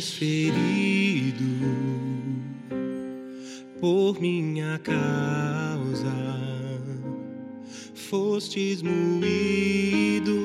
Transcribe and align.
ferido 0.00 1.44
por 3.80 4.20
minha 4.20 4.78
causa, 4.78 6.12
fostes 7.94 8.82
moído 8.82 10.36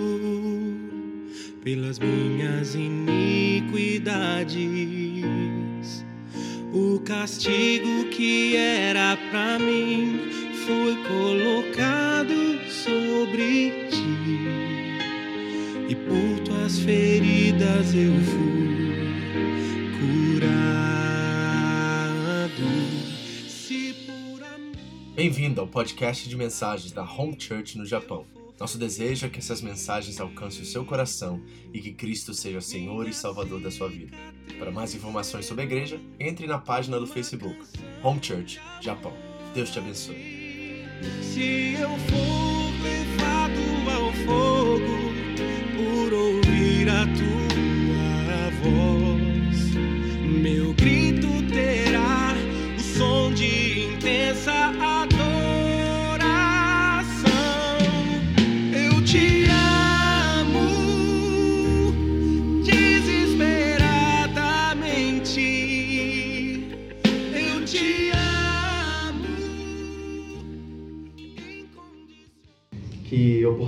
pelas 1.64 2.00
minhas 2.00 2.21
podcast 25.72 26.28
de 26.28 26.36
mensagens 26.36 26.92
da 26.92 27.02
Home 27.02 27.36
Church 27.40 27.78
no 27.78 27.86
Japão. 27.86 28.26
Nosso 28.60 28.78
desejo 28.78 29.26
é 29.26 29.30
que 29.30 29.40
essas 29.40 29.62
mensagens 29.62 30.20
alcancem 30.20 30.62
o 30.62 30.66
seu 30.66 30.84
coração 30.84 31.42
e 31.74 31.80
que 31.80 31.94
Cristo 31.94 32.34
seja 32.34 32.60
Senhor 32.60 33.08
e 33.08 33.14
Salvador 33.14 33.62
da 33.62 33.72
sua 33.72 33.88
vida. 33.88 34.16
Para 34.60 34.70
mais 34.70 34.94
informações 34.94 35.46
sobre 35.46 35.64
a 35.64 35.66
igreja, 35.66 36.00
entre 36.20 36.46
na 36.46 36.60
página 36.60 37.00
do 37.00 37.08
Facebook 37.08 37.58
Home 38.04 38.20
Church 38.22 38.60
Japão. 38.82 39.14
Deus 39.54 39.72
te 39.72 39.80
abençoe. 39.80 40.86
Se 41.24 41.76
eu 41.80 41.90
for 41.90 42.72
levado 42.84 43.62
ao 43.90 44.14
fogo 44.26 44.82
por 45.78 46.14
ouvir 46.14 46.90
a 46.90 47.06
tua 47.06 47.41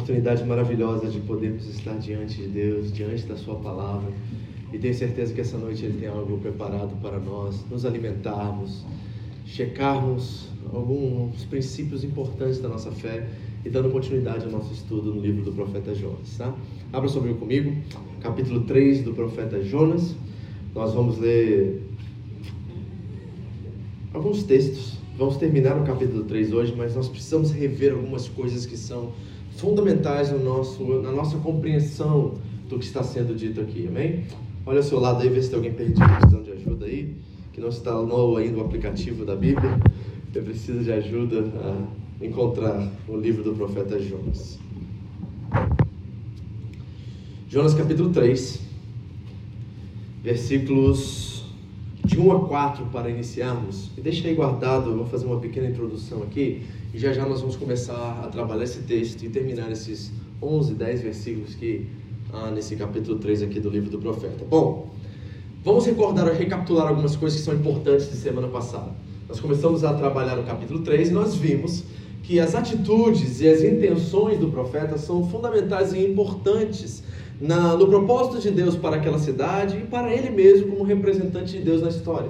oportunidade 0.03 0.43
maravilhosa 0.43 1.07
de 1.07 1.21
podermos 1.21 1.65
estar 1.65 1.97
diante 1.97 2.41
de 2.41 2.47
Deus, 2.49 2.91
diante 2.91 3.25
da 3.25 3.37
Sua 3.37 3.55
palavra. 3.55 4.11
E 4.73 4.77
tenho 4.77 4.93
certeza 4.93 5.33
que 5.33 5.39
essa 5.39 5.57
noite 5.57 5.85
Ele 5.85 5.97
tem 5.97 6.09
algo 6.09 6.37
preparado 6.39 6.93
para 7.01 7.17
nós, 7.19 7.63
nos 7.71 7.85
alimentarmos, 7.85 8.83
checarmos 9.45 10.49
alguns 10.73 11.45
princípios 11.45 12.03
importantes 12.03 12.59
da 12.59 12.67
nossa 12.67 12.91
fé 12.91 13.29
e 13.63 13.69
dando 13.69 13.89
continuidade 13.91 14.43
ao 14.43 14.51
nosso 14.51 14.73
estudo 14.73 15.13
no 15.13 15.21
livro 15.21 15.41
do 15.41 15.53
profeta 15.53 15.95
Jonas. 15.95 16.37
Tá? 16.37 16.53
Abra 16.91 17.07
sobre 17.07 17.33
comigo, 17.35 17.73
capítulo 18.19 18.61
3 18.65 19.03
do 19.03 19.13
profeta 19.13 19.63
Jonas. 19.63 20.15
Nós 20.75 20.93
vamos 20.93 21.17
ler 21.17 21.81
alguns 24.13 24.43
textos. 24.43 24.97
Vamos 25.17 25.37
terminar 25.37 25.79
o 25.79 25.85
capítulo 25.85 26.25
3 26.25 26.51
hoje, 26.51 26.73
mas 26.75 26.93
nós 26.93 27.07
precisamos 27.07 27.51
rever 27.51 27.93
algumas 27.93 28.27
coisas 28.27 28.65
que 28.65 28.75
são 28.75 29.13
fundamentais 29.57 30.31
no 30.31 30.43
nosso, 30.43 30.83
na 31.01 31.11
nossa 31.11 31.37
compreensão 31.37 32.35
do 32.69 32.79
que 32.79 32.85
está 32.85 33.03
sendo 33.03 33.35
dito 33.35 33.61
aqui, 33.61 33.87
amém? 33.87 34.25
Olha 34.65 34.77
ao 34.79 34.83
seu 34.83 34.99
lado 34.99 35.21
aí, 35.21 35.29
vê 35.29 35.41
se 35.41 35.49
tem 35.49 35.57
alguém 35.57 35.73
perdido 35.73 36.07
precisando 36.07 36.43
de 36.43 36.51
ajuda 36.51 36.85
aí, 36.85 37.15
que 37.51 37.61
não 37.61 37.67
instalou 37.67 38.37
ainda 38.37 38.57
o 38.57 38.61
aplicativo 38.61 39.25
da 39.25 39.35
Bíblia. 39.35 39.79
Eu 40.33 40.43
preciso 40.43 40.79
de 40.79 40.91
ajuda 40.91 41.41
a 41.41 42.25
encontrar 42.25 42.91
o 43.07 43.15
livro 43.15 43.43
do 43.43 43.53
profeta 43.53 43.99
Jonas. 43.99 44.57
Jonas 47.47 47.75
capítulo 47.75 48.09
3, 48.09 48.61
versículos 50.23 51.45
de 52.03 52.19
1 52.19 52.31
a 52.31 52.47
4 52.47 52.85
para 52.85 53.09
iniciarmos. 53.09 53.91
E 53.97 54.01
deixa 54.01 54.27
aí 54.27 54.33
guardado, 54.33 54.89
eu 54.89 54.97
vou 54.97 55.05
fazer 55.05 55.25
uma 55.25 55.39
pequena 55.39 55.67
introdução 55.67 56.23
aqui 56.23 56.63
e 56.93 56.99
já 56.99 57.11
já 57.11 57.25
nós 57.25 57.41
vamos 57.41 57.55
começar 57.55 58.21
a 58.23 58.27
trabalhar 58.27 58.63
esse 58.63 58.81
texto 58.81 59.23
e 59.23 59.29
terminar 59.29 59.71
esses 59.71 60.11
11, 60.39 60.75
10 60.75 61.01
versículos 61.01 61.55
que 61.55 61.87
há 62.31 62.51
nesse 62.51 62.75
capítulo 62.75 63.17
3 63.17 63.41
aqui 63.41 63.59
do 63.59 63.69
livro 63.69 63.89
do 63.89 63.97
profeta. 63.97 64.45
Bom, 64.47 64.91
vamos 65.63 65.87
recordar, 65.87 66.31
recapitular 66.31 66.87
algumas 66.87 67.15
coisas 67.15 67.39
que 67.39 67.45
são 67.45 67.55
importantes 67.55 68.11
de 68.11 68.17
semana 68.17 68.47
passada. 68.47 68.91
Nós 69.27 69.39
começamos 69.39 69.83
a 69.83 69.91
trabalhar 69.95 70.37
o 70.37 70.43
capítulo 70.43 70.81
3 70.81 71.09
e 71.09 71.11
nós 71.11 71.33
vimos 71.33 71.83
que 72.21 72.39
as 72.39 72.53
atitudes 72.53 73.41
e 73.41 73.47
as 73.47 73.63
intenções 73.63 74.37
do 74.37 74.49
profeta 74.49 74.95
são 74.95 75.27
fundamentais 75.27 75.93
e 75.93 76.05
importantes 76.05 77.03
na, 77.41 77.75
no 77.75 77.87
propósito 77.87 78.39
de 78.39 78.51
Deus 78.51 78.75
para 78.75 78.97
aquela 78.97 79.17
cidade 79.17 79.77
e 79.77 79.87
para 79.87 80.13
ele 80.13 80.29
mesmo 80.29 80.67
como 80.67 80.83
representante 80.83 81.53
de 81.53 81.63
Deus 81.63 81.81
na 81.81 81.89
história. 81.89 82.29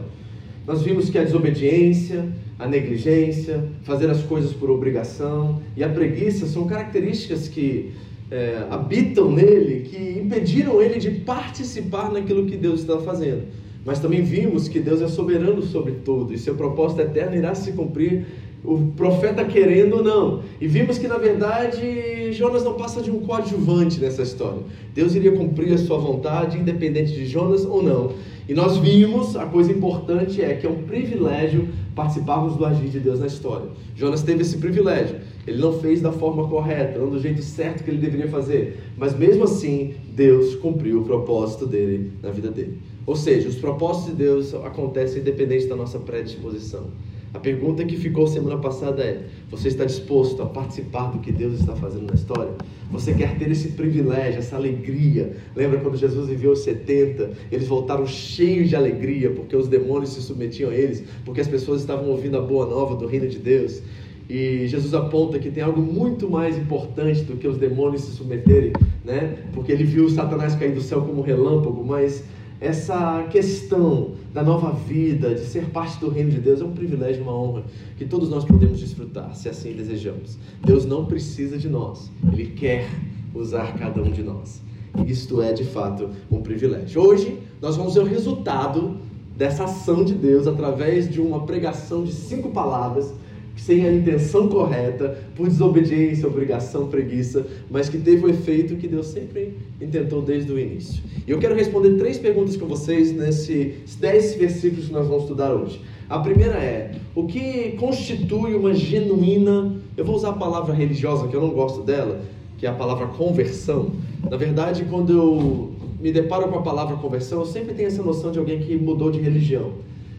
Nós 0.65 0.81
vimos 0.81 1.09
que 1.09 1.17
a 1.17 1.23
desobediência, 1.23 2.25
a 2.57 2.65
negligência, 2.67 3.63
fazer 3.83 4.09
as 4.09 4.23
coisas 4.23 4.53
por 4.53 4.69
obrigação 4.69 5.61
e 5.75 5.83
a 5.83 5.89
preguiça 5.89 6.45
são 6.45 6.65
características 6.65 7.49
que 7.49 7.91
é, 8.31 8.65
habitam 8.69 9.29
nele, 9.29 9.81
que 9.81 10.19
impediram 10.19 10.81
ele 10.81 10.99
de 10.99 11.11
participar 11.11 12.11
naquilo 12.11 12.45
que 12.45 12.55
Deus 12.55 12.79
está 12.79 12.97
fazendo. 12.99 13.43
Mas 13.85 13.99
também 13.99 14.21
vimos 14.21 14.69
que 14.69 14.79
Deus 14.79 15.01
é 15.01 15.07
soberano 15.09 15.61
sobre 15.61 15.95
tudo 16.05 16.33
e 16.33 16.37
seu 16.37 16.55
propósito 16.55 17.01
eterno 17.01 17.35
irá 17.35 17.53
se 17.53 17.73
cumprir, 17.73 18.25
o 18.63 18.93
profeta 18.95 19.43
querendo 19.43 19.97
ou 19.97 20.03
não. 20.03 20.41
E 20.61 20.67
vimos 20.67 20.97
que 20.97 21.09
na 21.09 21.17
verdade 21.17 22.31
Jonas 22.31 22.63
não 22.63 22.75
passa 22.75 23.01
de 23.01 23.11
um 23.11 23.19
coadjuvante 23.19 23.99
nessa 23.99 24.21
história. 24.21 24.61
Deus 24.95 25.13
iria 25.15 25.33
cumprir 25.33 25.73
a 25.73 25.77
sua 25.77 25.97
vontade, 25.97 26.57
independente 26.57 27.11
de 27.11 27.25
Jonas 27.25 27.65
ou 27.65 27.83
não. 27.83 28.13
E 28.47 28.53
nós 28.53 28.77
vimos, 28.77 29.35
a 29.35 29.45
coisa 29.45 29.71
importante 29.71 30.41
é 30.41 30.53
que 30.55 30.67
é 30.67 30.69
um 30.69 30.83
privilégio 30.83 31.69
participarmos 31.95 32.55
do 32.57 32.65
agir 32.65 32.89
de 32.89 32.99
Deus 32.99 33.19
na 33.19 33.27
história. 33.27 33.67
Jonas 33.95 34.21
teve 34.21 34.41
esse 34.41 34.57
privilégio. 34.57 35.17
Ele 35.45 35.61
não 35.61 35.73
fez 35.79 36.01
da 36.01 36.11
forma 36.11 36.47
correta, 36.47 36.99
não 36.99 37.09
do 37.09 37.19
jeito 37.19 37.41
certo 37.41 37.83
que 37.83 37.91
ele 37.91 37.99
deveria 37.99 38.27
fazer. 38.27 38.79
Mas 38.97 39.17
mesmo 39.17 39.43
assim, 39.43 39.93
Deus 40.13 40.55
cumpriu 40.55 41.01
o 41.01 41.05
propósito 41.05 41.65
dele 41.65 42.11
na 42.21 42.31
vida 42.31 42.49
dele. 42.49 42.79
Ou 43.05 43.15
seja, 43.15 43.49
os 43.49 43.55
propósitos 43.55 44.11
de 44.11 44.15
Deus 44.23 44.53
acontecem 44.55 45.21
independente 45.21 45.67
da 45.67 45.75
nossa 45.75 45.99
predisposição. 45.99 46.85
A 47.33 47.39
pergunta 47.39 47.83
que 47.83 47.97
ficou 47.97 48.27
semana 48.27 48.57
passada 48.57 49.01
é: 49.01 49.23
você 49.49 49.67
está 49.67 49.83
disposto 49.85 50.41
a 50.43 50.45
participar 50.45 51.11
do 51.11 51.17
que 51.17 51.31
Deus 51.31 51.59
está 51.59 51.75
fazendo 51.75 52.05
na 52.05 52.13
história? 52.13 52.53
Você 52.91 53.11
quer 53.13 53.37
ter 53.39 53.49
esse 53.49 53.69
privilégio, 53.69 54.37
essa 54.37 54.55
alegria? 54.55 55.35
Lembra 55.55 55.79
quando 55.79 55.97
Jesus 55.97 56.29
enviou 56.29 56.53
os 56.53 56.59
70? 56.59 57.31
Eles 57.51 57.67
voltaram 57.67 58.05
cheios 58.05 58.69
de 58.69 58.75
alegria 58.75 59.31
porque 59.31 59.55
os 59.55 59.67
demônios 59.67 60.11
se 60.11 60.21
submetiam 60.21 60.69
a 60.69 60.75
eles, 60.75 61.03
porque 61.25 61.41
as 61.41 61.47
pessoas 61.47 61.81
estavam 61.81 62.07
ouvindo 62.09 62.37
a 62.37 62.41
boa 62.41 62.67
nova 62.67 62.95
do 62.95 63.07
reino 63.07 63.27
de 63.27 63.39
Deus. 63.39 63.81
E 64.29 64.67
Jesus 64.67 64.93
aponta 64.93 65.39
que 65.39 65.49
tem 65.49 65.63
algo 65.63 65.81
muito 65.81 66.29
mais 66.29 66.55
importante 66.55 67.23
do 67.23 67.35
que 67.35 67.47
os 67.47 67.57
demônios 67.57 68.03
se 68.03 68.11
submeterem, 68.11 68.71
né? 69.03 69.37
Porque 69.53 69.71
ele 69.71 69.83
viu 69.83 70.07
Satanás 70.07 70.55
cair 70.55 70.73
do 70.73 70.81
céu 70.81 71.01
como 71.01 71.21
relâmpago, 71.21 71.83
mas 71.83 72.23
essa 72.63 73.27
questão 73.29 74.11
da 74.33 74.41
nova 74.41 74.71
vida, 74.71 75.35
de 75.35 75.41
ser 75.41 75.65
parte 75.65 75.99
do 75.99 76.09
reino 76.09 76.31
de 76.31 76.39
Deus, 76.39 76.61
é 76.61 76.63
um 76.63 76.71
privilégio, 76.71 77.21
uma 77.21 77.35
honra 77.37 77.63
que 77.97 78.05
todos 78.05 78.29
nós 78.29 78.45
podemos 78.45 78.79
desfrutar, 78.79 79.35
se 79.35 79.49
assim 79.49 79.73
desejamos. 79.73 80.37
Deus 80.65 80.85
não 80.85 81.05
precisa 81.05 81.57
de 81.57 81.67
nós, 81.67 82.09
Ele 82.31 82.47
quer 82.47 82.89
usar 83.35 83.77
cada 83.77 84.01
um 84.01 84.09
de 84.09 84.23
nós. 84.23 84.61
Isto 85.05 85.41
é, 85.41 85.51
de 85.51 85.65
fato, 85.65 86.09
um 86.31 86.41
privilégio. 86.41 87.01
Hoje, 87.01 87.37
nós 87.61 87.75
vamos 87.75 87.95
ver 87.95 88.01
o 88.01 88.05
resultado 88.05 88.95
dessa 89.35 89.65
ação 89.65 90.05
de 90.05 90.13
Deus 90.13 90.47
através 90.47 91.09
de 91.09 91.19
uma 91.19 91.45
pregação 91.45 92.05
de 92.05 92.13
cinco 92.13 92.49
palavras 92.51 93.13
sem 93.55 93.85
a 93.85 93.93
intenção 93.93 94.47
correta, 94.47 95.17
por 95.35 95.47
desobediência, 95.47 96.27
obrigação, 96.27 96.87
preguiça, 96.87 97.45
mas 97.69 97.87
que 97.87 97.97
teve 97.97 98.25
o 98.25 98.29
efeito 98.29 98.75
que 98.75 98.87
Deus 98.87 99.07
sempre 99.07 99.53
intentou 99.79 100.21
desde 100.21 100.51
o 100.51 100.59
início. 100.59 101.03
E 101.25 101.31
eu 101.31 101.39
quero 101.39 101.55
responder 101.55 101.97
três 101.97 102.17
perguntas 102.17 102.57
com 102.57 102.65
vocês 102.65 103.11
nesses 103.11 103.95
dez 103.95 104.35
versículos 104.35 104.87
que 104.87 104.93
nós 104.93 105.07
vamos 105.07 105.23
estudar 105.23 105.53
hoje. 105.53 105.79
A 106.09 106.19
primeira 106.19 106.55
é: 106.55 106.91
o 107.15 107.25
que 107.25 107.71
constitui 107.79 108.55
uma 108.55 108.73
genuína, 108.73 109.77
eu 109.95 110.03
vou 110.03 110.15
usar 110.15 110.29
a 110.29 110.33
palavra 110.33 110.73
religiosa, 110.73 111.27
que 111.27 111.35
eu 111.35 111.41
não 111.41 111.51
gosto 111.51 111.83
dela, 111.83 112.21
que 112.57 112.65
é 112.65 112.69
a 112.69 112.73
palavra 112.73 113.07
conversão. 113.07 113.91
Na 114.29 114.37
verdade, 114.37 114.85
quando 114.89 115.13
eu 115.13 115.71
me 116.01 116.11
deparo 116.11 116.49
com 116.49 116.59
a 116.59 116.61
palavra 116.61 116.97
conversão, 116.97 117.39
eu 117.39 117.45
sempre 117.45 117.73
tenho 117.73 117.87
essa 117.87 118.03
noção 118.03 118.31
de 118.31 118.39
alguém 118.39 118.59
que 118.59 118.75
mudou 118.75 119.09
de 119.09 119.19
religião, 119.19 119.71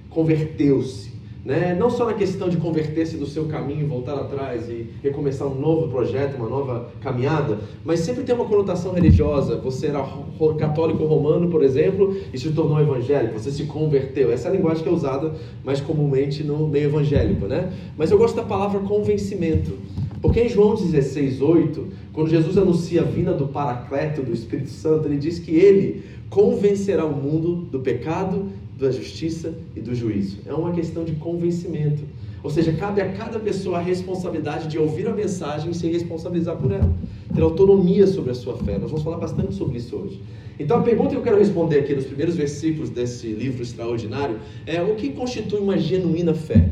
converteu-se 0.08 1.13
Né? 1.44 1.76
Não 1.78 1.90
só 1.90 2.06
na 2.06 2.14
questão 2.14 2.48
de 2.48 2.56
converter-se 2.56 3.18
do 3.18 3.26
seu 3.26 3.44
caminho, 3.44 3.86
voltar 3.86 4.14
atrás 4.14 4.68
e 4.70 4.88
recomeçar 5.02 5.46
um 5.46 5.54
novo 5.54 5.88
projeto, 5.88 6.36
uma 6.36 6.48
nova 6.48 6.88
caminhada, 7.00 7.58
mas 7.84 8.00
sempre 8.00 8.24
tem 8.24 8.34
uma 8.34 8.46
conotação 8.46 8.94
religiosa. 8.94 9.56
Você 9.58 9.88
era 9.88 10.02
católico 10.58 11.04
romano, 11.04 11.50
por 11.50 11.62
exemplo, 11.62 12.16
e 12.32 12.38
se 12.38 12.50
tornou 12.52 12.80
evangélico, 12.80 13.38
você 13.38 13.50
se 13.50 13.64
converteu. 13.64 14.32
Essa 14.32 14.48
é 14.48 14.52
a 14.52 14.54
linguagem 14.54 14.82
que 14.82 14.88
é 14.88 14.92
usada 14.92 15.34
mais 15.62 15.80
comumente 15.82 16.42
no 16.42 16.66
meio 16.66 16.86
evangélico, 16.86 17.46
né? 17.46 17.72
Mas 17.96 18.10
eu 18.10 18.16
gosto 18.16 18.36
da 18.36 18.42
palavra 18.42 18.80
convencimento. 18.80 19.72
Porque 20.22 20.40
em 20.40 20.48
João 20.48 20.74
16, 20.74 21.42
8, 21.42 21.86
quando 22.14 22.30
Jesus 22.30 22.56
anuncia 22.56 23.02
a 23.02 23.04
vinda 23.04 23.34
do 23.34 23.48
Paracleto, 23.48 24.22
do 24.22 24.32
Espírito 24.32 24.70
Santo, 24.70 25.06
ele 25.06 25.18
diz 25.18 25.38
que 25.38 25.54
ele 25.54 26.02
convencerá 26.30 27.04
o 27.04 27.14
mundo 27.14 27.66
do 27.70 27.80
pecado, 27.80 28.46
da 28.78 28.90
justiça 28.90 29.54
e 29.74 29.80
do 29.80 29.94
juízo. 29.94 30.38
É 30.46 30.52
uma 30.52 30.72
questão 30.72 31.04
de 31.04 31.12
convencimento. 31.12 32.02
Ou 32.42 32.50
seja, 32.50 32.72
cabe 32.72 33.00
a 33.00 33.12
cada 33.12 33.38
pessoa 33.38 33.78
a 33.78 33.80
responsabilidade 33.80 34.68
de 34.68 34.78
ouvir 34.78 35.08
a 35.08 35.12
mensagem 35.12 35.70
e 35.70 35.74
se 35.74 35.88
responsabilizar 35.88 36.56
por 36.56 36.70
ela. 36.70 36.92
Ter 37.34 37.40
autonomia 37.40 38.06
sobre 38.06 38.32
a 38.32 38.34
sua 38.34 38.56
fé. 38.58 38.76
Nós 38.78 38.90
vamos 38.90 39.02
falar 39.02 39.16
bastante 39.16 39.54
sobre 39.54 39.78
isso 39.78 39.96
hoje. 39.96 40.20
Então, 40.58 40.78
a 40.78 40.82
pergunta 40.82 41.10
que 41.10 41.16
eu 41.16 41.22
quero 41.22 41.38
responder 41.38 41.78
aqui 41.78 41.94
nos 41.94 42.04
primeiros 42.04 42.36
versículos 42.36 42.90
desse 42.90 43.28
livro 43.28 43.62
extraordinário 43.62 44.38
é: 44.66 44.82
o 44.82 44.94
que 44.94 45.10
constitui 45.10 45.58
uma 45.58 45.78
genuína 45.78 46.34
fé? 46.34 46.68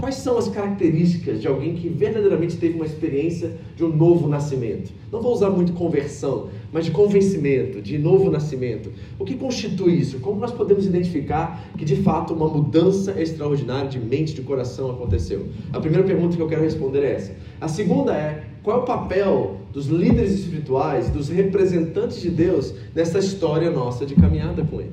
Quais 0.00 0.14
são 0.14 0.38
as 0.38 0.48
características 0.48 1.40
de 1.40 1.46
alguém 1.46 1.74
que 1.74 1.88
verdadeiramente 1.88 2.56
teve 2.56 2.74
uma 2.74 2.86
experiência 2.86 3.52
de 3.76 3.84
um 3.84 3.94
novo 3.94 4.26
nascimento? 4.26 4.90
Não 5.12 5.20
vou 5.20 5.32
usar 5.32 5.50
muito 5.50 5.74
conversão, 5.74 6.48
mas 6.72 6.86
de 6.86 6.90
convencimento, 6.90 7.82
de 7.82 7.98
novo 7.98 8.30
nascimento. 8.30 8.90
O 9.18 9.24
que 9.24 9.34
constitui 9.34 9.98
isso? 9.98 10.18
Como 10.20 10.40
nós 10.40 10.50
podemos 10.50 10.86
identificar 10.86 11.68
que 11.76 11.84
de 11.84 11.96
fato 11.96 12.32
uma 12.32 12.48
mudança 12.48 13.20
extraordinária 13.20 13.88
de 13.88 13.98
mente, 13.98 14.34
de 14.34 14.42
coração 14.42 14.90
aconteceu? 14.90 15.46
A 15.72 15.78
primeira 15.78 16.06
pergunta 16.06 16.34
que 16.34 16.42
eu 16.42 16.48
quero 16.48 16.62
responder 16.62 17.00
é 17.04 17.12
essa. 17.12 17.36
A 17.60 17.68
segunda 17.68 18.14
é: 18.14 18.44
qual 18.62 18.78
é 18.78 18.80
o 18.80 18.84
papel 18.84 19.58
dos 19.72 19.86
líderes 19.86 20.32
espirituais, 20.32 21.10
dos 21.10 21.28
representantes 21.28 22.20
de 22.20 22.30
Deus 22.30 22.74
nessa 22.94 23.18
história 23.18 23.70
nossa 23.70 24.06
de 24.06 24.14
caminhada 24.14 24.64
com 24.64 24.80
Ele? 24.80 24.90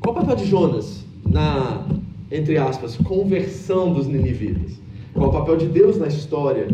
Qual 0.00 0.14
o 0.14 0.20
papel 0.20 0.36
de 0.36 0.46
Jonas 0.46 1.04
na 1.24 1.86
entre 2.32 2.56
aspas, 2.56 2.96
conversão 2.96 3.92
dos 3.92 4.06
ninivitas. 4.06 4.80
Qual 5.12 5.28
o 5.28 5.32
papel 5.32 5.58
de 5.58 5.66
Deus 5.66 5.98
na 5.98 6.06
história 6.06 6.66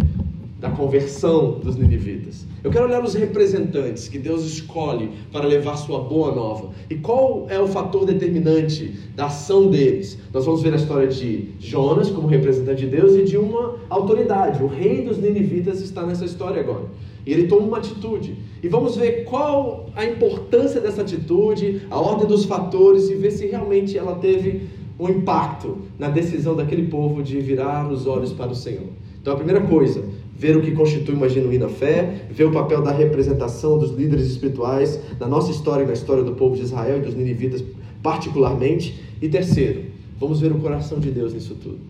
da 0.59 0.71
conversão 0.71 1.59
dos 1.61 1.77
ninivitas? 1.77 2.47
Eu 2.65 2.71
quero 2.71 2.87
olhar 2.87 3.05
os 3.05 3.15
representantes 3.15 4.09
que 4.09 4.19
Deus 4.19 4.45
escolhe 4.45 5.11
para 5.33 5.47
levar 5.47 5.77
sua 5.77 6.01
boa 6.01 6.35
nova. 6.35 6.71
E 6.91 6.97
qual 6.97 7.47
é 7.49 7.61
o 7.61 7.69
fator 7.69 8.05
determinante 8.05 8.99
da 9.15 9.27
ação 9.27 9.71
deles? 9.71 10.19
Nós 10.33 10.45
vamos 10.45 10.63
ver 10.63 10.73
a 10.73 10.77
história 10.77 11.07
de 11.07 11.51
Jonas 11.61 12.11
como 12.11 12.27
representante 12.27 12.85
de 12.85 12.89
Deus 12.89 13.15
e 13.15 13.25
de 13.25 13.37
uma 13.37 13.77
autoridade. 13.89 14.63
O 14.63 14.67
rei 14.67 15.03
dos 15.03 15.19
ninivitas 15.19 15.81
está 15.81 16.05
nessa 16.05 16.25
história 16.25 16.61
agora. 16.61 16.87
E 17.25 17.33
ele 17.33 17.47
toma 17.47 17.67
uma 17.67 17.79
atitude. 17.79 18.37
E 18.63 18.69
vamos 18.69 18.97
ver 18.97 19.25
qual 19.25 19.91
a 19.95 20.05
importância 20.05 20.81
dessa 20.81 21.03
atitude, 21.03 21.83
a 21.91 22.01
ordem 22.01 22.27
dos 22.27 22.45
fatores 22.45 23.09
e 23.09 23.15
ver 23.15 23.31
se 23.31 23.47
realmente 23.47 23.97
ela 23.97 24.17
teve 24.17 24.63
um 24.99 25.09
impacto 25.09 25.79
na 25.99 26.09
decisão 26.09 26.57
daquele 26.57 26.89
povo 26.89 27.23
de 27.23 27.39
virar 27.41 27.89
os 27.91 28.07
olhos 28.07 28.33
para 28.33 28.51
o 28.51 28.55
Senhor. 28.55 28.89
Então, 29.21 29.33
a 29.33 29.37
primeira 29.37 29.61
coisa, 29.61 30.03
ver 30.39 30.57
o 30.57 30.63
que 30.63 30.71
constitui 30.71 31.15
uma 31.15 31.29
genuína 31.29 31.69
fé, 31.69 32.27
ver 32.31 32.45
o 32.45 32.53
papel 32.53 32.81
da 32.81 32.93
representação 32.93 33.77
dos 33.77 33.91
líderes 33.91 34.27
espirituais 34.27 35.01
na 35.19 35.27
nossa 35.27 35.51
história 35.51 35.83
e 35.83 35.87
na 35.87 35.93
história 35.93 36.23
do 36.23 36.33
povo 36.33 36.55
de 36.55 36.63
Israel 36.63 36.99
e 36.99 37.01
dos 37.01 37.15
ninivitas 37.15 37.65
particularmente. 38.03 39.03
E 39.21 39.29
terceiro, 39.29 39.87
vamos 40.19 40.41
ver 40.41 40.53
o 40.53 40.59
coração 40.59 41.01
de 41.01 41.11
Deus 41.11 41.35
nisso 41.35 41.57
tudo. 41.57 41.81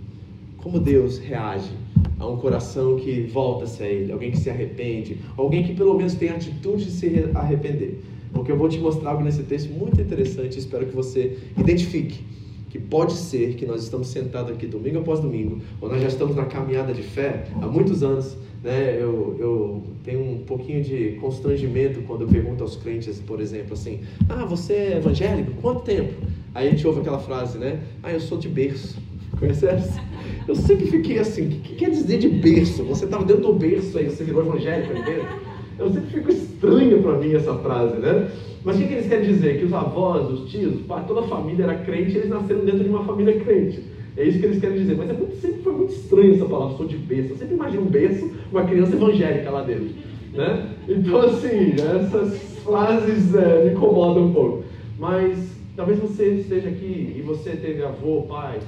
Como 0.56 0.80
Deus 0.80 1.18
reage 1.18 1.70
a 2.18 2.26
um 2.26 2.36
coração 2.36 2.96
que 2.96 3.20
volta-se 3.22 3.82
a 3.82 3.86
Ele, 3.86 4.10
alguém 4.10 4.30
que 4.30 4.38
se 4.38 4.48
arrepende, 4.48 5.18
alguém 5.36 5.62
que 5.62 5.74
pelo 5.74 5.94
menos 5.94 6.14
tem 6.14 6.30
a 6.30 6.34
atitude 6.34 6.86
de 6.86 6.90
se 6.90 7.26
arrepender. 7.34 8.00
Porque 8.32 8.50
eu 8.50 8.56
vou 8.56 8.68
te 8.68 8.78
mostrar 8.78 9.10
algo 9.10 9.22
nesse 9.22 9.42
texto 9.42 9.70
muito 9.72 10.00
interessante, 10.00 10.58
espero 10.58 10.86
que 10.86 10.96
você 10.96 11.38
identifique 11.56 12.24
que 12.70 12.78
pode 12.78 13.14
ser 13.14 13.54
que 13.54 13.64
nós 13.66 13.82
estamos 13.82 14.08
sentados 14.08 14.52
aqui 14.52 14.66
domingo 14.66 14.98
após 14.98 15.20
domingo, 15.20 15.60
ou 15.80 15.88
nós 15.88 16.00
já 16.00 16.08
estamos 16.08 16.36
na 16.36 16.44
caminhada 16.44 16.92
de 16.92 17.02
fé 17.02 17.44
há 17.60 17.66
muitos 17.66 18.02
anos, 18.02 18.36
né? 18.62 18.96
Eu, 19.00 19.36
eu 19.38 19.82
tenho 20.04 20.20
um 20.20 20.38
pouquinho 20.38 20.82
de 20.82 21.18
constrangimento 21.20 22.02
quando 22.02 22.22
eu 22.22 22.28
pergunto 22.28 22.62
aos 22.62 22.76
crentes, 22.76 23.20
por 23.20 23.40
exemplo, 23.40 23.74
assim: 23.74 24.00
Ah, 24.28 24.44
você 24.44 24.72
é 24.72 24.96
evangélico? 24.98 25.52
Quanto 25.60 25.82
tempo? 25.82 26.12
Aí 26.54 26.68
a 26.68 26.70
gente 26.70 26.86
ouve 26.86 27.00
aquela 27.00 27.18
frase, 27.18 27.58
né? 27.58 27.80
Ah, 28.02 28.12
eu 28.12 28.20
sou 28.20 28.38
de 28.38 28.48
berço. 28.48 29.00
Conhece 29.38 29.66
essa? 29.66 30.00
Eu 30.46 30.54
sempre 30.54 30.86
fiquei 30.86 31.18
assim: 31.18 31.46
o 31.46 31.50
que, 31.50 31.58
que 31.58 31.74
quer 31.76 31.90
dizer 31.90 32.18
de 32.18 32.28
berço? 32.28 32.82
Você 32.84 33.04
estava 33.04 33.24
dentro 33.24 33.42
do 33.42 33.52
berço 33.52 33.96
aí, 33.98 34.06
você 34.06 34.24
virou 34.24 34.44
evangélico 34.44 34.94
dentro? 34.94 35.57
Eu 35.78 35.90
sempre 35.90 36.10
fico 36.10 36.30
estranho 36.30 37.02
para 37.02 37.18
mim 37.18 37.34
essa 37.34 37.54
frase, 37.54 37.98
né? 37.98 38.30
Mas 38.64 38.76
o 38.76 38.78
que, 38.80 38.92
eles 38.92 39.08
querem 39.08 39.26
dizer? 39.26 39.58
Que 39.58 39.64
os 39.64 39.72
avós, 39.72 40.28
os 40.28 40.50
tios, 40.50 40.80
toda 41.06 41.20
a 41.20 41.28
família 41.28 41.64
era 41.64 41.76
crente 41.76 42.12
e 42.12 42.16
eles 42.18 42.28
nasceram 42.28 42.64
dentro 42.64 42.82
de 42.82 42.90
uma 42.90 43.04
família 43.04 43.38
crente. 43.40 43.82
É 44.16 44.24
isso 44.24 44.40
que 44.40 44.46
eles 44.46 44.60
querem 44.60 44.78
dizer. 44.78 44.96
Mas 44.96 45.10
é 45.10 45.12
muito, 45.12 45.36
sempre 45.36 45.62
foi 45.62 45.72
muito 45.72 45.92
estranho 45.92 46.34
essa 46.34 46.44
palavra, 46.44 46.76
sou 46.76 46.86
de 46.86 46.96
berço. 46.96 47.32
Eu 47.32 47.36
sempre 47.36 47.54
imagino 47.54 47.82
um 47.82 47.86
berço, 47.86 48.30
uma 48.50 48.64
criança 48.64 48.96
evangélica 48.96 49.50
lá 49.50 49.62
dentro. 49.62 49.90
Né? 50.34 50.70
Então, 50.88 51.20
assim, 51.20 51.74
essas 51.74 52.58
frases 52.64 53.34
é, 53.34 53.64
me 53.64 53.70
incomodam 53.70 54.26
um 54.26 54.32
pouco. 54.32 54.64
Mas 54.98 55.52
talvez 55.76 56.00
você 56.00 56.34
esteja 56.34 56.68
aqui 56.68 57.14
e 57.16 57.22
você 57.22 57.50
teve 57.50 57.84
avô, 57.84 58.22
pai, 58.22 58.58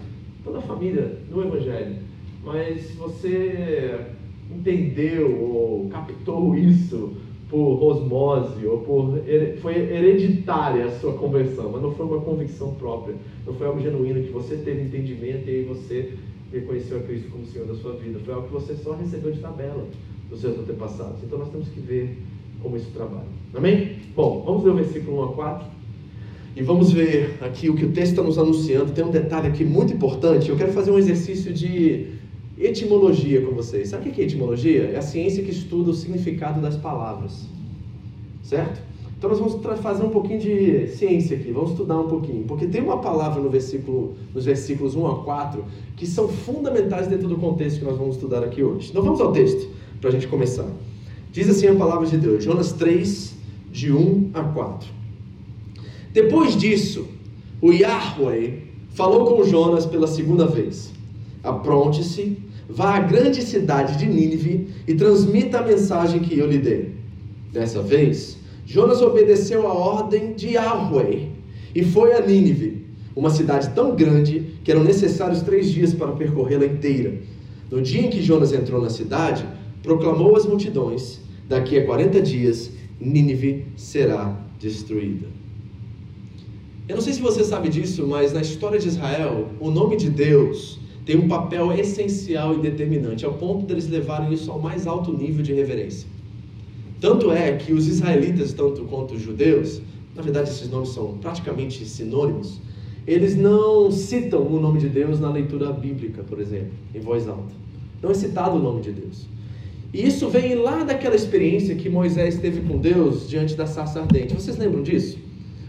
toda 0.45 0.59
a 0.59 0.63
família 0.63 1.19
no 1.29 1.43
evangelho. 1.43 1.97
Mas 2.45 2.95
você 2.95 3.99
entendeu 4.55 5.41
ou 5.41 5.89
captou 5.89 6.55
isso 6.57 7.15
por 7.49 7.83
osmose 7.83 8.65
ou 8.65 8.79
por 8.79 9.19
foi 9.61 9.75
hereditária 9.75 10.85
a 10.87 10.91
sua 11.01 11.15
conversão, 11.15 11.71
mas 11.73 11.83
não 11.83 11.93
foi 11.93 12.07
uma 12.07 12.21
convicção 12.21 12.75
própria, 12.75 13.17
não 13.47 13.53
foi 13.55 13.67
algo 13.67 13.81
genuíno 13.81 14.23
que 14.23 14.31
você 14.31 14.57
teve 14.57 14.83
entendimento 14.83 15.49
e 15.49 15.51
aí 15.51 15.65
você 15.65 16.13
reconheceu 16.53 16.99
a 16.99 17.01
Cristo 17.01 17.31
como 17.31 17.47
Senhor 17.47 17.67
da 17.67 17.75
sua 17.75 17.93
vida, 17.95 18.21
foi 18.21 18.35
algo 18.35 18.47
que 18.47 18.53
você 18.53 18.75
só 18.75 18.93
recebeu 18.93 19.33
de 19.33 19.41
tabela 19.41 19.87
dos 20.29 20.41
seus 20.41 20.59
antepassados. 20.59 21.23
Então 21.25 21.39
nós 21.39 21.51
temos 21.51 21.69
que 21.69 21.81
ver 21.81 22.17
como 22.63 22.77
isso 22.77 22.91
trabalha. 22.93 23.29
Amém? 23.55 23.97
Bom, 24.15 24.43
vamos 24.45 24.65
ler 24.65 24.71
o 24.71 24.75
versículo 24.75 25.21
1 25.21 25.25
a 25.25 25.33
4. 25.33 25.67
E 26.57 26.63
vamos 26.63 26.93
ver 26.93 27.39
aqui 27.41 27.71
o 27.71 27.75
que 27.75 27.85
o 27.85 27.93
texto 27.93 28.13
está 28.13 28.23
nos 28.23 28.39
anunciando. 28.39 28.93
Tem 28.93 29.05
um 29.05 29.11
detalhe 29.11 29.49
aqui 29.49 29.65
muito 29.65 29.93
importante. 29.93 30.51
Eu 30.51 30.57
quero 30.57 30.73
fazer 30.73 30.91
um 30.91 30.99
exercício 30.99 31.53
de 31.53 32.09
etimologia 32.61 33.41
com 33.43 33.53
vocês. 33.53 33.89
Sabe 33.89 34.09
o 34.09 34.13
que 34.13 34.21
é 34.21 34.25
etimologia? 34.25 34.91
É 34.93 34.97
a 34.97 35.03
ciência 35.03 35.43
que 35.43 35.51
estuda 35.51 35.91
o 35.91 35.95
significado 35.95 36.61
das 36.61 36.77
palavras. 36.77 37.47
Certo? 38.43 38.83
Então 39.17 39.29
nós 39.29 39.39
vamos 39.39 39.63
fazer 39.81 40.03
um 40.03 40.09
pouquinho 40.09 40.41
de 40.41 40.87
ciência 40.89 41.37
aqui, 41.37 41.53
vamos 41.53 41.73
estudar 41.73 42.01
um 42.01 42.09
pouquinho, 42.09 42.45
porque 42.45 42.67
tem 42.67 42.81
uma 42.81 43.03
palavra 43.03 43.43
no 43.43 43.51
versículo, 43.51 44.15
nos 44.35 44.47
versículos 44.47 44.95
1 44.95 45.07
a 45.07 45.23
4 45.23 45.63
que 45.95 46.07
são 46.07 46.27
fundamentais 46.27 47.07
dentro 47.07 47.29
do 47.29 47.37
contexto 47.37 47.81
que 47.81 47.85
nós 47.85 47.99
vamos 47.99 48.15
estudar 48.15 48.43
aqui 48.43 48.63
hoje. 48.63 48.89
Então 48.89 49.03
vamos 49.03 49.21
ao 49.21 49.31
texto, 49.31 49.69
para 50.01 50.09
a 50.09 50.13
gente 50.13 50.27
começar. 50.27 50.67
Diz 51.31 51.51
assim 51.51 51.67
a 51.67 51.75
palavra 51.75 52.07
de 52.07 52.17
Deus, 52.17 52.43
Jonas 52.43 52.73
3, 52.73 53.37
de 53.71 53.93
1 53.93 54.31
a 54.33 54.43
4. 54.43 54.89
Depois 56.15 56.57
disso, 56.57 57.07
o 57.61 57.73
Yahweh 57.73 58.63
falou 58.95 59.27
com 59.27 59.45
Jonas 59.45 59.85
pela 59.85 60.07
segunda 60.07 60.47
vez: 60.47 60.93
Apronte-se 61.43 62.39
Vá 62.73 62.97
à 62.97 63.01
grande 63.01 63.43
cidade 63.43 63.99
de 63.99 64.07
Nínive 64.07 64.69
e 64.87 64.95
transmita 64.95 65.59
a 65.59 65.67
mensagem 65.67 66.21
que 66.21 66.39
eu 66.39 66.47
lhe 66.47 66.59
dei. 66.59 66.95
Dessa 67.53 67.83
vez, 67.83 68.39
Jonas 68.65 69.03
obedeceu 69.03 69.67
a 69.67 69.75
ordem 69.75 70.35
de 70.35 70.51
Yahweh 70.51 71.29
e 71.75 71.85
foi 71.85 72.13
a 72.13 72.21
Nínive, 72.21 72.87
uma 73.17 73.31
cidade 73.31 73.71
tão 73.71 73.97
grande 73.97 74.55
que 74.63 74.71
eram 74.71 74.85
necessários 74.85 75.43
três 75.43 75.71
dias 75.71 75.93
para 75.93 76.13
percorrê-la 76.13 76.65
inteira. 76.65 77.15
No 77.71 77.83
dia 77.83 78.03
em 78.03 78.11
que 78.11 78.23
Jonas 78.23 78.53
entrou 78.53 78.81
na 78.81 78.89
cidade, 78.89 79.45
proclamou 79.83 80.37
às 80.37 80.47
multidões: 80.47 81.21
Daqui 81.49 81.77
a 81.77 81.85
40 81.85 82.23
dias, 82.23 82.71
Nínive 83.01 83.67
será 83.77 84.41
destruída. 84.61 85.27
Eu 86.89 86.97
não 86.97 87.03
sei 87.03 87.13
se 87.13 87.21
você 87.21 87.43
sabe 87.43 87.69
disso, 87.69 88.07
mas 88.07 88.33
na 88.33 88.41
história 88.41 88.79
de 88.79 88.87
Israel, 88.87 89.49
o 89.59 89.71
nome 89.71 89.97
de 89.97 90.11
Deus 90.11 90.79
tem 91.11 91.19
um 91.19 91.27
papel 91.27 91.73
essencial 91.73 92.55
e 92.55 92.59
determinante, 92.59 93.25
ao 93.25 93.33
ponto 93.33 93.67
deles 93.67 93.89
levarem 93.89 94.33
isso 94.33 94.49
ao 94.49 94.61
mais 94.61 94.87
alto 94.87 95.13
nível 95.13 95.43
de 95.43 95.53
reverência. 95.53 96.07
Tanto 97.01 97.33
é 97.33 97.57
que 97.57 97.73
os 97.73 97.89
israelitas, 97.89 98.53
tanto 98.53 98.85
quanto 98.85 99.15
os 99.15 99.21
judeus, 99.21 99.83
na 100.15 100.23
verdade 100.23 100.51
esses 100.51 100.71
nomes 100.71 100.91
são 100.91 101.19
praticamente 101.21 101.85
sinônimos, 101.85 102.61
eles 103.09 103.35
não 103.35 103.91
citam 103.91 104.47
o 104.47 104.61
nome 104.61 104.79
de 104.79 104.89
Deus 104.89 105.19
na 105.19 105.33
leitura 105.33 105.73
bíblica, 105.73 106.23
por 106.23 106.41
exemplo, 106.41 106.71
em 106.95 107.01
voz 107.01 107.27
alta. 107.27 107.53
Não 108.01 108.13
é 108.13 108.15
citado 108.15 108.55
o 108.55 108.63
nome 108.63 108.81
de 108.81 108.93
Deus. 108.93 109.27
E 109.93 110.07
isso 110.07 110.29
vem 110.29 110.55
lá 110.55 110.85
daquela 110.85 111.17
experiência 111.17 111.75
que 111.75 111.89
Moisés 111.89 112.39
teve 112.39 112.61
com 112.61 112.79
Deus 112.79 113.29
diante 113.29 113.57
da 113.57 113.67
sarça 113.67 113.99
ardente. 113.99 114.33
Vocês 114.33 114.57
lembram 114.57 114.85
disso? 114.85 115.19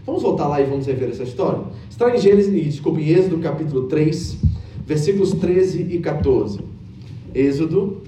Vamos 0.06 0.22
voltar 0.22 0.46
lá 0.46 0.60
e 0.60 0.66
vamos 0.66 0.86
rever 0.86 1.08
essa 1.08 1.24
história? 1.24 1.64
Está 1.90 2.14
em 2.14 2.20
Gênesis, 2.20 2.52
desculpa, 2.52 3.00
em 3.00 3.08
Êxodo 3.08 3.38
capítulo 3.38 3.88
3, 3.88 4.51
versículos 4.86 5.32
13 5.32 5.86
e 5.90 5.98
14. 5.98 6.60
Êxodo, 7.34 8.02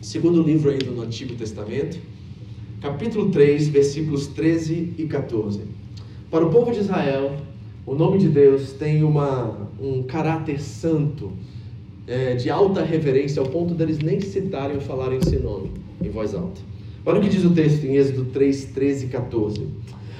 segundo 0.00 0.42
livro 0.42 0.70
ainda 0.70 0.90
no 0.90 1.02
Antigo 1.02 1.34
Testamento, 1.34 1.98
capítulo 2.80 3.30
3, 3.30 3.68
versículos 3.68 4.26
13 4.28 4.94
e 4.98 5.04
14. 5.06 5.60
Para 6.30 6.46
o 6.46 6.50
povo 6.50 6.72
de 6.72 6.80
Israel, 6.80 7.36
o 7.84 7.94
nome 7.94 8.18
de 8.18 8.28
Deus 8.28 8.72
tem 8.72 9.02
uma, 9.02 9.68
um 9.80 10.02
caráter 10.02 10.60
santo, 10.60 11.32
é, 12.06 12.34
de 12.34 12.50
alta 12.50 12.82
reverência, 12.82 13.40
ao 13.40 13.48
ponto 13.48 13.74
deles 13.74 13.98
nem 13.98 14.20
citarem 14.20 14.76
ou 14.76 14.82
falarem 14.82 15.18
esse 15.18 15.36
nome 15.36 15.70
em 16.00 16.08
voz 16.10 16.34
alta. 16.34 16.60
Olha 17.04 17.18
o 17.18 17.22
que 17.22 17.28
diz 17.28 17.44
o 17.44 17.50
texto 17.50 17.84
em 17.84 17.96
Êxodo 17.96 18.26
3, 18.26 18.66
13 18.66 19.06
e 19.06 19.08
14. 19.08 19.66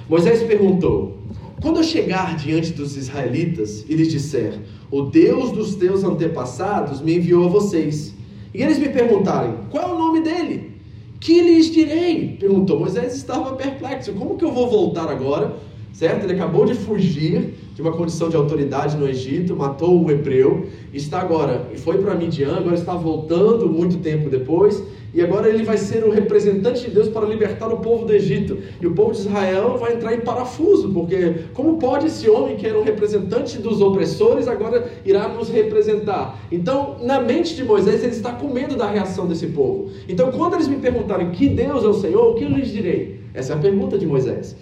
Moisés 0.08 0.42
perguntou: 0.42 1.16
Quando 1.60 1.78
eu 1.78 1.84
chegar 1.84 2.36
diante 2.36 2.72
dos 2.72 2.96
israelitas 2.96 3.84
e 3.88 3.94
lhes 3.94 4.08
disser, 4.08 4.58
o 4.92 5.02
Deus 5.02 5.50
dos 5.50 5.74
teus 5.74 6.04
antepassados 6.04 7.00
me 7.00 7.16
enviou 7.16 7.46
a 7.46 7.48
vocês, 7.48 8.14
e 8.54 8.62
eles 8.62 8.78
me 8.78 8.90
perguntarem, 8.90 9.54
qual 9.70 9.88
é 9.88 9.92
o 9.94 9.98
nome 9.98 10.20
dele? 10.20 10.72
Que 11.18 11.40
lhes 11.40 11.70
direi? 11.70 12.36
Perguntou. 12.38 12.78
Moisés 12.78 13.16
estava 13.16 13.54
perplexo. 13.54 14.12
Como 14.12 14.36
que 14.36 14.44
eu 14.44 14.52
vou 14.52 14.68
voltar 14.68 15.08
agora? 15.08 15.56
Certo? 15.92 16.24
Ele 16.24 16.34
acabou 16.34 16.66
de 16.66 16.74
fugir 16.74 17.54
de 17.74 17.80
uma 17.80 17.92
condição 17.92 18.28
de 18.28 18.36
autoridade 18.36 18.96
no 18.96 19.08
Egito, 19.08 19.56
matou 19.56 20.04
o 20.04 20.10
hebreu, 20.10 20.66
está 20.92 21.20
agora, 21.20 21.70
e 21.72 21.78
foi 21.78 21.96
para 21.98 22.14
Midian, 22.14 22.56
agora 22.56 22.74
está 22.74 22.94
voltando 22.94 23.70
muito 23.70 23.96
tempo 23.98 24.28
depois, 24.28 24.82
e 25.14 25.20
agora 25.20 25.48
ele 25.48 25.62
vai 25.62 25.76
ser 25.76 26.04
o 26.04 26.10
representante 26.10 26.84
de 26.84 26.90
Deus 26.90 27.08
para 27.08 27.26
libertar 27.26 27.68
o 27.68 27.78
povo 27.78 28.06
do 28.06 28.14
Egito. 28.14 28.58
E 28.80 28.86
o 28.86 28.94
povo 28.94 29.12
de 29.12 29.18
Israel 29.18 29.76
vai 29.78 29.94
entrar 29.94 30.14
em 30.14 30.20
parafuso, 30.20 30.88
porque 30.90 31.34
como 31.52 31.76
pode 31.76 32.06
esse 32.06 32.30
homem 32.30 32.56
que 32.56 32.66
era 32.66 32.78
um 32.78 32.82
representante 32.82 33.58
dos 33.58 33.82
opressores 33.82 34.48
agora 34.48 34.90
irá 35.04 35.28
nos 35.28 35.50
representar? 35.50 36.40
Então, 36.50 36.96
na 37.02 37.20
mente 37.20 37.54
de 37.54 37.62
Moisés, 37.62 38.02
ele 38.02 38.12
está 38.12 38.32
com 38.32 38.48
medo 38.48 38.74
da 38.74 38.90
reação 38.90 39.26
desse 39.26 39.48
povo. 39.48 39.90
Então, 40.08 40.32
quando 40.32 40.54
eles 40.54 40.68
me 40.68 40.76
perguntarem 40.76 41.30
que 41.30 41.46
Deus 41.46 41.84
é 41.84 41.88
o 41.88 41.94
Senhor, 41.94 42.30
o 42.30 42.34
que 42.34 42.44
eu 42.44 42.48
lhes 42.48 42.68
direi? 42.68 43.20
Essa 43.34 43.52
é 43.52 43.56
a 43.56 43.58
pergunta 43.58 43.98
de 43.98 44.06
Moisés. 44.06 44.56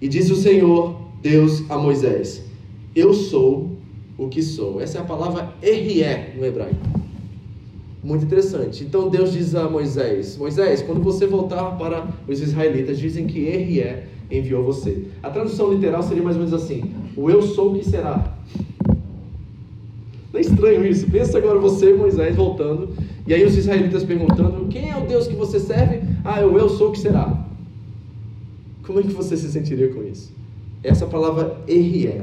E 0.00 0.06
diz 0.06 0.30
o 0.30 0.36
Senhor, 0.36 0.94
Deus 1.20 1.68
a 1.68 1.76
Moisés: 1.76 2.44
Eu 2.94 3.12
sou 3.12 3.70
o 4.16 4.28
que 4.28 4.42
sou. 4.42 4.80
Essa 4.80 4.98
é 4.98 5.00
a 5.00 5.04
palavra 5.04 5.52
errié 5.60 6.34
no 6.36 6.44
hebraico. 6.44 7.05
Muito 8.06 8.24
interessante. 8.24 8.84
Então 8.84 9.08
Deus 9.08 9.32
diz 9.32 9.56
a 9.56 9.68
Moisés: 9.68 10.36
Moisés, 10.36 10.80
quando 10.80 11.02
você 11.02 11.26
voltar 11.26 11.76
para 11.76 12.06
os 12.28 12.40
israelitas, 12.40 13.00
dizem 13.00 13.26
que 13.26 13.40
Errié 13.46 14.06
enviou 14.30 14.62
você. 14.62 15.06
A 15.20 15.28
tradução 15.28 15.72
literal 15.72 16.04
seria 16.04 16.22
mais 16.22 16.36
ou 16.36 16.44
menos 16.44 16.54
assim: 16.54 16.84
O 17.16 17.28
eu 17.28 17.42
sou 17.42 17.72
o 17.72 17.74
que 17.76 17.84
será. 17.84 18.32
Não 20.32 20.38
é 20.38 20.40
estranho 20.40 20.86
isso? 20.86 21.10
Pensa 21.10 21.36
agora 21.36 21.58
você, 21.58 21.94
Moisés, 21.94 22.36
voltando, 22.36 22.90
e 23.26 23.34
aí 23.34 23.44
os 23.44 23.56
israelitas 23.56 24.04
perguntando: 24.04 24.68
Quem 24.68 24.88
é 24.88 24.96
o 24.96 25.04
Deus 25.04 25.26
que 25.26 25.34
você 25.34 25.58
serve? 25.58 26.02
Ah, 26.24 26.40
é 26.40 26.46
o 26.46 26.56
eu 26.56 26.68
sou 26.68 26.90
o 26.90 26.92
que 26.92 27.00
será. 27.00 27.44
Como 28.84 29.00
é 29.00 29.02
que 29.02 29.12
você 29.12 29.36
se 29.36 29.50
sentiria 29.50 29.88
com 29.92 30.04
isso? 30.04 30.32
Essa 30.84 31.06
palavra 31.06 31.58
Errié. 31.66 32.22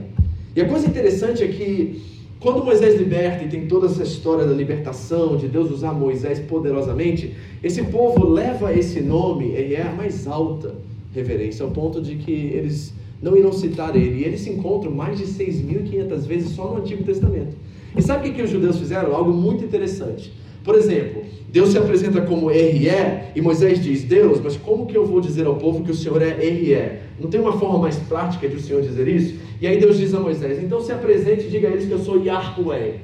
E 0.56 0.62
a 0.62 0.70
coisa 0.70 0.88
interessante 0.88 1.44
é 1.44 1.48
que 1.50 2.13
quando 2.44 2.62
Moisés 2.62 3.00
liberta 3.00 3.46
e 3.46 3.48
tem 3.48 3.68
toda 3.68 3.88
essa 3.88 4.04
história 4.04 4.46
da 4.46 4.54
libertação, 4.54 5.38
de 5.38 5.48
Deus 5.48 5.72
usar 5.72 5.94
Moisés 5.94 6.40
poderosamente, 6.40 7.34
esse 7.64 7.82
povo 7.84 8.28
leva 8.28 8.74
esse 8.74 9.00
nome, 9.00 9.46
ele 9.46 9.76
é 9.76 9.84
a 9.84 9.94
mais 9.94 10.28
alta 10.28 10.76
reverência, 11.16 11.64
ao 11.64 11.72
ponto 11.72 12.02
de 12.02 12.16
que 12.18 12.32
eles 12.32 12.94
não 13.22 13.38
irão 13.38 13.54
citar 13.54 13.96
ele. 13.96 14.20
E 14.20 14.26
eles 14.26 14.42
se 14.42 14.50
encontram 14.50 14.92
mais 14.92 15.18
de 15.18 15.24
6.500 15.24 16.20
vezes 16.28 16.50
só 16.50 16.70
no 16.70 16.80
Antigo 16.80 17.02
Testamento. 17.06 17.56
E 17.96 18.02
sabe 18.02 18.20
o 18.20 18.24
que, 18.30 18.38
que 18.38 18.44
os 18.44 18.50
judeus 18.50 18.78
fizeram? 18.78 19.16
Algo 19.16 19.32
muito 19.32 19.64
interessante. 19.64 20.34
Por 20.66 20.76
exemplo, 20.76 21.24
Deus 21.50 21.70
se 21.70 21.78
apresenta 21.78 22.22
como 22.22 22.50
RE 22.50 22.90
e 23.36 23.42
Moisés 23.42 23.82
diz: 23.82 24.04
Deus, 24.04 24.42
mas 24.42 24.58
como 24.58 24.86
que 24.86 24.98
eu 24.98 25.06
vou 25.06 25.22
dizer 25.22 25.46
ao 25.46 25.56
povo 25.56 25.84
que 25.84 25.92
o 25.92 25.96
Senhor 25.96 26.22
é 26.22 26.34
RE? 26.34 27.00
Não 27.24 27.30
tem 27.30 27.40
uma 27.40 27.54
forma 27.54 27.80
mais 27.80 27.98
prática 28.00 28.50
de 28.50 28.58
o 28.58 28.60
Senhor 28.60 28.82
dizer 28.82 29.08
isso? 29.08 29.40
E 29.62 29.66
aí 29.66 29.80
Deus 29.80 29.98
diz 29.98 30.14
a 30.14 30.20
Moisés: 30.20 30.62
Então 30.62 30.82
se 30.82 30.92
apresente 30.92 31.46
e 31.46 31.50
diga 31.50 31.70
a 31.70 31.72
eles 31.72 31.86
que 31.86 31.92
eu 31.92 32.00
sou 32.00 32.22
Yahweh. 32.22 33.00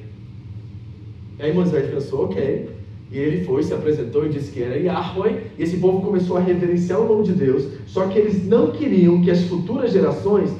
E 1.39 1.41
aí 1.41 1.53
Moisés 1.53 1.89
pensou: 1.89 2.25
Ok. 2.25 2.69
E 3.11 3.17
ele 3.17 3.43
foi, 3.43 3.63
se 3.63 3.73
apresentou 3.73 4.25
e 4.25 4.29
disse 4.29 4.51
que 4.51 4.61
era 4.61 4.77
Yahweh. 4.77 5.37
E 5.57 5.63
esse 5.63 5.77
povo 5.77 6.01
começou 6.01 6.35
a 6.35 6.41
reverenciar 6.41 6.99
o 6.99 7.07
nome 7.07 7.23
de 7.23 7.31
Deus. 7.31 7.65
Só 7.87 8.07
que 8.07 8.19
eles 8.19 8.45
não 8.45 8.71
queriam 8.71 9.21
que 9.21 9.31
as 9.31 9.43
futuras 9.45 9.93
gerações 9.93 10.51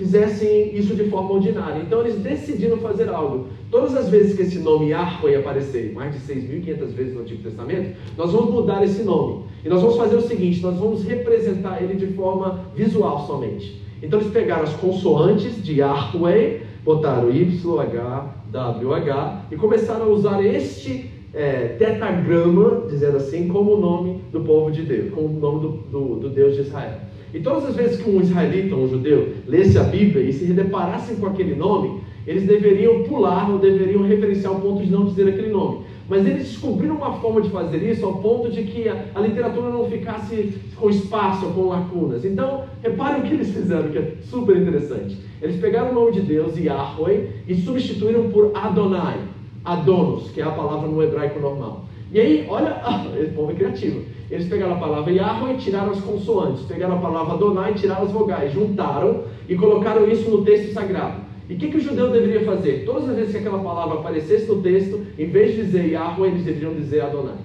fizessem 0.00 0.74
isso 0.74 0.94
de 0.94 1.04
forma 1.10 1.32
ordinária. 1.32 1.82
Então 1.82 2.00
eles 2.00 2.16
decidiram 2.16 2.78
fazer 2.78 3.10
algo. 3.10 3.48
Todas 3.70 3.94
as 3.94 4.08
vezes 4.08 4.34
que 4.34 4.42
esse 4.42 4.58
nome 4.58 4.88
Yahweh 4.88 5.36
aparecer, 5.36 5.92
mais 5.92 6.14
de 6.14 6.20
6.500 6.20 6.86
vezes 6.94 7.14
no 7.14 7.20
Antigo 7.20 7.42
Testamento, 7.42 7.94
nós 8.16 8.32
vamos 8.32 8.50
mudar 8.50 8.82
esse 8.82 9.02
nome. 9.02 9.44
E 9.62 9.68
nós 9.68 9.82
vamos 9.82 9.98
fazer 9.98 10.16
o 10.16 10.22
seguinte: 10.22 10.62
nós 10.62 10.78
vamos 10.78 11.04
representar 11.04 11.82
ele 11.82 11.94
de 11.94 12.14
forma 12.14 12.64
visual 12.74 13.26
somente. 13.26 13.78
Então 14.02 14.18
eles 14.18 14.32
pegaram 14.32 14.62
as 14.62 14.72
consoantes 14.72 15.62
de 15.62 15.80
Yahweh, 15.80 16.62
botaram 16.82 17.30
YH, 17.30 18.40
WH 18.50 19.52
e 19.52 19.56
começaram 19.56 20.06
a 20.06 20.08
usar 20.08 20.42
este 20.42 21.10
é, 21.34 21.76
tetagrama, 21.78 22.86
dizendo 22.88 23.18
assim, 23.18 23.48
como 23.48 23.74
o 23.74 23.80
nome 23.80 24.22
do 24.32 24.40
povo 24.40 24.70
de 24.70 24.82
Deus, 24.82 25.12
como 25.12 25.28
o 25.28 25.38
nome 25.38 25.60
do, 25.60 25.68
do, 25.68 26.20
do 26.20 26.30
Deus 26.30 26.54
de 26.54 26.62
Israel. 26.62 27.09
E 27.32 27.40
todas 27.40 27.66
as 27.66 27.76
vezes 27.76 28.00
que 28.00 28.10
um 28.10 28.20
israelita, 28.20 28.74
um 28.74 28.88
judeu, 28.88 29.34
lesse 29.46 29.78
a 29.78 29.84
Bíblia 29.84 30.24
e 30.24 30.32
se 30.32 30.44
deparassem 30.52 31.16
com 31.16 31.26
aquele 31.26 31.54
nome, 31.54 32.00
eles 32.26 32.44
deveriam 32.46 33.04
pular 33.04 33.50
ou 33.50 33.58
deveriam 33.58 34.02
referenciar 34.02 34.52
o 34.52 34.60
ponto 34.60 34.82
de 34.82 34.90
não 34.90 35.06
dizer 35.06 35.28
aquele 35.28 35.50
nome. 35.50 35.80
Mas 36.08 36.26
eles 36.26 36.48
descobriram 36.48 36.96
uma 36.96 37.14
forma 37.20 37.40
de 37.40 37.50
fazer 37.50 37.78
isso 37.88 38.04
ao 38.04 38.14
ponto 38.16 38.50
de 38.50 38.64
que 38.64 38.88
a, 38.88 39.04
a 39.14 39.20
literatura 39.20 39.70
não 39.70 39.88
ficasse 39.88 40.54
com 40.76 40.90
espaço 40.90 41.46
ou 41.46 41.52
com 41.52 41.68
lacunas. 41.68 42.24
Então, 42.24 42.64
reparem 42.82 43.22
o 43.22 43.24
que 43.24 43.34
eles 43.34 43.50
fizeram, 43.50 43.90
que 43.90 43.98
é 43.98 44.14
super 44.22 44.56
interessante. 44.56 45.16
Eles 45.40 45.60
pegaram 45.60 45.92
o 45.92 45.94
nome 45.94 46.12
de 46.12 46.22
Deus, 46.22 46.56
Yahweh, 46.58 47.28
e 47.46 47.54
substituíram 47.54 48.28
por 48.30 48.50
Adonai, 48.54 49.18
Adonos, 49.64 50.30
que 50.32 50.40
é 50.40 50.44
a 50.44 50.50
palavra 50.50 50.88
no 50.88 51.00
hebraico 51.00 51.38
normal. 51.38 51.84
E 52.12 52.20
aí, 52.20 52.46
olha, 52.48 52.82
esse 53.20 53.32
povo 53.32 53.52
é 53.52 53.54
criativo. 53.54 54.02
Eles 54.30 54.48
pegaram 54.48 54.74
a 54.74 54.78
palavra 54.78 55.12
Yahweh 55.12 55.54
e 55.54 55.56
tiraram 55.56 55.90
as 55.90 56.00
consoantes, 56.00 56.64
pegaram 56.64 56.96
a 56.96 57.00
palavra 57.00 57.34
Adonai 57.34 57.72
e 57.72 57.74
tiraram 57.74 58.04
as 58.04 58.12
vogais, 58.12 58.52
juntaram 58.52 59.24
e 59.48 59.56
colocaram 59.56 60.08
isso 60.08 60.30
no 60.30 60.44
texto 60.44 60.72
sagrado. 60.72 61.22
E 61.48 61.54
o 61.54 61.56
que, 61.56 61.68
que 61.68 61.78
o 61.78 61.80
judeu 61.80 62.12
deveria 62.12 62.44
fazer? 62.44 62.84
Todas 62.84 63.08
as 63.08 63.16
vezes 63.16 63.32
que 63.32 63.38
aquela 63.38 63.58
palavra 63.58 63.98
aparecesse 63.98 64.46
no 64.46 64.62
texto, 64.62 65.04
em 65.18 65.26
vez 65.26 65.56
de 65.56 65.64
dizer 65.64 65.90
Yahweh, 65.90 66.28
eles 66.28 66.44
deveriam 66.44 66.72
dizer 66.72 67.00
Adonai. 67.00 67.38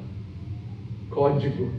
Código. 1.10 1.70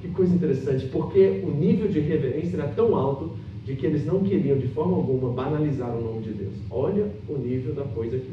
Que 0.00 0.08
coisa 0.08 0.32
interessante, 0.32 0.86
porque 0.86 1.42
o 1.44 1.50
nível 1.50 1.88
de 1.88 1.98
reverência 1.98 2.56
era 2.56 2.68
tão 2.68 2.94
alto 2.94 3.32
de 3.64 3.74
que 3.74 3.84
eles 3.84 4.06
não 4.06 4.20
queriam 4.20 4.56
de 4.56 4.68
forma 4.68 4.96
alguma 4.96 5.30
banalizar 5.30 5.90
o 5.96 6.00
nome 6.00 6.20
de 6.20 6.30
Deus. 6.30 6.54
Olha 6.70 7.10
o 7.28 7.36
nível 7.36 7.74
da 7.74 7.82
coisa 7.82 8.16
aqui. 8.16 8.30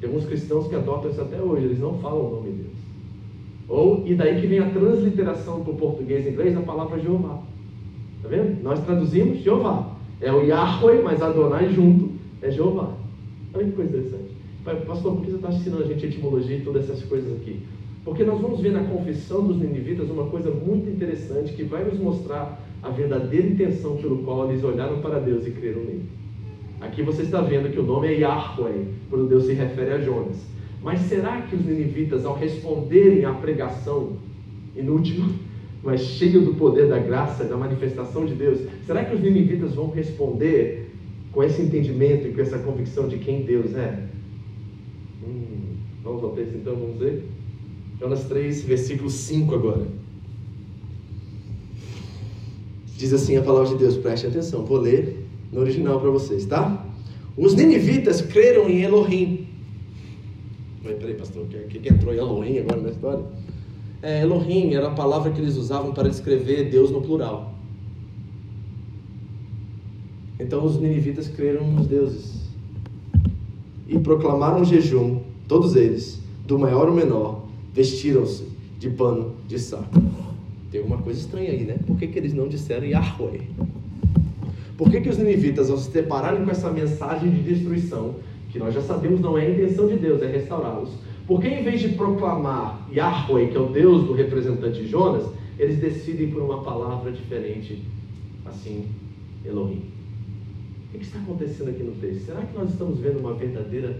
Tem 0.00 0.08
alguns 0.08 0.26
cristãos 0.26 0.66
que 0.66 0.74
adotam 0.74 1.10
isso 1.10 1.20
até 1.20 1.40
hoje, 1.40 1.66
eles 1.66 1.78
não 1.78 1.98
falam 1.98 2.26
o 2.26 2.30
nome 2.36 2.50
de 2.50 2.56
Deus. 2.62 2.89
Ou, 3.70 4.02
e 4.04 4.16
daí 4.16 4.40
que 4.40 4.48
vem 4.48 4.58
a 4.58 4.68
transliteração 4.68 5.60
para 5.60 5.72
o 5.72 5.76
português 5.76 6.26
e 6.26 6.30
inglês 6.30 6.54
da 6.54 6.60
palavra 6.60 6.98
Jeová. 6.98 7.38
Está 8.16 8.28
vendo? 8.28 8.60
Nós 8.64 8.84
traduzimos 8.84 9.38
Jeová. 9.38 9.92
É 10.20 10.32
o 10.32 10.42
Yahweh, 10.42 11.00
mas 11.02 11.22
Adonai 11.22 11.72
junto 11.72 12.10
é 12.42 12.50
Jeová. 12.50 12.92
Olha 13.54 13.64
que 13.64 13.72
coisa 13.72 13.96
interessante. 13.96 14.30
Pastor, 14.86 15.14
por 15.14 15.24
que 15.24 15.30
você 15.30 15.36
está 15.36 15.48
ensinando 15.50 15.84
a 15.84 15.86
gente 15.86 16.04
etimologia 16.04 16.56
e 16.56 16.60
todas 16.62 16.90
essas 16.90 17.04
coisas 17.04 17.32
aqui? 17.32 17.60
Porque 18.04 18.24
nós 18.24 18.40
vamos 18.40 18.60
ver 18.60 18.72
na 18.72 18.82
confissão 18.82 19.46
dos 19.46 19.56
ninivitas 19.56 20.10
uma 20.10 20.26
coisa 20.26 20.50
muito 20.50 20.90
interessante 20.90 21.52
que 21.52 21.62
vai 21.62 21.84
nos 21.84 21.98
mostrar 21.98 22.60
a 22.82 22.88
verdadeira 22.88 23.46
intenção 23.46 23.96
pelo 23.98 24.18
qual 24.18 24.50
eles 24.50 24.64
olharam 24.64 25.00
para 25.00 25.20
Deus 25.20 25.46
e 25.46 25.50
creram 25.52 25.82
nele. 25.84 26.04
Aqui 26.80 27.02
você 27.02 27.22
está 27.22 27.40
vendo 27.40 27.70
que 27.70 27.78
o 27.78 27.84
nome 27.84 28.08
é 28.08 28.18
Yahweh, 28.18 28.86
quando 29.08 29.28
Deus 29.28 29.44
se 29.44 29.52
refere 29.52 29.92
a 29.92 30.00
Jonas. 30.00 30.44
Mas 30.82 31.00
será 31.00 31.42
que 31.42 31.54
os 31.54 31.64
ninivitas, 31.64 32.24
ao 32.24 32.34
responderem 32.34 33.24
à 33.24 33.32
pregação 33.34 34.16
inútil, 34.74 35.24
mas 35.82 36.00
cheio 36.00 36.42
do 36.42 36.54
poder 36.54 36.88
da 36.88 36.98
graça, 36.98 37.44
da 37.44 37.56
manifestação 37.56 38.24
de 38.24 38.34
Deus, 38.34 38.60
será 38.86 39.04
que 39.04 39.14
os 39.14 39.20
ninivitas 39.20 39.74
vão 39.74 39.90
responder 39.90 40.90
com 41.32 41.42
esse 41.42 41.62
entendimento 41.62 42.26
e 42.26 42.32
com 42.32 42.40
essa 42.40 42.58
convicção 42.58 43.08
de 43.08 43.18
quem 43.18 43.42
Deus 43.42 43.74
é? 43.74 44.06
Hum, 45.22 45.76
vamos 46.02 46.22
ao 46.22 46.30
texto 46.30 46.56
então, 46.56 46.74
vamos 46.74 46.98
ver? 46.98 47.24
Jonas 47.98 48.24
3, 48.24 48.62
versículo 48.62 49.10
5 49.10 49.54
agora. 49.54 49.86
Diz 52.96 53.12
assim 53.12 53.36
a 53.36 53.42
palavra 53.42 53.68
de 53.68 53.76
Deus, 53.76 53.96
preste 53.96 54.26
atenção, 54.26 54.64
vou 54.64 54.78
ler 54.78 55.26
no 55.52 55.60
original 55.60 56.00
para 56.00 56.10
vocês, 56.10 56.44
tá? 56.46 56.86
Os 57.36 57.54
ninivitas 57.54 58.20
creram 58.20 58.68
em 58.68 58.82
Elohim, 58.82 59.46
mas 60.90 60.98
peraí, 60.98 61.14
pastor, 61.14 61.44
o 61.44 61.46
que, 61.46 61.78
que 61.78 61.88
entrou 61.88 62.12
Elohim 62.12 62.58
agora 62.58 62.80
na 62.80 62.90
história? 62.90 63.24
É, 64.02 64.22
Elohim 64.22 64.74
era 64.74 64.88
a 64.88 64.90
palavra 64.90 65.30
que 65.30 65.40
eles 65.40 65.56
usavam 65.56 65.92
para 65.92 66.08
descrever 66.08 66.70
Deus 66.70 66.90
no 66.90 67.00
plural. 67.00 67.54
Então 70.38 70.64
os 70.64 70.80
ninivitas 70.80 71.28
creram 71.28 71.70
nos 71.70 71.86
deuses. 71.86 72.40
e 73.86 73.98
proclamaram 73.98 74.64
jejum, 74.64 75.20
todos 75.48 75.74
eles, 75.74 76.20
do 76.46 76.58
maior 76.58 76.88
ao 76.88 76.94
menor, 76.94 77.44
vestiram-se 77.74 78.44
de 78.78 78.88
pano 78.88 79.34
de 79.48 79.58
saco. 79.58 80.00
Tem 80.70 80.80
alguma 80.80 80.98
coisa 80.98 81.18
estranha 81.18 81.50
aí, 81.50 81.64
né? 81.64 81.76
Por 81.84 81.96
que, 81.96 82.06
que 82.06 82.18
eles 82.18 82.32
não 82.32 82.46
disseram 82.48 82.86
Yahweh? 82.86 83.42
Por 84.78 84.90
que, 84.90 85.00
que 85.00 85.08
os 85.08 85.18
ninivitas, 85.18 85.68
ao 85.70 85.76
se 85.76 85.90
depararem 85.90 86.44
com 86.44 86.50
essa 86.50 86.70
mensagem 86.70 87.30
de 87.30 87.42
destruição, 87.42 88.14
que 88.50 88.58
nós 88.58 88.74
já 88.74 88.80
sabemos 88.80 89.20
não 89.20 89.38
é 89.38 89.46
a 89.46 89.50
intenção 89.50 89.86
de 89.86 89.96
Deus, 89.96 90.22
é 90.22 90.26
restaurá-los, 90.26 90.90
por 91.26 91.40
que 91.40 91.48
em 91.48 91.62
vez 91.62 91.80
de 91.80 91.90
proclamar 91.90 92.88
Yahweh, 92.92 93.48
que 93.48 93.56
é 93.56 93.60
o 93.60 93.68
Deus 93.68 94.04
do 94.04 94.12
representante 94.12 94.86
Jonas, 94.86 95.30
eles 95.58 95.78
decidem 95.78 96.30
por 96.30 96.42
uma 96.42 96.62
palavra 96.62 97.12
diferente, 97.12 97.84
assim, 98.44 98.86
Elohim? 99.44 99.84
O 100.92 100.98
que 100.98 101.04
está 101.04 101.20
acontecendo 101.20 101.70
aqui 101.70 101.82
no 101.82 101.92
texto? 101.92 102.26
Será 102.26 102.42
que 102.42 102.58
nós 102.58 102.70
estamos 102.70 102.98
vendo 102.98 103.20
uma 103.20 103.34
verdadeira 103.34 103.96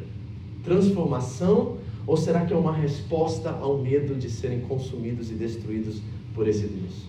transformação 0.65 1.77
ou 2.07 2.17
será 2.17 2.45
que 2.45 2.53
é 2.53 2.57
uma 2.57 2.73
resposta 2.73 3.51
ao 3.51 3.79
medo 3.79 4.17
de 4.17 4.29
serem 4.29 4.61
consumidos 4.63 5.31
e 5.31 5.35
destruídos 5.35 6.03
por 6.35 6.49
esse 6.49 6.67
Deus? 6.67 7.05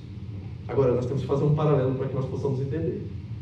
Agora, 0.67 0.93
nós 0.93 1.05
temos 1.05 1.23
que 1.23 1.27
fazer 1.27 1.43
um 1.43 1.55
paralelo 1.55 1.95
para 1.95 2.07
que 2.07 2.13
nós 2.13 2.25
possamos 2.25 2.61
entender. 2.61 3.01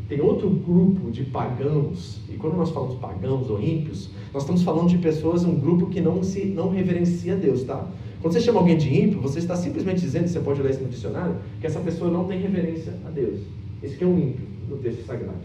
Tem 0.09 0.19
outro 0.19 0.49
grupo 0.49 1.11
de 1.11 1.23
pagãos, 1.25 2.19
e 2.27 2.35
quando 2.35 2.57
nós 2.57 2.71
falamos 2.71 2.95
pagãos 2.95 3.47
ou 3.47 3.61
ímpios, 3.61 4.09
nós 4.33 4.41
estamos 4.41 4.63
falando 4.63 4.89
de 4.89 4.97
pessoas, 4.97 5.45
um 5.45 5.53
grupo 5.53 5.85
que 5.85 6.01
não, 6.01 6.23
se, 6.23 6.45
não 6.45 6.69
reverencia 6.69 7.35
Deus, 7.35 7.63
tá? 7.63 7.87
Quando 8.19 8.33
você 8.33 8.41
chama 8.41 8.59
alguém 8.59 8.75
de 8.75 8.91
ímpio, 8.91 9.21
você 9.21 9.37
está 9.37 9.55
simplesmente 9.55 10.01
dizendo, 10.01 10.27
você 10.27 10.39
pode 10.39 10.63
ler 10.63 10.71
isso 10.71 10.81
no 10.81 10.89
dicionário, 10.89 11.35
que 11.61 11.67
essa 11.67 11.79
pessoa 11.79 12.09
não 12.09 12.25
tem 12.25 12.41
reverência 12.41 12.91
a 13.05 13.09
Deus. 13.11 13.41
Esse 13.83 13.97
que 13.97 14.03
é 14.03 14.07
um 14.07 14.17
ímpio 14.17 14.47
no 14.67 14.77
texto 14.77 15.05
sagrado. 15.05 15.37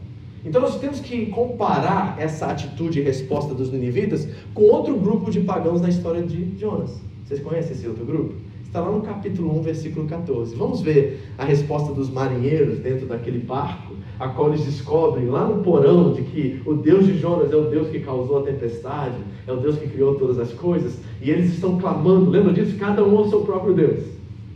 Então 0.45 0.63
nós 0.63 0.79
temos 0.79 0.99
que 0.99 1.27
comparar 1.27 2.17
essa 2.19 2.47
atitude 2.47 3.01
e 3.01 3.03
resposta 3.03 3.55
dos 3.55 3.71
ninivitas 3.71 4.27
com 4.55 4.63
outro 4.63 4.97
grupo 4.99 5.31
de 5.31 5.41
pagãos 5.41 5.83
na 5.83 5.91
história 5.91 6.23
de 6.23 6.59
Jonas. 6.59 7.01
Vocês 7.25 7.41
conhecem 7.41 7.73
esse 7.73 7.87
outro 7.87 8.05
grupo? 8.05 8.35
Está 8.75 8.85
lá 8.85 8.91
no 8.91 9.03
capítulo 9.03 9.57
1, 9.61 9.63
versículo 9.63 10.09
14. 10.09 10.57
Vamos 10.57 10.81
ver 10.81 11.29
a 11.39 11.45
resposta 11.45 11.93
dos 11.93 12.11
marinheiros 12.11 12.81
dentro 12.81 13.07
daquele 13.07 13.39
barco, 13.39 13.95
a 14.19 14.27
qual 14.27 14.49
eles 14.49 14.65
descobrem 14.65 15.27
lá 15.27 15.45
no 15.45 15.63
porão 15.63 16.13
de 16.13 16.23
que 16.23 16.61
o 16.67 16.75
Deus 16.75 17.07
de 17.07 17.17
Jonas 17.17 17.53
é 17.53 17.55
o 17.55 17.71
Deus 17.71 17.87
que 17.87 18.01
causou 18.01 18.41
a 18.41 18.43
tempestade, 18.43 19.15
é 19.47 19.53
o 19.53 19.59
Deus 19.59 19.79
que 19.79 19.87
criou 19.87 20.17
todas 20.17 20.41
as 20.41 20.53
coisas, 20.55 20.99
e 21.23 21.31
eles 21.31 21.55
estão 21.55 21.79
clamando, 21.79 22.29
lembra 22.29 22.53
disso? 22.53 22.77
Cada 22.77 23.05
um 23.05 23.17
ao 23.17 23.29
seu 23.29 23.43
próprio 23.43 23.75
Deus. 23.75 24.07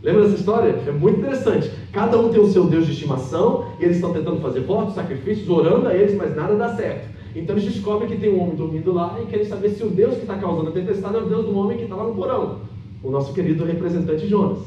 Lembra 0.03 0.23
dessa 0.23 0.35
história? 0.35 0.77
É 0.85 0.91
muito 0.91 1.19
interessante. 1.19 1.71
Cada 1.93 2.19
um 2.19 2.27
tem 2.27 2.41
o 2.41 2.47
seu 2.51 2.65
Deus 2.65 2.87
de 2.87 2.91
estimação 2.91 3.67
e 3.79 3.85
eles 3.85 3.95
estão 3.95 4.11
tentando 4.11 4.41
fazer 4.41 4.59
votos, 4.59 4.95
sacrifícios, 4.95 5.47
orando 5.47 5.87
a 5.87 5.95
eles, 5.95 6.13
mas 6.17 6.35
nada 6.35 6.57
dá 6.57 6.75
certo. 6.75 7.07
Então 7.33 7.55
eles 7.55 7.71
descobrem 7.71 8.09
que 8.09 8.17
tem 8.17 8.33
um 8.33 8.41
homem 8.41 8.55
dormindo 8.57 8.91
lá 8.91 9.17
e 9.23 9.27
querem 9.27 9.45
saber 9.45 9.69
se 9.69 9.81
o 9.81 9.89
Deus 9.89 10.15
que 10.15 10.23
está 10.23 10.35
causando 10.35 10.71
a 10.71 10.73
tempestade 10.73 11.15
é 11.15 11.19
o 11.19 11.25
Deus 11.25 11.45
do 11.45 11.57
homem 11.57 11.77
que 11.77 11.83
está 11.83 11.95
lá 11.95 12.03
no 12.03 12.15
porão, 12.15 12.67
o 13.03 13.09
nosso 13.09 13.33
querido 13.33 13.63
representante 13.63 14.27
Jonas. 14.27 14.59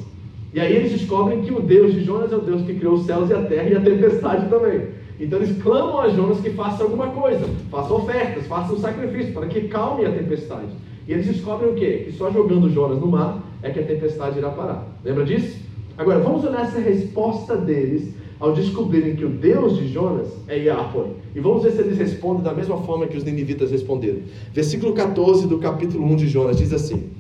E 0.55 0.61
aí 0.61 0.75
eles 0.75 0.93
descobrem 0.93 1.43
que 1.43 1.53
o 1.53 1.61
Deus 1.61 1.95
de 1.95 2.05
Jonas 2.05 2.33
é 2.33 2.37
o 2.37 2.41
Deus 2.41 2.63
que 2.63 2.75
criou 2.75 2.95
os 2.95 3.07
céus 3.07 3.31
e 3.31 3.35
a 3.35 3.43
terra 3.43 3.69
e 3.69 3.77
a 3.77 3.81
tempestade 3.81 4.49
também. 4.49 4.89
Então 5.19 5.39
eles 5.39 5.63
clamam 5.63 6.01
a 6.01 6.09
Jonas 6.09 6.41
que 6.41 6.51
faça 6.51 6.83
alguma 6.83 7.09
coisa, 7.09 7.49
faça 7.71 7.95
ofertas, 7.95 8.47
faça 8.47 8.73
um 8.73 8.79
sacrifício 8.79 9.33
para 9.33 9.47
que 9.47 9.63
calme 9.69 10.05
a 10.05 10.13
tempestade. 10.13 10.73
E 11.07 11.13
eles 11.13 11.27
descobrem 11.27 11.71
o 11.71 11.75
quê? 11.75 12.03
Que 12.05 12.13
só 12.13 12.31
jogando 12.31 12.71
Jonas 12.71 12.99
no 12.99 13.07
mar 13.07 13.43
é 13.63 13.71
que 13.71 13.81
a 13.81 13.85
tempestade 13.85 14.39
irá 14.39 14.51
parar. 14.51 14.87
Lembra 15.05 15.25
disso? 15.25 15.57
Agora, 15.97 16.21
vamos 16.21 16.45
olhar 16.45 16.63
essa 16.63 16.81
resposta 16.81 17.57
deles 17.57 18.15
ao 18.41 18.53
descobrirem 18.53 19.15
que 19.15 19.25
o 19.25 19.29
Deus 19.29 19.77
de 19.77 19.89
Jonas 19.89 20.29
é 20.49 20.59
Yahweh. 20.59 21.11
E 21.35 21.41
vamos 21.41 21.63
ver 21.63 21.73
se 21.73 21.81
eles 21.81 21.97
respondem 21.97 22.43
da 22.43 22.53
mesma 22.53 22.77
forma 22.79 23.07
que 23.07 23.17
os 23.17 23.25
ninivitas 23.25 23.71
responderam. 23.71 24.21
Versículo 24.53 24.93
14 24.93 25.47
do 25.47 25.59
capítulo 25.59 26.05
1 26.05 26.17
de 26.17 26.29
Jonas 26.29 26.59
diz 26.59 26.73
assim: 26.73 27.11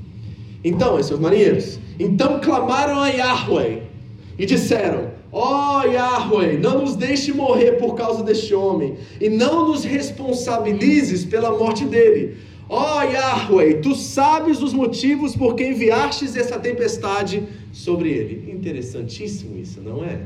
Então, 0.64 0.98
esses 0.98 1.18
marinheiros, 1.18 1.78
então 1.98 2.40
clamaram 2.40 3.00
a 3.00 3.08
Yahweh 3.08 3.82
e 4.38 4.46
disseram: 4.46 5.10
Ó 5.32 5.80
oh, 5.80 5.84
Yahweh, 5.84 6.58
não 6.58 6.80
nos 6.82 6.94
deixe 6.94 7.32
morrer 7.32 7.72
por 7.72 7.94
causa 7.94 8.22
deste 8.22 8.54
homem, 8.54 8.96
e 9.20 9.28
não 9.28 9.68
nos 9.68 9.84
responsabilizes 9.84 11.24
pela 11.24 11.56
morte 11.56 11.84
dele 11.84 12.36
Ó 12.74 13.00
oh, 13.00 13.02
Yahweh, 13.02 13.82
tu 13.82 13.94
sabes 13.94 14.62
os 14.62 14.72
motivos 14.72 15.36
por 15.36 15.54
que 15.54 15.62
enviastes 15.62 16.34
essa 16.36 16.58
tempestade 16.58 17.42
sobre 17.70 18.08
ele. 18.08 18.50
Interessantíssimo 18.50 19.58
isso, 19.58 19.82
não 19.82 20.02
é? 20.02 20.22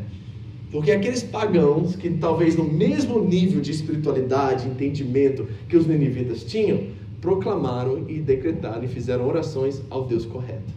Porque 0.71 0.93
aqueles 0.93 1.25
pagãos 1.25 1.97
que 1.97 2.09
talvez 2.09 2.55
no 2.55 2.63
mesmo 2.63 3.19
nível 3.19 3.61
de 3.61 3.73
espiritualidade, 3.73 4.69
entendimento 4.69 5.49
que 5.69 5.77
os 5.77 5.89
ninivitas 5.89 6.45
tinham, 6.45 6.85
proclamaram 7.21 8.05
e 8.09 8.21
decretaram 8.21 8.85
e 8.85 8.89
fizeram 8.89 9.27
orações 9.27 9.83
ao 9.91 10.05
Deus 10.05 10.25
correto, 10.25 10.73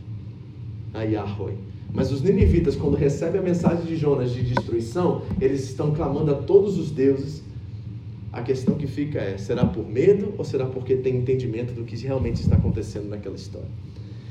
a 0.94 1.04
Yahweh. 1.04 1.56
Mas 1.94 2.12
os 2.12 2.22
ninivitas, 2.22 2.76
quando 2.76 2.96
recebem 2.96 3.42
a 3.42 3.44
mensagem 3.44 3.86
de 3.86 3.96
Jonas 3.96 4.32
de 4.32 4.44
destruição, 4.44 5.24
eles 5.42 5.64
estão 5.64 5.92
clamando 5.92 6.32
a 6.32 6.36
todos 6.36 6.78
os 6.78 6.92
deuses 6.92 7.44
a 8.32 8.42
questão 8.42 8.76
que 8.76 8.88
fica 8.88 9.20
é: 9.20 9.38
será 9.38 9.66
por 9.66 9.88
medo 9.88 10.34
ou 10.38 10.46
será 10.46 10.66
porque 10.66 10.96
tem 10.96 11.18
entendimento 11.18 11.74
do 11.74 11.84
que 11.84 11.96
realmente 11.96 12.42
está 12.42 12.56
acontecendo 12.56 13.10
naquela 13.10 13.36
história? 13.36 13.68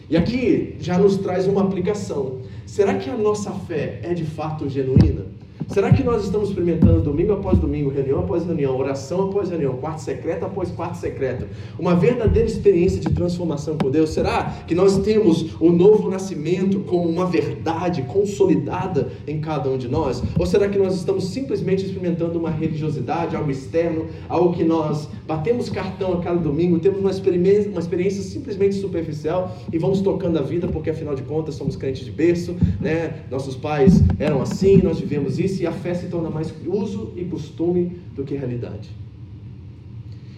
E 0.09 0.17
aqui 0.17 0.77
já 0.81 0.97
nos 0.97 1.17
traz 1.19 1.47
uma 1.47 1.63
aplicação. 1.63 2.39
Será 2.65 2.95
que 2.95 3.11
a 3.11 3.17
nossa 3.17 3.51
fé 3.51 4.01
é 4.03 4.15
de 4.15 4.25
fato 4.25 4.69
genuína? 4.69 5.27
Será 5.69 5.93
que 5.93 6.03
nós 6.03 6.25
estamos 6.25 6.49
experimentando 6.49 7.03
domingo 7.03 7.35
após 7.35 7.59
domingo, 7.59 7.91
reunião 7.91 8.21
após 8.21 8.43
reunião, 8.43 8.75
oração 8.75 9.29
após 9.29 9.51
reunião, 9.51 9.75
quarto 9.75 9.99
secreto 9.99 10.47
após 10.47 10.71
quarto 10.71 10.97
secreto, 10.97 11.47
uma 11.79 11.95
verdadeira 11.95 12.49
experiência 12.49 13.01
de 13.01 13.11
transformação 13.11 13.77
com 13.77 13.91
Deus? 13.91 14.09
Será 14.09 14.45
que 14.67 14.75
nós 14.75 14.97
temos 15.01 15.61
o 15.61 15.71
novo 15.71 16.09
nascimento 16.09 16.81
como 16.81 17.07
uma 17.07 17.27
verdade 17.27 18.01
consolidada 18.05 19.09
em 19.27 19.43
cada 19.43 19.69
um 19.69 19.77
de 19.77 19.89
nós? 19.89 20.23
Ou 20.39 20.47
será 20.47 20.71
que 20.71 20.79
nós 20.79 20.95
estamos 20.95 21.29
simplesmente 21.29 21.85
experimentando 21.85 22.39
uma 22.39 22.51
religiosidade, 22.51 23.37
algo 23.37 23.51
externo, 23.51 24.07
algo 24.27 24.55
que 24.55 24.65
nós 24.65 25.07
batemos 25.27 25.69
cartão 25.69 26.15
a 26.15 26.23
cada 26.23 26.39
domingo, 26.39 26.79
temos 26.79 26.99
uma 26.99 27.11
experiência, 27.11 27.71
uma 27.71 27.81
experiência 27.81 28.23
simplesmente 28.23 28.77
superficial 28.77 29.55
e 29.71 29.77
vamos 29.77 30.01
tocando 30.01 30.39
a 30.39 30.43
vida 30.43 30.67
porque 30.67 30.89
afinal 30.89 31.15
de 31.15 31.25
contas 31.25 31.57
somos 31.57 31.77
crentes 31.77 32.07
de 32.07 32.11
berço, 32.11 32.57
né? 32.81 33.25
Nossos 33.31 33.55
pais 33.55 34.03
eram 34.19 34.41
assim, 34.41 34.79
nós 34.79 34.99
vivemos 34.99 35.39
isso 35.39 35.58
e 35.61 35.67
a 35.67 35.73
fé 35.73 35.95
se 35.95 36.07
torna 36.07 36.31
mais 36.31 36.53
uso 36.67 37.13
e 37.17 37.25
costume 37.25 37.99
do 38.15 38.25
que 38.25 38.35
realidade. 38.35 38.91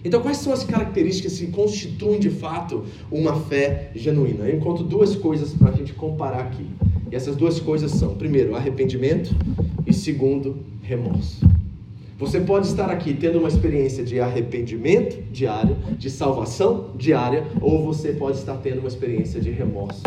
Então, 0.03 0.21
quais 0.21 0.37
são 0.37 0.51
as 0.51 0.63
características 0.63 1.37
que 1.37 1.47
constituem 1.47 2.19
de 2.19 2.29
fato 2.29 2.83
uma 3.11 3.39
fé 3.41 3.91
genuína? 3.95 4.45
Eu 4.45 4.57
encontro 4.57 4.83
duas 4.83 5.15
coisas 5.15 5.53
para 5.53 5.69
a 5.69 5.71
gente 5.73 5.93
comparar 5.93 6.41
aqui. 6.41 6.65
E 7.11 7.15
essas 7.15 7.35
duas 7.35 7.59
coisas 7.59 7.91
são: 7.91 8.15
primeiro, 8.15 8.55
arrependimento, 8.55 9.35
e 9.85 9.93
segundo, 9.93 10.57
remorso. 10.81 11.45
Você 12.17 12.39
pode 12.39 12.67
estar 12.67 12.89
aqui 12.89 13.13
tendo 13.13 13.39
uma 13.39 13.47
experiência 13.47 14.03
de 14.03 14.19
arrependimento 14.19 15.21
diário, 15.31 15.75
de 15.97 16.09
salvação 16.09 16.91
diária, 16.95 17.45
ou 17.59 17.83
você 17.83 18.11
pode 18.11 18.37
estar 18.37 18.57
tendo 18.57 18.79
uma 18.79 18.87
experiência 18.87 19.41
de 19.41 19.49
remorso 19.49 20.03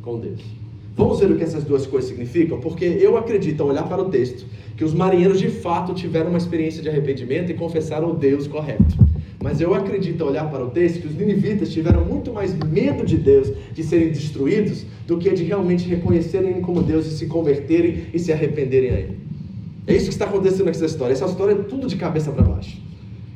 com 0.00 0.18
Deus. 0.18 0.65
Vamos 0.96 1.20
ver 1.20 1.30
o 1.30 1.36
que 1.36 1.44
essas 1.44 1.62
duas 1.62 1.86
coisas 1.86 2.08
significam? 2.08 2.58
Porque 2.58 2.86
eu 2.86 3.18
acredito, 3.18 3.62
ao 3.62 3.68
olhar 3.68 3.86
para 3.86 4.00
o 4.00 4.08
texto, 4.08 4.46
que 4.78 4.82
os 4.82 4.94
marinheiros 4.94 5.38
de 5.38 5.50
fato 5.50 5.92
tiveram 5.92 6.30
uma 6.30 6.38
experiência 6.38 6.82
de 6.82 6.88
arrependimento 6.88 7.50
e 7.50 7.54
confessaram 7.54 8.12
o 8.12 8.14
Deus 8.14 8.46
correto. 8.46 8.96
Mas 9.42 9.60
eu 9.60 9.74
acredito, 9.74 10.22
ao 10.22 10.30
olhar 10.30 10.50
para 10.50 10.64
o 10.64 10.70
texto, 10.70 11.02
que 11.02 11.06
os 11.06 11.14
ninivitas 11.14 11.70
tiveram 11.70 12.02
muito 12.02 12.32
mais 12.32 12.54
medo 12.54 13.04
de 13.04 13.18
Deus, 13.18 13.52
de 13.74 13.84
serem 13.84 14.08
destruídos, 14.08 14.86
do 15.06 15.18
que 15.18 15.30
de 15.34 15.44
realmente 15.44 15.86
reconhecerem 15.86 16.62
como 16.62 16.82
Deus 16.82 17.06
e 17.06 17.10
se 17.10 17.26
converterem 17.26 18.06
e 18.14 18.18
se 18.18 18.32
arrependerem 18.32 18.90
a 18.90 18.98
Ele. 18.98 19.18
É 19.86 19.94
isso 19.94 20.06
que 20.06 20.12
está 20.12 20.24
acontecendo 20.24 20.64
nessa 20.64 20.86
história. 20.86 21.12
Essa 21.12 21.26
história 21.26 21.52
é 21.52 21.56
tudo 21.56 21.86
de 21.86 21.96
cabeça 21.96 22.32
para 22.32 22.42
baixo. 22.42 22.80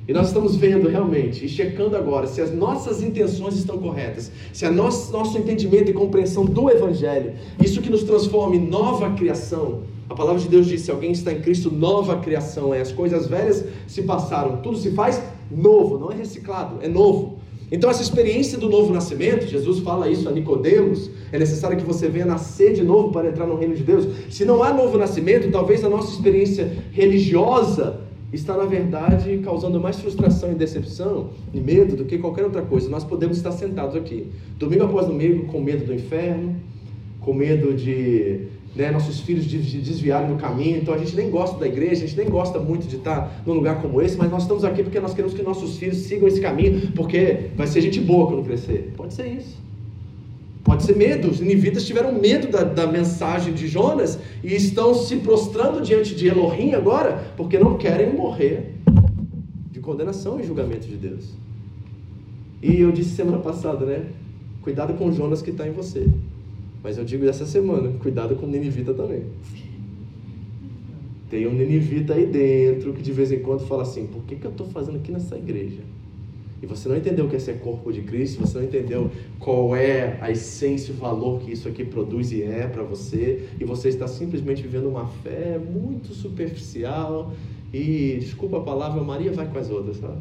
E 0.09 0.13
nós 0.13 0.29
estamos 0.29 0.57
vendo 0.57 0.89
realmente 0.89 1.45
e 1.45 1.49
checando 1.49 1.97
agora 1.97 2.27
se 2.27 2.41
as 2.41 2.53
nossas 2.53 3.03
intenções 3.03 3.55
estão 3.55 3.79
corretas, 3.79 4.33
se 4.53 4.65
a 4.67 4.71
nosso, 4.71 5.13
nosso 5.13 5.39
entendimento 5.39 5.91
e 5.91 5.95
compreensão 5.95 6.45
do 6.45 6.69
Evangelho, 6.71 7.35
isso 7.63 7.81
que 7.81 7.91
nos 7.91 8.03
transforma 8.03 8.57
em 8.57 8.67
nova 8.67 9.11
criação. 9.11 9.83
A 10.09 10.15
palavra 10.15 10.41
de 10.41 10.49
Deus 10.49 10.67
diz: 10.67 10.81
se 10.81 10.91
alguém 10.91 11.13
está 11.13 11.33
em 11.33 11.41
Cristo, 11.41 11.71
nova 11.71 12.17
criação 12.19 12.75
é. 12.75 12.81
As 12.81 12.91
coisas 12.91 13.29
velhas 13.29 13.65
se 13.87 14.03
passaram, 14.03 14.57
tudo 14.57 14.77
se 14.77 14.91
faz 14.91 15.23
novo, 15.51 15.99
não 15.99 16.11
é 16.11 16.17
reciclado, 16.17 16.79
é 16.83 16.89
novo. 16.89 17.39
Então 17.73 17.89
essa 17.89 18.03
experiência 18.03 18.59
do 18.59 18.69
novo 18.69 18.93
nascimento, 18.93 19.47
Jesus 19.47 19.79
fala 19.79 20.11
isso 20.11 20.29
a 20.29 20.33
Nicodemos, 20.33 21.09
é 21.31 21.39
necessário 21.39 21.77
que 21.77 21.85
você 21.85 22.09
venha 22.09 22.27
nascer 22.27 22.73
de 22.73 22.83
novo 22.83 23.13
para 23.13 23.29
entrar 23.29 23.47
no 23.47 23.55
reino 23.55 23.77
de 23.77 23.85
Deus. 23.85 24.09
Se 24.29 24.45
não 24.45 24.61
há 24.65 24.75
novo 24.75 24.99
nascimento, 24.99 25.53
talvez 25.53 25.85
a 25.85 25.89
nossa 25.89 26.11
experiência 26.11 26.77
religiosa 26.91 28.10
está, 28.33 28.57
na 28.57 28.65
verdade, 28.65 29.39
causando 29.39 29.81
mais 29.81 29.99
frustração 29.99 30.53
e 30.53 30.55
decepção 30.55 31.31
e 31.53 31.61
medo 31.61 31.97
do 31.97 32.05
que 32.05 32.19
qualquer 32.19 32.45
outra 32.45 32.63
coisa. 32.63 32.89
Nós 32.89 33.05
podemos 33.05 33.37
estar 33.37 33.53
sentados 33.53 33.97
aqui, 33.97 34.27
domingo 34.59 34.85
após 34.85 35.07
domingo, 35.07 35.47
com 35.47 35.61
medo 35.61 35.85
do 35.85 35.95
inferno, 35.95 36.57
com 37.21 37.35
medo 37.35 37.75
de, 37.75 38.47
né, 38.75 38.91
nossos 38.91 39.21
filhos 39.21 39.47
desviaram 39.47 40.29
do 40.29 40.37
caminho, 40.37 40.79
então 40.79 40.95
a 40.95 40.99
gente 40.99 41.15
nem 41.17 41.31
gosta 41.31 41.59
da 41.59 41.67
igreja, 41.67 42.05
a 42.05 42.07
gente 42.07 42.17
nem 42.17 42.29
gosta 42.29 42.59
muito 42.59 42.87
de 42.87 42.97
estar 42.97 43.43
num 43.47 43.55
lugar 43.55 43.83
como 43.83 44.01
esse, 44.01 44.17
mas 44.17 44.31
nós 44.31 44.43
estamos 44.43 44.65
aqui 44.65 44.83
porque 44.83 45.01
nós 45.01 45.13
queremos 45.13 45.35
que 45.35 45.43
nossos 45.43 45.77
filhos 45.77 45.99
sigam 45.99 46.29
esse 46.29 46.41
caminho, 46.41 46.93
porque 46.93 47.51
vai 47.57 47.67
ser 47.67 47.81
gente 47.81 48.01
boa 48.01 48.29
quando 48.29 48.45
crescer. 48.45 48.93
Pode 48.97 49.15
ser 49.15 49.27
isso. 49.27 49.70
Pode 50.65 50.85
ser 50.85 50.97
medo. 50.97 51.29
Os 51.29 51.41
ninivitas 51.41 51.87
tiveram 51.87 52.13
medo 52.13 52.49
da, 52.49 52.63
da 52.63 52.87
mensagem 52.87 53.55
de 53.55 53.67
Jonas 53.67 54.19
e 54.43 54.55
estão 54.55 54.95
se 54.95 55.17
prostrando 55.17 55.81
diante 55.83 56.15
de 56.15 56.29
Elohim 56.29 56.75
agora, 56.75 57.33
porque 57.37 57.59
não 57.59 57.77
querem 57.77 58.13
morrer 58.13 58.75
de 59.71 59.81
condenação 59.81 60.39
e 60.39 60.45
julgamento 60.45 60.87
de 60.87 60.97
Deus. 60.97 61.31
E 62.63 62.81
eu 62.81 62.93
disse 62.93 63.11
semana 63.11 63.39
passada, 63.39 63.87
né? 63.87 64.07
Cuidado 64.63 64.93
com 64.95 65.11
Jonas 65.11 65.41
que 65.41 65.51
está 65.51 65.67
em 65.67 65.73
você. 65.73 66.07
Mas 66.83 66.99
eu 66.99 67.05
digo 67.05 67.27
essa 67.27 67.47
semana, 67.47 67.91
cuidado 67.99 68.37
com 68.37 68.47
o 68.47 68.49
Ninivita 68.49 68.93
também. 68.93 69.25
Tem 71.31 71.47
um 71.47 71.53
Ninivita 71.53 72.15
aí 72.15 72.27
dentro 72.27 72.93
que 72.93 73.03
de 73.03 73.13
vez 73.13 73.33
em 73.33 73.39
quando 73.39 73.61
fala 73.67 73.83
assim: 73.83 74.07
por 74.07 74.23
que, 74.25 74.37
que 74.37 74.47
eu 74.47 74.51
estou 74.51 74.67
fazendo 74.67 74.97
aqui 74.97 75.13
nessa 75.13 75.37
igreja? 75.37 75.81
E 76.63 76.67
você 76.67 76.89
não 76.89 76.97
entendeu 76.97 77.25
o 77.25 77.29
que 77.29 77.37
é 77.37 77.39
ser 77.39 77.59
corpo 77.61 77.91
de 77.91 78.03
Cristo, 78.03 78.41
você 78.41 78.59
não 78.59 78.65
entendeu 78.65 79.11
qual 79.39 79.75
é 79.75 80.19
a 80.21 80.31
essência 80.31 80.93
o 80.93 80.97
valor 80.97 81.41
que 81.41 81.53
isso 81.53 81.69
aqui 81.69 81.85
produz 81.85 82.33
e 82.33 82.43
é 82.43 82.67
para 82.67 82.83
você, 82.83 83.49
e 83.59 83.65
você 83.65 83.89
está 83.89 84.07
simplesmente 84.07 84.61
vivendo 84.61 84.89
uma 84.89 85.07
fé 85.07 85.59
muito 85.59 86.13
superficial. 86.13 87.33
E, 87.73 88.19
desculpa 88.21 88.59
a 88.59 88.61
palavra, 88.61 89.03
Maria 89.03 89.33
vai 89.33 89.47
com 89.47 89.59
as 89.59 89.71
outras, 89.71 89.99
sabe? 89.99 90.19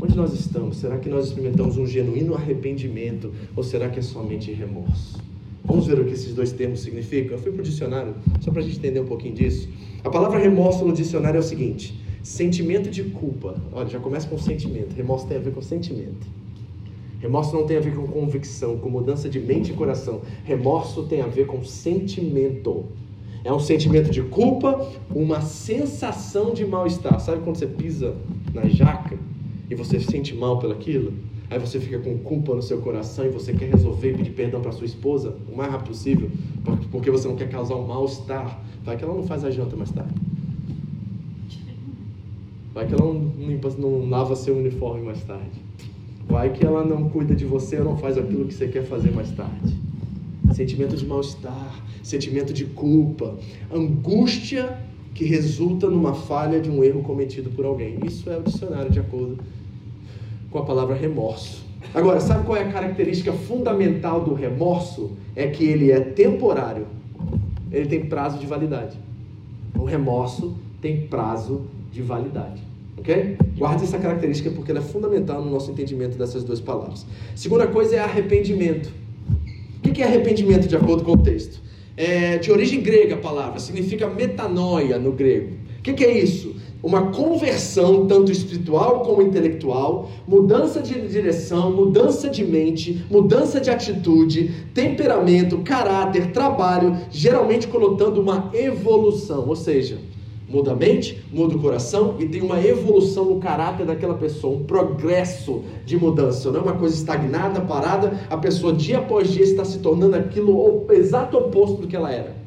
Onde 0.00 0.16
nós 0.16 0.32
estamos? 0.32 0.76
Será 0.76 0.96
que 0.98 1.08
nós 1.08 1.26
experimentamos 1.26 1.76
um 1.76 1.86
genuíno 1.86 2.34
arrependimento 2.34 3.32
ou 3.56 3.64
será 3.64 3.88
que 3.88 3.98
é 3.98 4.02
somente 4.02 4.52
remorso? 4.52 5.18
Vamos 5.64 5.86
ver 5.86 5.98
o 5.98 6.04
que 6.04 6.12
esses 6.12 6.34
dois 6.34 6.52
termos 6.52 6.80
significam? 6.80 7.36
Eu 7.36 7.42
fui 7.42 7.50
para 7.50 7.60
o 7.60 7.64
dicionário, 7.64 8.14
só 8.40 8.50
para 8.50 8.62
a 8.62 8.64
gente 8.64 8.78
entender 8.78 9.00
um 9.00 9.06
pouquinho 9.06 9.34
disso. 9.34 9.68
A 10.04 10.08
palavra 10.08 10.38
remorso 10.38 10.84
no 10.84 10.92
dicionário 10.92 11.36
é 11.36 11.40
o 11.40 11.42
seguinte: 11.42 11.94
sentimento 12.22 12.90
de 12.90 13.04
culpa. 13.04 13.54
Olha, 13.72 13.88
já 13.88 13.98
começa 13.98 14.28
com 14.28 14.38
sentimento. 14.38 14.94
Remorso 14.94 15.26
tem 15.26 15.36
a 15.36 15.40
ver 15.40 15.52
com 15.52 15.62
sentimento. 15.62 16.26
Remorso 17.20 17.54
não 17.54 17.66
tem 17.66 17.76
a 17.76 17.80
ver 17.80 17.94
com 17.94 18.06
convicção, 18.06 18.78
com 18.78 18.88
mudança 18.88 19.28
de 19.28 19.40
mente 19.40 19.72
e 19.72 19.74
coração. 19.74 20.20
Remorso 20.44 21.04
tem 21.04 21.20
a 21.20 21.26
ver 21.26 21.46
com 21.46 21.64
sentimento. 21.64 22.86
É 23.44 23.52
um 23.52 23.58
sentimento 23.58 24.10
de 24.10 24.22
culpa, 24.22 24.88
uma 25.14 25.40
sensação 25.40 26.52
de 26.52 26.64
mal-estar. 26.66 27.18
Sabe 27.20 27.42
quando 27.42 27.56
você 27.56 27.66
pisa 27.66 28.14
na 28.54 28.68
jaca 28.68 29.18
e 29.70 29.74
você 29.74 29.98
se 29.98 30.06
sente 30.06 30.34
mal 30.34 30.58
pelaquilo, 30.58 31.12
aí 31.50 31.58
você 31.58 31.80
fica 31.80 31.98
com 31.98 32.18
culpa 32.18 32.54
no 32.54 32.62
seu 32.62 32.78
coração 32.80 33.24
e 33.24 33.28
você 33.28 33.52
quer 33.52 33.70
resolver 33.70 34.16
pedir 34.16 34.30
perdão 34.30 34.60
para 34.60 34.72
sua 34.72 34.86
esposa 34.86 35.36
o 35.50 35.56
mais 35.56 35.70
rápido 35.70 35.88
possível, 35.88 36.30
porque 36.90 37.10
você 37.10 37.26
não 37.26 37.36
quer 37.36 37.48
causar 37.48 37.76
um 37.76 37.86
mal-estar. 37.86 38.60
Vai 38.84 38.96
que 38.96 39.04
ela 39.04 39.14
não 39.14 39.24
faz 39.24 39.44
a 39.44 39.50
janta 39.50 39.76
mais 39.76 39.90
tarde. 39.90 40.14
Vai 42.78 42.86
que 42.86 42.94
ela 42.94 43.12
não, 43.12 43.32
limpa, 43.36 43.70
não 43.76 44.08
lava 44.08 44.36
seu 44.36 44.56
uniforme 44.56 45.04
mais 45.04 45.20
tarde. 45.24 45.60
Vai 46.28 46.52
que 46.52 46.64
ela 46.64 46.84
não 46.84 47.08
cuida 47.08 47.34
de 47.34 47.44
você 47.44 47.76
ou 47.78 47.84
não 47.84 47.96
faz 47.96 48.16
aquilo 48.16 48.44
que 48.44 48.54
você 48.54 48.68
quer 48.68 48.84
fazer 48.84 49.10
mais 49.10 49.32
tarde. 49.32 49.76
Sentimento 50.54 50.94
de 50.94 51.04
mal-estar, 51.04 51.84
sentimento 52.04 52.52
de 52.52 52.66
culpa, 52.66 53.34
angústia 53.74 54.78
que 55.12 55.24
resulta 55.24 55.90
numa 55.90 56.14
falha 56.14 56.60
de 56.60 56.70
um 56.70 56.84
erro 56.84 57.02
cometido 57.02 57.50
por 57.50 57.64
alguém. 57.64 57.98
Isso 58.06 58.30
é 58.30 58.38
o 58.38 58.44
dicionário 58.44 58.92
de 58.92 59.00
acordo 59.00 59.40
com 60.48 60.58
a 60.60 60.64
palavra 60.64 60.94
remorso. 60.94 61.64
Agora, 61.92 62.20
sabe 62.20 62.46
qual 62.46 62.56
é 62.56 62.62
a 62.62 62.70
característica 62.70 63.32
fundamental 63.32 64.22
do 64.22 64.34
remorso? 64.34 65.10
É 65.34 65.48
que 65.48 65.64
ele 65.64 65.90
é 65.90 65.98
temporário. 65.98 66.86
Ele 67.72 67.88
tem 67.88 68.06
prazo 68.06 68.38
de 68.38 68.46
validade. 68.46 68.96
O 69.76 69.82
remorso 69.82 70.54
tem 70.80 71.08
prazo 71.08 71.62
de 71.90 72.02
validade. 72.02 72.67
Ok? 72.98 73.36
Guarde 73.56 73.84
essa 73.84 73.98
característica 73.98 74.50
porque 74.50 74.70
ela 74.70 74.80
é 74.80 74.82
fundamental 74.82 75.42
no 75.44 75.50
nosso 75.50 75.70
entendimento 75.70 76.18
dessas 76.18 76.44
duas 76.44 76.60
palavras. 76.60 77.06
Segunda 77.34 77.66
coisa 77.66 77.96
é 77.96 77.98
arrependimento. 78.00 78.92
O 79.78 79.90
que 79.90 80.02
é 80.02 80.06
arrependimento 80.06 80.66
de 80.66 80.76
acordo 80.76 81.04
com 81.04 81.12
o 81.12 81.18
texto? 81.18 81.60
É 81.96 82.38
de 82.38 82.50
origem 82.50 82.80
grega 82.80 83.14
a 83.14 83.18
palavra, 83.18 83.58
significa 83.58 84.08
metanoia 84.08 84.98
no 84.98 85.12
grego. 85.12 85.56
O 85.78 85.82
que 85.82 86.04
é 86.04 86.18
isso? 86.18 86.54
uma 86.82 87.10
conversão 87.10 88.06
tanto 88.06 88.30
espiritual 88.30 89.00
como 89.00 89.22
intelectual, 89.22 90.10
mudança 90.26 90.80
de 90.80 90.94
direção, 91.08 91.72
mudança 91.72 92.28
de 92.28 92.44
mente, 92.44 93.04
mudança 93.10 93.60
de 93.60 93.68
atitude, 93.68 94.50
temperamento, 94.72 95.58
caráter, 95.58 96.30
trabalho, 96.30 96.96
geralmente 97.10 97.66
conotando 97.66 98.20
uma 98.20 98.50
evolução, 98.54 99.48
ou 99.48 99.56
seja, 99.56 99.98
muda 100.48 100.72
a 100.72 100.74
mente, 100.74 101.22
muda 101.32 101.56
o 101.56 101.60
coração 101.60 102.16
e 102.18 102.26
tem 102.26 102.42
uma 102.42 102.60
evolução 102.64 103.26
no 103.26 103.38
caráter 103.38 103.84
daquela 103.84 104.14
pessoa, 104.14 104.56
um 104.56 104.64
progresso 104.64 105.62
de 105.84 105.96
mudança, 105.96 106.50
não 106.50 106.60
é 106.60 106.62
uma 106.62 106.76
coisa 106.76 106.94
estagnada, 106.94 107.60
parada, 107.60 108.18
a 108.30 108.36
pessoa 108.36 108.72
dia 108.72 108.98
após 108.98 109.30
dia 109.30 109.44
está 109.44 109.64
se 109.64 109.78
tornando 109.78 110.16
aquilo 110.16 110.56
o 110.56 110.92
exato 110.92 111.36
oposto 111.36 111.82
do 111.82 111.86
que 111.86 111.96
ela 111.96 112.12
era 112.12 112.37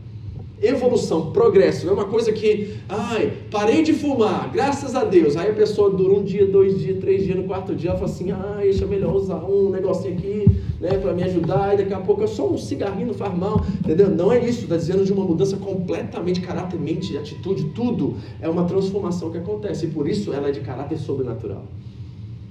evolução, 0.62 1.32
progresso. 1.32 1.86
Não 1.86 1.94
é 1.94 1.96
uma 1.96 2.06
coisa 2.06 2.32
que, 2.32 2.76
ai, 2.88 3.34
parei 3.50 3.82
de 3.82 3.94
fumar, 3.94 4.50
graças 4.52 4.96
a 4.96 5.04
Deus. 5.04 5.36
Aí 5.36 5.50
a 5.50 5.54
pessoa 5.54 5.90
dura 5.90 6.14
um 6.14 6.24
dia, 6.24 6.46
dois 6.46 6.80
dias, 6.80 7.00
três 7.00 7.24
dias, 7.24 7.36
no 7.36 7.44
quarto 7.44 7.74
dia, 7.74 7.90
ela 7.90 8.00
fala 8.00 8.12
assim, 8.12 8.32
ai, 8.32 8.70
acho 8.70 8.88
melhor 8.88 9.16
usar 9.16 9.44
um 9.44 9.70
negocinho 9.70 10.14
aqui, 10.14 10.46
né, 10.80 10.98
para 10.98 11.14
me 11.14 11.24
ajudar. 11.24 11.74
E 11.74 11.78
daqui 11.78 11.94
a 11.94 12.00
pouco 12.00 12.24
é 12.24 12.28
só 12.28 12.48
um 12.48 12.58
cigarrinho 12.58 13.08
não 13.08 13.14
faz 13.14 13.36
mal, 13.36 13.66
entendeu? 13.80 14.10
Não 14.10 14.32
é 14.32 14.48
isso, 14.48 14.64
está 14.64 14.78
dizendo 14.78 15.04
de 15.04 15.12
uma 15.12 15.26
mudança 15.26 15.58
completamente 15.58 16.42
caráter, 16.42 16.80
mente, 16.80 17.18
atitude, 17.18 17.66
tudo. 17.74 18.16
É 18.40 18.48
uma 18.48 18.66
transformação 18.66 19.32
que 19.32 19.38
acontece 19.38 19.86
e 19.86 19.90
por 19.90 20.08
isso 20.08 20.32
ela 20.32 20.50
é 20.50 20.52
de 20.52 20.60
caráter 20.60 20.98
sobrenatural. 20.98 21.64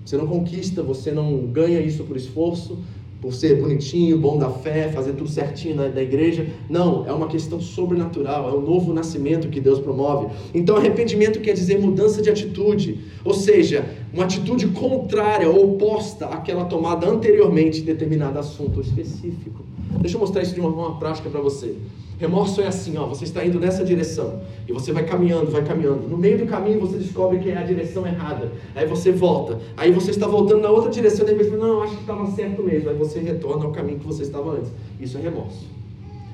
Você 0.04 0.16
não 0.16 0.26
conquista, 0.26 0.82
você 0.82 1.12
não 1.12 1.46
ganha 1.46 1.78
isso 1.80 2.02
por 2.04 2.16
esforço, 2.16 2.78
por 3.20 3.34
ser 3.34 3.60
bonitinho, 3.60 4.18
bom 4.18 4.38
da 4.38 4.48
fé, 4.48 4.88
fazer 4.88 5.12
tudo 5.12 5.28
certinho 5.28 5.76
na, 5.76 5.88
da 5.88 6.02
igreja. 6.02 6.46
Não, 6.68 7.06
é 7.06 7.12
uma 7.12 7.28
questão 7.28 7.60
sobrenatural, 7.60 8.48
é 8.48 8.52
um 8.54 8.62
novo 8.62 8.92
nascimento 8.92 9.48
que 9.48 9.60
Deus 9.60 9.78
promove. 9.78 10.28
Então, 10.54 10.76
arrependimento 10.76 11.40
quer 11.40 11.52
dizer 11.52 11.78
mudança 11.78 12.22
de 12.22 12.30
atitude, 12.30 12.98
ou 13.24 13.34
seja, 13.34 13.84
uma 14.12 14.24
atitude 14.24 14.68
contrária, 14.68 15.50
oposta 15.50 16.26
àquela 16.26 16.64
tomada 16.64 17.06
anteriormente 17.08 17.80
em 17.80 17.84
determinado 17.84 18.38
assunto 18.38 18.80
específico. 18.80 19.64
Deixa 20.00 20.16
eu 20.16 20.20
mostrar 20.20 20.42
isso 20.42 20.54
de 20.54 20.60
uma 20.60 20.72
forma 20.72 20.98
prática 20.98 21.28
para 21.28 21.40
você. 21.40 21.74
Remorso 22.20 22.60
é 22.60 22.66
assim, 22.66 22.98
ó, 22.98 23.06
você 23.06 23.24
está 23.24 23.42
indo 23.42 23.58
nessa 23.58 23.82
direção 23.82 24.42
e 24.68 24.72
você 24.74 24.92
vai 24.92 25.06
caminhando, 25.06 25.50
vai 25.50 25.64
caminhando. 25.64 26.06
No 26.06 26.18
meio 26.18 26.36
do 26.36 26.44
caminho 26.44 26.78
você 26.78 26.98
descobre 26.98 27.38
que 27.38 27.50
é 27.50 27.56
a 27.56 27.62
direção 27.62 28.06
errada. 28.06 28.52
Aí 28.74 28.86
você 28.86 29.10
volta. 29.10 29.58
Aí 29.74 29.90
você 29.90 30.10
está 30.10 30.26
voltando 30.26 30.60
na 30.60 30.68
outra 30.68 30.90
direção 30.90 31.26
e 31.26 31.32
depois 31.32 31.50
não, 31.58 31.82
acho 31.82 31.94
que 31.94 32.02
estava 32.02 32.30
certo 32.32 32.62
mesmo. 32.62 32.90
Aí 32.90 32.94
você 32.94 33.20
retorna 33.20 33.64
ao 33.64 33.72
caminho 33.72 33.98
que 33.98 34.06
você 34.06 34.22
estava 34.22 34.50
antes. 34.50 34.70
Isso 35.00 35.16
é 35.16 35.22
remorso. 35.22 35.66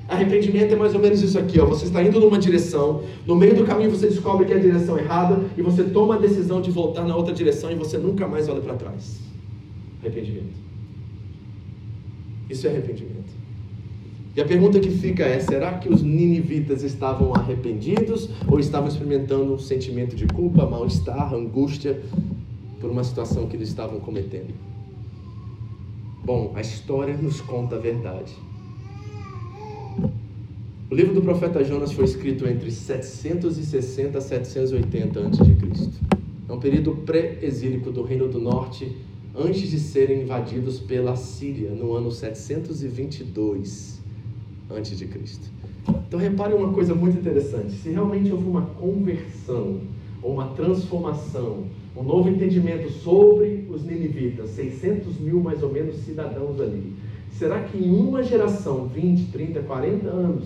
Arrependimento 0.09 0.73
é 0.73 0.75
mais 0.75 0.93
ou 0.93 0.99
menos 0.99 1.21
isso 1.21 1.39
aqui, 1.39 1.57
ó. 1.57 1.65
Você 1.65 1.85
está 1.85 2.03
indo 2.03 2.19
numa 2.19 2.37
direção, 2.37 3.03
no 3.25 3.37
meio 3.37 3.55
do 3.55 3.63
caminho 3.63 3.89
você 3.89 4.07
descobre 4.07 4.45
que 4.45 4.51
é 4.51 4.57
a 4.57 4.59
direção 4.59 4.97
errada 4.97 5.39
e 5.55 5.61
você 5.61 5.85
toma 5.85 6.15
a 6.15 6.17
decisão 6.17 6.59
de 6.59 6.69
voltar 6.69 7.07
na 7.07 7.15
outra 7.15 7.33
direção 7.33 7.71
e 7.71 7.75
você 7.75 7.97
nunca 7.97 8.27
mais 8.27 8.49
olha 8.49 8.59
para 8.59 8.73
trás. 8.73 9.21
Arrependimento. 10.01 10.57
Isso 12.49 12.67
é 12.67 12.71
arrependimento. 12.71 13.16
E 14.37 14.41
a 14.41 14.45
pergunta 14.45 14.79
que 14.79 14.91
fica 14.91 15.23
é: 15.23 15.39
será 15.39 15.79
que 15.79 15.89
os 15.89 16.03
ninivitas 16.03 16.83
estavam 16.83 17.33
arrependidos 17.33 18.29
ou 18.47 18.59
estavam 18.59 18.87
experimentando 18.87 19.51
um 19.51 19.57
sentimento 19.57 20.15
de 20.15 20.27
culpa, 20.27 20.63
mal-estar, 20.63 21.33
angústia 21.33 21.99
por 22.79 22.91
uma 22.91 23.03
situação 23.03 23.47
que 23.47 23.55
eles 23.55 23.69
estavam 23.69 23.99
cometendo? 23.99 24.53
Bom, 26.23 26.51
a 26.53 26.61
história 26.61 27.17
nos 27.17 27.41
conta 27.41 27.77
a 27.77 27.79
verdade. 27.79 28.31
O 30.91 30.93
livro 30.93 31.15
do 31.15 31.21
profeta 31.23 31.63
Jonas 31.63 31.91
foi 31.91 32.05
escrito 32.05 32.47
entre 32.47 32.69
760 32.69 34.19
a 34.19 34.21
780 34.21 35.19
a.C. 35.19 35.57
É 36.47 36.53
um 36.53 36.59
período 36.59 36.91
pré-exílico 36.97 37.89
do 37.91 38.03
Reino 38.03 38.27
do 38.27 38.39
Norte, 38.39 38.95
antes 39.35 39.67
de 39.67 39.79
serem 39.79 40.21
invadidos 40.21 40.79
pela 40.79 41.15
Síria, 41.15 41.71
no 41.71 41.93
ano 41.93 42.11
722 42.11 43.96
antes 44.69 44.97
de 44.97 45.07
Cristo. 45.07 45.49
Então 46.07 46.19
repare 46.19 46.53
uma 46.53 46.71
coisa 46.73 46.93
muito 46.93 47.17
interessante. 47.17 47.73
Se 47.73 47.89
realmente 47.89 48.31
houve 48.31 48.47
uma 48.47 48.61
conversão, 48.61 49.81
ou 50.21 50.33
uma 50.33 50.47
transformação, 50.49 51.65
um 51.95 52.03
novo 52.03 52.29
entendimento 52.29 52.89
sobre 52.89 53.67
os 53.69 53.83
ninivitas, 53.83 54.49
600 54.51 55.19
mil 55.19 55.39
mais 55.39 55.63
ou 55.63 55.71
menos 55.71 55.95
cidadãos 55.97 56.59
ali, 56.59 56.93
será 57.31 57.63
que 57.63 57.77
em 57.77 57.91
uma 57.91 58.23
geração, 58.23 58.87
20, 58.87 59.31
30, 59.31 59.61
40 59.61 60.07
anos, 60.07 60.45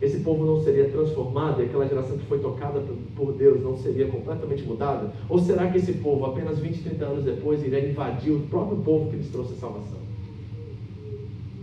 esse 0.00 0.20
povo 0.20 0.46
não 0.46 0.62
seria 0.62 0.88
transformado 0.88 1.60
e 1.60 1.66
aquela 1.66 1.86
geração 1.86 2.16
que 2.16 2.24
foi 2.24 2.38
tocada 2.38 2.82
por 3.14 3.32
Deus 3.32 3.62
não 3.62 3.76
seria 3.76 4.06
completamente 4.06 4.62
mudada? 4.62 5.12
Ou 5.28 5.38
será 5.38 5.70
que 5.70 5.76
esse 5.76 5.92
povo, 5.94 6.24
apenas 6.24 6.58
20, 6.58 6.82
30 6.82 7.04
anos 7.04 7.24
depois, 7.24 7.62
iria 7.62 7.86
invadir 7.86 8.32
o 8.32 8.40
próprio 8.40 8.78
povo 8.78 9.10
que 9.10 9.16
lhes 9.16 9.28
trouxe 9.28 9.52
a 9.52 9.56
salvação? 9.56 9.99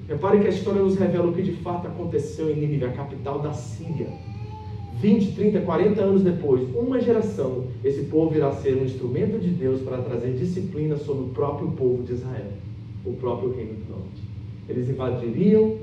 Repare 0.08 0.40
que 0.40 0.48
a 0.48 0.50
história 0.50 0.82
nos 0.82 0.96
revela 0.96 1.28
o 1.28 1.34
que 1.34 1.42
de 1.42 1.52
fato 1.54 1.88
aconteceu 1.88 2.50
em 2.50 2.56
Nínive, 2.56 2.86
a 2.86 2.92
capital 2.92 3.40
da 3.40 3.52
Síria. 3.52 4.08
20, 5.00 5.34
30, 5.34 5.62
40 5.62 6.02
anos 6.02 6.24
depois, 6.24 6.68
uma 6.74 7.00
geração, 7.00 7.66
esse 7.84 8.04
povo 8.04 8.34
irá 8.34 8.52
ser 8.54 8.78
um 8.78 8.86
instrumento 8.86 9.38
de 9.38 9.50
Deus 9.50 9.82
para 9.82 10.02
trazer 10.02 10.34
disciplina 10.34 10.96
sobre 10.98 11.26
o 11.26 11.30
próprio 11.30 11.70
povo 11.72 12.04
de 12.04 12.14
Israel, 12.14 12.52
o 13.06 13.14
próprio 13.14 13.54
reino 13.54 13.74
do 13.74 13.92
norte. 13.92 14.24
Eles 14.68 14.90
invadiriam, 14.90 15.76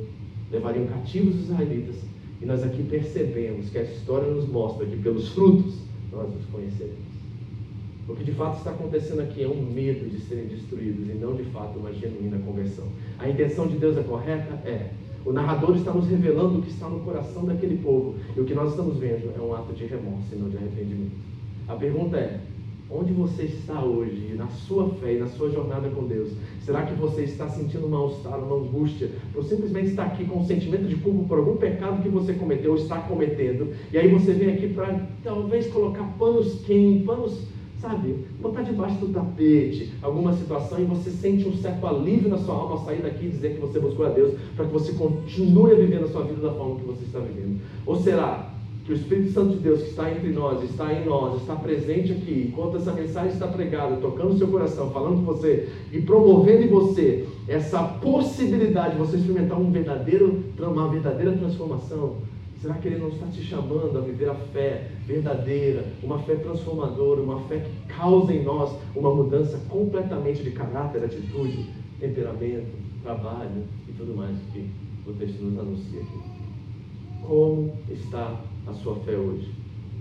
levariam 0.51 0.87
cativos 0.87 1.37
os 1.37 1.43
israelitas, 1.43 1.97
e 2.43 2.47
nós 2.47 2.65
aqui 2.65 2.83
percebemos 2.83 3.71
que 3.71 3.79
a 3.79 3.83
história 3.83 4.29
nos 4.29 4.49
mostra 4.49 4.85
que 4.85 4.97
pelos 4.97 5.29
frutos 5.29 5.75
nós 6.11 6.29
os 6.35 6.45
conheceremos. 6.47 7.13
O 8.07 8.14
que 8.14 8.23
de 8.23 8.33
fato 8.33 8.59
está 8.59 8.71
acontecendo 8.71 9.21
aqui 9.21 9.43
é 9.43 9.49
um 9.49 9.62
medo 9.62 10.09
de 10.11 10.21
serem 10.21 10.47
destruídos 10.47 11.09
e 11.09 11.14
não 11.14 11.35
de 11.35 11.45
fato 11.45 11.79
uma 11.79 11.90
genuína 11.90 12.38
conversão. 12.45 12.85
A 13.19 13.29
intenção 13.29 13.67
de 13.67 13.79
Deus 13.79 13.97
é 13.97 14.03
correta? 14.03 14.61
É. 14.67 14.90
O 15.25 15.33
narrador 15.33 15.75
está 15.75 15.90
nos 15.90 16.07
revelando 16.07 16.59
o 16.59 16.62
que 16.62 16.69
está 16.69 16.87
no 16.87 17.01
coração 17.01 17.47
daquele 17.47 17.79
povo. 17.79 18.17
E 18.37 18.40
o 18.40 18.45
que 18.45 18.53
nós 18.53 18.71
estamos 18.71 18.99
vendo 18.99 19.33
é 19.35 19.40
um 19.40 19.55
ato 19.55 19.73
de 19.73 19.87
remorso 19.87 20.27
e 20.33 20.37
não 20.37 20.51
de 20.51 20.59
arrependimento. 20.59 21.12
A 21.67 21.75
pergunta 21.77 22.19
é: 22.19 22.40
onde 22.90 23.11
você 23.14 23.45
está 23.45 23.83
hoje, 23.83 24.35
na 24.37 24.49
sua 24.49 24.90
fé 24.97 25.14
e 25.14 25.19
na 25.19 25.27
sua 25.27 25.51
jornada 25.51 25.88
com 25.88 26.07
Deus? 26.07 26.31
Será 26.61 26.83
que 26.83 26.93
você 26.93 27.23
está 27.23 27.49
sentindo 27.49 27.87
um 27.87 27.90
mal-estar, 27.90 28.38
uma 28.38 28.57
angústia, 28.57 29.11
ou 29.35 29.43
simplesmente 29.43 29.88
está 29.88 30.05
aqui 30.05 30.27
com 30.27 30.40
um 30.40 30.45
sentimento 30.45 30.87
de 30.87 30.97
culpa 30.97 31.27
por 31.27 31.38
algum 31.38 31.57
pecado 31.57 32.03
que 32.03 32.09
você 32.11 32.35
cometeu 32.35 32.73
ou 32.73 32.77
está 32.77 32.99
cometendo? 32.99 33.75
E 33.90 33.97
aí 33.97 34.09
você 34.09 34.35
vem 34.35 34.53
aqui 34.53 34.69
para 34.69 35.09
talvez 35.23 35.69
colocar 35.69 36.05
panos 36.19 36.61
quentes, 36.67 37.07
panos 37.07 37.55
sabe, 37.85 38.25
botar 38.40 38.62
debaixo 38.62 38.97
do 38.97 39.09
tapete 39.09 39.92
alguma 40.01 40.33
situação 40.33 40.81
e 40.81 40.85
você 40.85 41.11
sente 41.11 41.47
um 41.47 41.55
certo 41.55 41.87
alívio 41.87 42.31
na 42.31 42.38
sua 42.38 42.55
alma 42.55 42.83
sair 42.85 43.03
daqui 43.03 43.27
e 43.27 43.29
dizer 43.29 43.55
que 43.55 43.61
você 43.61 43.79
buscou 43.79 44.07
a 44.07 44.09
Deus 44.09 44.35
para 44.57 44.64
que 44.64 44.73
você 44.73 44.92
continue 44.92 45.73
a 45.73 45.75
viver 45.75 46.03
a 46.03 46.09
sua 46.09 46.23
vida 46.23 46.40
da 46.40 46.55
forma 46.55 46.77
que 46.77 46.87
você 46.87 47.05
está 47.05 47.18
vivendo? 47.18 47.61
Ou 47.85 47.97
será 47.97 48.51
que 48.87 48.92
o 48.92 48.94
Espírito 48.94 49.33
Santo 49.33 49.57
de 49.57 49.59
Deus 49.59 49.83
que 49.83 49.90
está 49.90 50.11
entre 50.11 50.31
nós, 50.31 50.62
está 50.62 50.92
em 50.92 51.05
nós, 51.07 51.40
está 51.40 51.57
presente 51.57 52.12
aqui, 52.12 52.49
enquanto 52.49 52.77
essa 52.77 52.92
mensagem 52.92 53.33
está 53.33 53.47
pregada, 53.47 53.97
tocando 53.97 54.35
o 54.35 54.38
seu 54.38 54.49
coração, 54.49 54.90
falando 54.90 55.16
com 55.16 55.33
você 55.33 55.68
e 55.92 56.01
promovendo 56.01 56.64
em 56.64 56.68
você 56.68 57.27
essa 57.49 57.83
possibilidade 57.83 58.92
de 58.92 58.99
você 58.99 59.16
experimentar 59.16 59.59
um 59.59 59.70
verdadeiro, 59.70 60.42
uma 60.59 60.88
verdadeira 60.88 61.33
transformação? 61.33 62.16
Será 62.64 62.77
que 62.77 62.88
Ele 62.88 62.96
não 62.96 63.09
está 63.09 63.27
te 63.27 63.42
chamando 63.42 63.98
a 63.98 64.00
viver 64.00 64.31
a 64.31 64.35
fé 64.35 64.88
verdadeira, 65.07 65.85
uma 66.03 66.18
fé 66.20 66.35
transformadora, 66.37 67.20
uma 67.20 67.40
fé 67.40 67.59
que 67.59 67.92
causa 67.92 68.33
em 68.33 68.42
nós 68.42 68.74
uma 68.96 69.14
mudança 69.14 69.61
completamente 69.68 70.42
de 70.42 70.50
caráter, 70.53 71.05
atitude, 71.05 71.66
temperamento, 72.00 72.70
trabalho 73.03 73.64
e 73.87 73.92
tudo 73.92 74.16
mais 74.16 74.38
que 74.50 74.70
o 75.07 75.12
texto 75.12 75.42
nos 75.42 75.59
anuncia 75.59 76.00
aqui? 76.00 76.18
Como 77.20 77.70
está 77.90 78.35
a 78.66 78.72
sua 78.72 78.94
fé 79.00 79.14
hoje? 79.14 79.53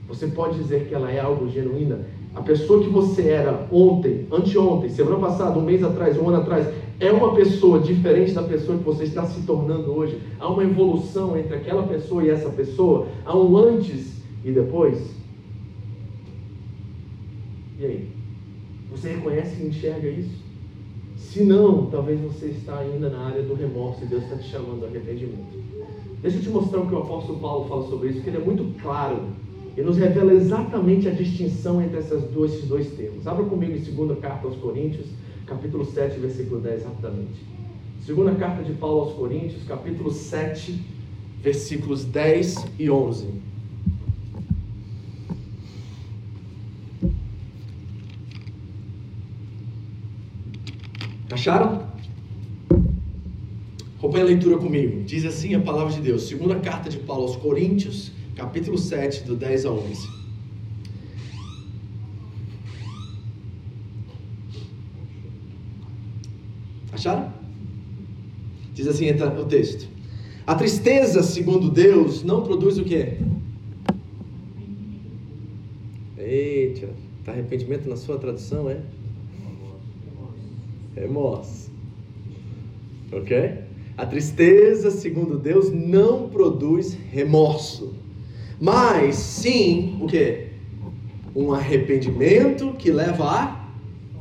Você 0.07 0.27
pode 0.27 0.57
dizer 0.57 0.87
que 0.87 0.95
ela 0.95 1.11
é 1.11 1.19
algo 1.19 1.49
genuína? 1.49 1.99
A 2.33 2.41
pessoa 2.41 2.81
que 2.81 2.89
você 2.89 3.27
era 3.27 3.67
ontem, 3.73 4.25
anteontem, 4.31 4.89
semana 4.89 5.17
passada, 5.17 5.59
um 5.59 5.63
mês 5.63 5.83
atrás, 5.83 6.17
um 6.17 6.29
ano 6.29 6.37
atrás, 6.37 6.65
é 7.05 7.11
uma 7.11 7.35
pessoa 7.35 7.79
diferente 7.79 8.31
da 8.31 8.43
pessoa 8.43 8.77
que 8.77 8.83
você 8.83 9.03
está 9.03 9.25
se 9.25 9.41
tornando 9.41 9.91
hoje? 9.91 10.17
Há 10.39 10.47
uma 10.47 10.63
evolução 10.63 11.37
entre 11.37 11.55
aquela 11.55 11.83
pessoa 11.83 12.23
e 12.23 12.29
essa 12.29 12.49
pessoa? 12.49 13.07
Há 13.25 13.37
um 13.37 13.57
antes 13.57 14.21
e 14.43 14.51
depois? 14.51 15.13
E 17.79 17.85
aí? 17.85 18.09
Você 18.91 19.09
reconhece 19.09 19.61
e 19.61 19.67
enxerga 19.67 20.07
isso? 20.07 20.43
Se 21.17 21.43
não, 21.43 21.87
talvez 21.87 22.19
você 22.21 22.47
está 22.47 22.77
ainda 22.79 23.09
na 23.09 23.25
área 23.25 23.41
do 23.41 23.53
remorso 23.53 24.03
e 24.03 24.07
Deus 24.07 24.23
está 24.23 24.37
te 24.37 24.49
chamando 24.49 24.83
ao 24.83 24.89
arrependimento. 24.89 25.61
Deixa 26.21 26.37
eu 26.37 26.41
te 26.41 26.49
mostrar 26.49 26.79
o 26.79 26.87
que 26.87 26.93
o 26.93 26.99
apóstolo 26.99 27.39
Paulo 27.39 27.67
fala 27.67 27.89
sobre 27.89 28.09
isso, 28.09 28.21
que 28.21 28.29
ele 28.29 28.37
é 28.37 28.45
muito 28.45 28.79
claro 28.81 29.19
e 29.75 29.81
nos 29.81 29.97
revela 29.97 30.33
exatamente 30.33 31.07
a 31.07 31.11
distinção 31.11 31.81
entre 31.81 31.97
essas 31.97 32.23
duas, 32.29 32.53
esses 32.53 32.67
dois 32.67 32.91
termos. 32.91 33.27
Abra 33.27 33.43
comigo 33.43 33.73
em 33.73 33.79
2 33.79 34.19
carta 34.19 34.47
aos 34.47 34.55
Coríntios, 34.57 35.07
capítulo 35.45 35.85
7, 35.85 36.19
versículo 36.19 36.61
10, 36.61 36.83
rapidamente. 36.83 37.53
Segunda 38.05 38.35
carta 38.35 38.63
de 38.63 38.73
Paulo 38.73 39.01
aos 39.01 39.13
Coríntios, 39.13 39.63
capítulo 39.63 40.11
7, 40.11 40.77
versículos 41.41 42.05
10 42.05 42.65
e 42.79 42.89
11. 42.89 43.27
Acharam? 51.31 51.87
Acompanhe 53.97 54.23
a 54.23 54.27
leitura 54.27 54.57
comigo. 54.57 55.03
Diz 55.03 55.25
assim 55.25 55.55
a 55.55 55.59
palavra 55.59 55.93
de 55.93 56.01
Deus. 56.01 56.23
Segunda 56.27 56.59
carta 56.59 56.89
de 56.89 56.97
Paulo 56.97 57.23
aos 57.23 57.37
Coríntios, 57.37 58.11
capítulo 58.35 58.77
7, 58.77 59.23
do 59.23 59.35
10 59.35 59.65
a 59.65 59.71
11. 59.71 60.07
Acharam? 66.91 67.33
Diz 68.83 68.95
assim 68.95 69.09
o 69.39 69.45
texto. 69.45 69.87
A 70.45 70.55
tristeza, 70.55 71.23
segundo 71.23 71.69
Deus, 71.69 72.21
não 72.21 72.43
produz 72.43 72.77
o 72.77 72.83
quê? 72.83 73.13
Eita, 76.17 76.89
tá 77.23 77.31
arrependimento 77.31 77.87
na 77.87 77.95
sua 77.95 78.17
tradução, 78.17 78.69
é? 78.69 78.81
Remorso. 80.97 81.71
Ok? 83.09 83.53
A 83.97 84.05
tristeza, 84.05 84.91
segundo 84.91 85.37
Deus, 85.37 85.71
não 85.71 86.27
produz 86.27 86.97
remorso. 87.09 87.93
Mas 88.59 89.15
sim, 89.15 89.97
o 90.01 90.07
que? 90.07 90.47
Um 91.33 91.53
arrependimento 91.53 92.73
que 92.73 92.91
leva 92.91 93.23
a 93.23 93.69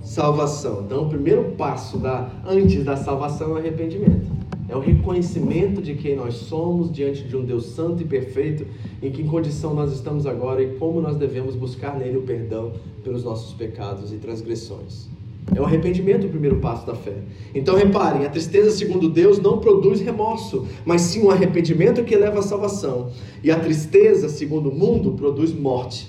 salvação. 0.05 0.85
Então, 0.87 1.07
o 1.07 1.09
primeiro 1.09 1.51
passo 1.59 1.99
da, 1.99 2.31
antes 2.47 2.85
da 2.85 2.97
salvação 2.97 3.49
é 3.49 3.53
o 3.55 3.57
arrependimento. 3.57 4.32
É 4.73 4.75
o 4.75 4.81
reconhecimento 4.81 5.83
de 5.83 5.95
quem 5.95 6.17
nós 6.17 6.33
somos 6.33 6.91
diante 6.91 7.25
de 7.25 7.37
um 7.37 7.45
Deus 7.45 7.67
santo 7.67 8.03
e 8.03 8.07
perfeito, 8.07 8.67
em 9.03 9.11
que 9.11 9.23
condição 9.23 9.75
nós 9.75 9.93
estamos 9.93 10.25
agora 10.25 10.63
e 10.63 10.77
como 10.79 10.99
nós 10.99 11.15
devemos 11.19 11.55
buscar 11.55 11.99
nele 11.99 12.17
o 12.17 12.23
perdão 12.23 12.73
pelos 13.05 13.23
nossos 13.23 13.53
pecados 13.53 14.15
e 14.15 14.17
transgressões. 14.17 15.09
É 15.55 15.61
o 15.61 15.67
arrependimento 15.67 16.27
o 16.27 16.31
primeiro 16.31 16.57
passo 16.57 16.87
da 16.87 16.95
fé. 16.95 17.17
Então 17.55 17.77
reparem, 17.77 18.25
a 18.25 18.31
tristeza 18.31 18.71
segundo 18.71 19.11
Deus 19.11 19.39
não 19.39 19.59
produz 19.59 20.01
remorso, 20.01 20.67
mas 20.87 21.03
sim 21.03 21.23
um 21.23 21.31
arrependimento 21.31 22.03
que 22.03 22.17
leva 22.17 22.39
à 22.39 22.43
salvação. 22.43 23.11
E 23.45 23.51
a 23.51 23.61
tristeza 23.61 24.31
segundo 24.31 24.71
o 24.71 24.75
mundo 24.75 25.13
produz 25.13 25.53
morte. 25.53 26.09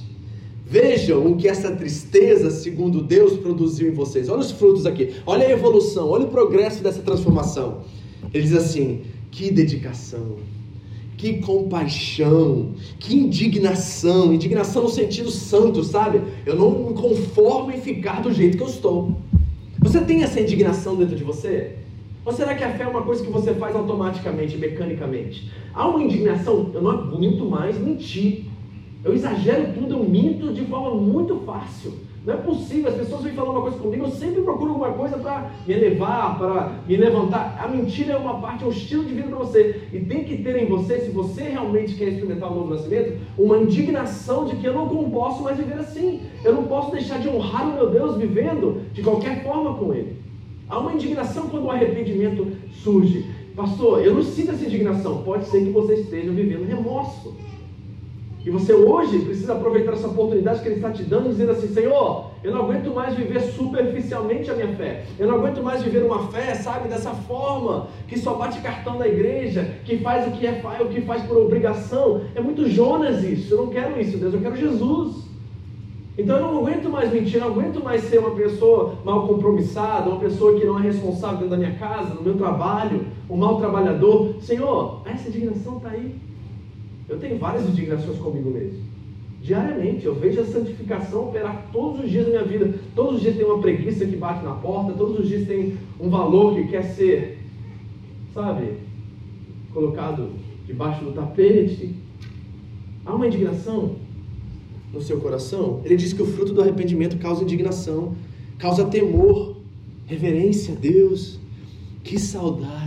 Vejam 0.66 1.28
o 1.28 1.36
que 1.36 1.50
essa 1.50 1.76
tristeza, 1.76 2.50
segundo 2.50 3.02
Deus, 3.02 3.34
produziu 3.34 3.90
em 3.90 3.94
vocês. 3.94 4.30
Olha 4.30 4.40
os 4.40 4.52
frutos 4.52 4.86
aqui. 4.86 5.16
Olha 5.26 5.48
a 5.48 5.52
evolução, 5.52 6.08
olha 6.08 6.24
o 6.24 6.30
progresso 6.30 6.82
dessa 6.82 7.02
transformação. 7.02 7.82
Ele 8.34 8.44
diz 8.44 8.54
assim: 8.54 9.02
que 9.32 9.52
dedicação, 9.52 10.38
que 11.18 11.40
compaixão, 11.40 12.72
que 13.00 13.16
indignação. 13.16 14.34
Indignação 14.34 14.84
no 14.84 14.90
sentido 14.90 15.30
santo, 15.32 15.84
sabe? 15.84 16.22
Eu 16.46 16.56
não 16.56 16.90
me 16.90 16.94
conformo 16.94 17.72
em 17.72 17.80
ficar 17.80 18.22
do 18.22 18.34
jeito 18.34 18.58
que 18.58 18.64
eu 18.64 18.68
estou. 18.68 19.16
Você 19.80 20.02
tem 20.02 20.24
essa 20.24 20.40
indignação 20.40 20.96
dentro 20.96 21.16
de 21.16 21.24
você? 21.24 21.76
Ou 22.26 22.32
será 22.32 22.56
que 22.56 22.64
a 22.64 22.72
fé 22.72 22.84
é 22.84 22.88
uma 22.88 23.02
coisa 23.02 23.24
que 23.24 23.30
você 23.30 23.54
faz 23.54 23.76
automaticamente, 23.76 24.58
mecanicamente? 24.58 25.52
Há 25.74 25.88
uma 25.88 26.02
indignação, 26.02 26.72
eu 26.74 26.82
não 26.82 26.92
aguento 26.92 27.46
mais 27.46 27.78
mentir. 27.78 28.46
Eu 29.04 29.14
exagero 29.14 29.74
tudo, 29.74 29.96
eu 29.96 30.04
minto 30.06 30.54
de 30.54 30.64
forma 30.66 30.96
muito 30.96 31.36
fácil. 31.46 31.94
Não 32.26 32.34
é 32.34 32.38
possível, 32.38 32.90
as 32.90 32.96
pessoas 32.96 33.24
vêm 33.24 33.34
falar 33.34 33.52
uma 33.52 33.62
coisa 33.64 33.78
comigo, 33.78 34.06
eu 34.06 34.12
sempre 34.12 34.42
procuro 34.44 34.72
alguma 34.72 34.94
coisa 34.94 35.18
para 35.18 35.52
me 35.68 35.74
elevar, 35.74 36.38
para 36.38 36.72
me 36.88 36.96
levantar. 36.96 37.60
A 37.62 37.68
mentira 37.68 38.14
é 38.14 38.18
uma 38.18 38.40
parte, 38.40 38.64
é 38.64 38.68
um 38.68 38.70
estilo 38.70 39.04
de 39.04 39.14
vida 39.14 39.28
para 39.28 39.40
você. 39.40 39.82
E 39.92 40.00
tem 40.00 40.24
que 40.24 40.42
ter 40.42 40.56
em 40.56 40.68
você, 40.68 41.02
se 41.02 41.10
você 41.12 41.44
realmente 41.44 41.96
quer 41.96 42.08
experimentar 42.08 42.50
o 42.50 42.56
novo 42.56 42.74
nascimento, 42.74 43.20
uma 43.38 43.58
indignação 43.58 44.46
de 44.46 44.56
que 44.56 44.66
eu 44.66 44.74
não 44.74 44.88
posso 45.10 45.44
mais 45.44 45.58
viver 45.58 45.80
assim. 45.80 46.22
Eu 46.46 46.54
não 46.54 46.64
posso 46.64 46.92
deixar 46.92 47.20
de 47.20 47.28
honrar 47.28 47.68
o 47.68 47.74
meu 47.74 47.90
Deus 47.90 48.16
vivendo 48.16 48.82
de 48.94 49.02
qualquer 49.02 49.44
forma 49.44 49.74
com 49.74 49.94
Ele. 49.94 50.18
Há 50.70 50.80
uma 50.80 50.94
indignação 50.94 51.50
quando 51.50 51.66
o 51.66 51.72
arrependimento 51.72 52.48
surge. 52.72 53.26
Pastor, 53.54 54.04
eu 54.04 54.16
não 54.16 54.24
sinto 54.24 54.52
essa 54.52 54.66
indignação. 54.66 55.24
Pode 55.24 55.46
ser 55.48 55.64
que 55.64 55.72
você 55.72 55.96
esteja 55.96 56.32
vivendo 56.32 56.66
remorso. 56.66 57.36
E 58.46 58.50
você 58.50 58.74
hoje 58.74 59.20
precisa 59.20 59.54
aproveitar 59.54 59.94
essa 59.94 60.08
oportunidade 60.08 60.62
que 60.62 60.68
Ele 60.68 60.76
está 60.76 60.92
te 60.92 61.04
dando, 61.04 61.30
dizendo 61.30 61.52
assim: 61.52 61.68
Senhor, 61.68 62.32
eu 62.44 62.52
não 62.52 62.64
aguento 62.64 62.94
mais 62.94 63.16
viver 63.16 63.40
superficialmente 63.40 64.52
a 64.52 64.54
minha 64.54 64.68
fé. 64.76 65.06
Eu 65.18 65.28
não 65.28 65.36
aguento 65.36 65.64
mais 65.64 65.82
viver 65.82 66.04
uma 66.04 66.28
fé, 66.28 66.54
sabe, 66.56 66.90
dessa 66.90 67.12
forma, 67.12 67.88
que 68.06 68.20
só 68.20 68.34
bate 68.34 68.60
cartão 68.60 68.98
da 68.98 69.08
igreja, 69.08 69.78
que 69.86 69.98
faz 70.00 70.28
o 70.28 70.32
que 70.32 70.46
é 70.46 70.62
o 70.82 70.90
que 70.90 71.02
faz 71.02 71.24
por 71.24 71.38
obrigação. 71.38 72.22
É 72.36 72.42
muito 72.42 72.70
Jonas 72.70 73.24
isso. 73.24 73.54
Eu 73.54 73.60
não 73.60 73.68
quero 73.68 74.00
isso, 74.00 74.18
Deus, 74.18 74.34
eu 74.34 74.42
quero 74.42 74.58
Jesus. 74.58 75.24
Então 76.18 76.38
eu 76.38 76.44
não 76.44 76.60
aguento 76.60 76.90
mais 76.90 77.12
mentir, 77.12 77.40
não 77.40 77.48
aguento 77.48 77.82
mais 77.82 78.04
ser 78.04 78.20
uma 78.20 78.32
pessoa 78.32 78.96
mal 79.06 79.26
compromissada, 79.26 80.10
uma 80.10 80.20
pessoa 80.20 80.60
que 80.60 80.66
não 80.66 80.78
é 80.78 80.82
responsável 80.82 81.38
dentro 81.38 81.52
da 81.52 81.58
minha 81.58 81.76
casa, 81.76 82.14
no 82.14 82.22
meu 82.22 82.36
trabalho, 82.36 83.08
um 83.30 83.38
mau 83.38 83.58
trabalhador. 83.58 84.36
Senhor, 84.42 85.02
essa 85.06 85.30
indignação 85.30 85.78
está 85.78 85.90
aí. 85.90 86.33
Eu 87.08 87.20
tenho 87.20 87.38
várias 87.38 87.68
indignações 87.68 88.18
comigo 88.18 88.50
mesmo. 88.50 88.80
Diariamente, 89.42 90.06
eu 90.06 90.16
vejo 90.16 90.40
a 90.40 90.46
santificação 90.46 91.28
operar 91.28 91.68
todos 91.74 92.06
os 92.06 92.10
dias 92.10 92.26
da 92.26 92.32
minha 92.32 92.46
vida. 92.46 92.80
Todos 92.96 93.16
os 93.16 93.22
dias 93.22 93.36
tem 93.36 93.46
uma 93.46 93.60
preguiça 93.60 94.06
que 94.06 94.16
bate 94.16 94.44
na 94.44 94.54
porta, 94.54 94.94
todos 94.94 95.20
os 95.20 95.28
dias 95.28 95.46
tem 95.46 95.78
um 96.00 96.10
valor 96.10 96.56
que 96.56 96.70
quer 96.70 96.84
ser, 96.84 97.40
sabe, 98.34 98.78
colocado 99.74 100.30
debaixo 100.66 101.04
do 101.04 101.12
tapete. 101.12 101.94
Há 103.06 103.14
uma 103.14 103.28
indignação 103.28 103.96
no 104.94 105.02
seu 105.02 105.20
coração. 105.20 105.82
Ele 105.84 105.98
diz 105.98 106.14
que 106.14 106.22
o 106.22 106.26
fruto 106.26 106.54
do 106.54 106.62
arrependimento 106.62 107.18
causa 107.18 107.44
indignação, 107.44 108.16
causa 108.58 108.86
temor, 108.86 109.58
reverência 110.06 110.74
a 110.74 110.78
Deus. 110.78 111.40
Que 112.02 112.20
saudade, 112.20 112.83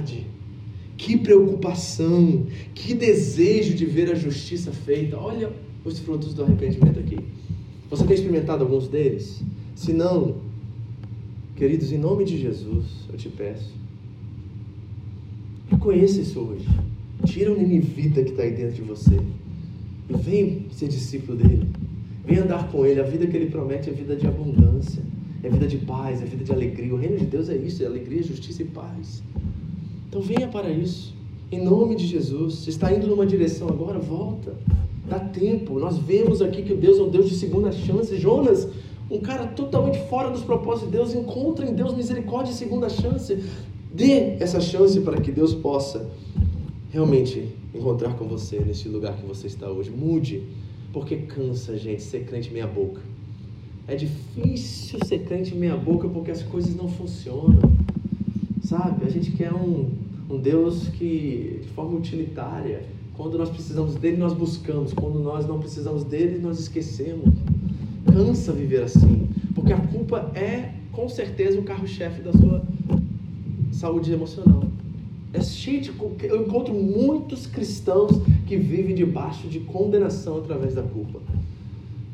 que 0.97 1.17
preocupação, 1.17 2.47
que 2.75 2.95
desejo 2.95 3.75
de 3.75 3.85
ver 3.85 4.11
a 4.11 4.15
justiça 4.15 4.73
feita. 4.73 5.19
Olha 5.19 5.53
os 5.85 5.99
frutos 5.99 6.35
do 6.35 6.43
arrependimento 6.43 6.99
aqui. 6.99 7.19
Você 7.91 8.05
tem 8.05 8.15
experimentado 8.15 8.65
alguns 8.65 8.89
deles? 8.89 9.43
Se 9.75 9.93
não, 9.93 10.37
queridos, 11.55 11.93
em 11.93 11.99
nome 11.99 12.25
de 12.25 12.39
Jesus, 12.39 12.87
eu 13.11 13.17
te 13.17 13.29
peço, 13.29 13.73
reconheça 15.71 16.21
isso 16.21 16.41
hoje. 16.41 16.67
Tira 17.25 17.53
o 17.53 17.57
ninivita 17.57 18.23
que 18.23 18.31
está 18.31 18.43
aí 18.43 18.53
dentro 18.53 18.75
de 18.75 18.83
você 18.83 19.21
e 20.09 20.17
vem 20.17 20.67
ser 20.71 20.89
discípulo 20.89 21.37
dele. 21.37 21.69
Vem 22.25 22.39
andar 22.39 22.71
com 22.71 22.85
Ele. 22.85 23.01
A 23.01 23.05
vida 23.05 23.27
que 23.27 23.37
Ele 23.37 23.51
promete 23.51 23.89
é 23.89 23.93
vida 23.93 24.17
de 24.17 24.27
abundância, 24.27 25.03
é 25.43 25.49
vida 25.49 25.67
de 25.67 25.79
paz, 25.79 26.21
é 26.21 26.25
vida 26.25 26.45
de 26.45 26.53
alegria. 26.53 26.93
O 26.95 26.99
reino 26.99 27.17
de 27.17 27.27
Deus 27.27 27.49
é 27.49 27.57
isso: 27.57 27.83
é 27.83 27.87
alegria, 27.87 28.23
justiça 28.23 28.63
e 28.63 28.67
paz. 28.67 29.23
Então 30.17 30.27
venha 30.27 30.49
para 30.49 30.71
isso. 30.71 31.13
Em 31.53 31.63
nome 31.63 31.95
de 31.95 32.07
Jesus. 32.07 32.55
Se 32.55 32.71
está 32.71 32.91
indo 32.91 33.07
numa 33.07 33.27
direção 33.27 33.69
agora, 33.69 33.99
volta. 33.99 34.55
Dá 35.07 35.19
tempo. 35.19 35.79
Nós 35.79 35.99
vemos 35.99 36.41
aqui 36.41 36.63
que 36.63 36.73
o 36.73 36.77
Deus 36.77 36.99
é 36.99 37.03
um 37.03 37.11
Deus 37.11 37.29
de 37.29 37.35
segunda 37.35 37.71
chance. 37.71 38.17
Jonas, 38.17 38.67
um 39.11 39.21
cara 39.21 39.47
totalmente 39.49 39.99
fora 40.09 40.31
dos 40.31 40.43
propósitos 40.43 40.91
de 40.91 40.97
Deus, 40.97 41.15
encontra 41.15 41.69
em 41.69 41.75
Deus 41.75 41.95
misericórdia 41.95 42.51
e 42.51 42.55
segunda 42.55 42.89
chance. 42.89 43.45
Dê 43.95 44.39
essa 44.41 44.59
chance 44.59 44.99
para 45.01 45.21
que 45.21 45.31
Deus 45.31 45.53
possa 45.53 46.09
realmente 46.91 47.51
encontrar 47.75 48.15
com 48.15 48.27
você 48.27 48.59
nesse 48.61 48.89
lugar 48.89 49.19
que 49.19 49.27
você 49.27 49.47
está 49.49 49.71
hoje. 49.71 49.91
Mude 49.91 50.45
porque 50.95 51.17
cansa, 51.17 51.77
gente, 51.77 52.03
ser 52.03 52.25
crente 52.25 52.51
meia 52.51 52.67
boca. 52.67 53.03
É 53.87 53.95
difícil 53.95 54.99
ser 55.05 55.25
crente 55.25 55.55
meia 55.55 55.77
boca 55.77 56.09
porque 56.09 56.31
as 56.31 56.43
coisas 56.43 56.75
não 56.75 56.89
funcionam. 56.89 57.77
Sabe? 58.63 59.07
A 59.07 59.09
gente 59.09 59.31
quer 59.31 59.53
um, 59.55 59.91
um 60.29 60.39
Deus 60.39 60.89
que, 60.89 61.61
de 61.63 61.69
forma 61.69 61.97
utilitária, 61.97 62.83
quando 63.17 63.39
nós 63.39 63.49
precisamos 63.49 63.95
dele, 63.95 64.17
nós 64.17 64.33
buscamos. 64.33 64.93
Quando 64.93 65.19
nós 65.21 65.47
não 65.47 65.59
precisamos 65.59 66.05
dele, 66.05 66.39
nós 66.39 66.61
esquecemos. 66.61 67.35
Cansa 68.05 68.53
viver 68.53 68.83
assim. 68.83 69.29
Porque 69.55 69.73
a 69.73 69.79
culpa 69.79 70.31
é, 70.35 70.75
com 70.93 71.09
certeza, 71.09 71.59
o 71.59 71.63
carro-chefe 71.63 72.23
da 72.23 72.33
sua 72.33 72.63
saúde 73.71 74.13
emocional. 74.13 74.65
É 75.33 75.41
cheio 75.41 75.81
de. 75.81 75.93
Eu 76.23 76.43
encontro 76.43 76.73
muitos 76.73 77.47
cristãos 77.47 78.13
que 78.47 78.57
vivem 78.57 78.95
debaixo 78.95 79.49
de 79.49 79.61
condenação 79.61 80.39
através 80.39 80.75
da 80.75 80.83
culpa. 80.83 81.21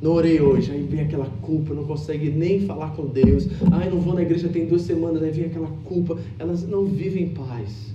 Não 0.01 0.13
orei 0.13 0.41
hoje, 0.41 0.73
aí 0.73 0.83
vem 0.83 1.01
aquela 1.01 1.27
culpa, 1.43 1.73
não 1.73 1.85
consegue 1.85 2.29
nem 2.29 2.67
falar 2.67 2.91
com 2.97 3.07
Deus. 3.07 3.47
Ai, 3.71 3.89
não 3.89 4.01
vou 4.01 4.15
na 4.15 4.23
igreja 4.23 4.49
tem 4.49 4.67
duas 4.67 4.83
semanas, 4.83 5.23
aí 5.23 5.31
vem 5.31 5.45
aquela 5.45 5.71
culpa. 5.85 6.19
Elas 6.41 6.67
não 6.67 6.85
vivem 6.85 7.25
em 7.25 7.29
paz. 7.29 7.92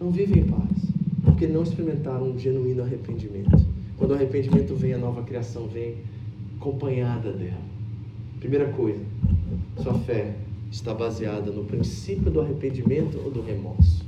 Não 0.00 0.10
vivem 0.10 0.42
em 0.42 0.46
paz. 0.46 0.92
Porque 1.24 1.46
não 1.46 1.62
experimentaram 1.62 2.30
um 2.30 2.38
genuíno 2.38 2.82
arrependimento. 2.82 3.66
Quando 3.96 4.12
o 4.12 4.14
arrependimento 4.14 4.74
vem, 4.74 4.94
a 4.94 4.98
nova 4.98 5.22
criação 5.22 5.66
vem 5.66 5.96
acompanhada 6.56 7.32
dela. 7.32 7.68
Primeira 8.38 8.68
coisa, 8.68 9.00
sua 9.82 9.94
fé 9.94 10.36
está 10.70 10.94
baseada 10.94 11.50
no 11.50 11.64
princípio 11.64 12.30
do 12.30 12.40
arrependimento 12.40 13.20
ou 13.24 13.30
do 13.30 13.42
remorso. 13.42 14.04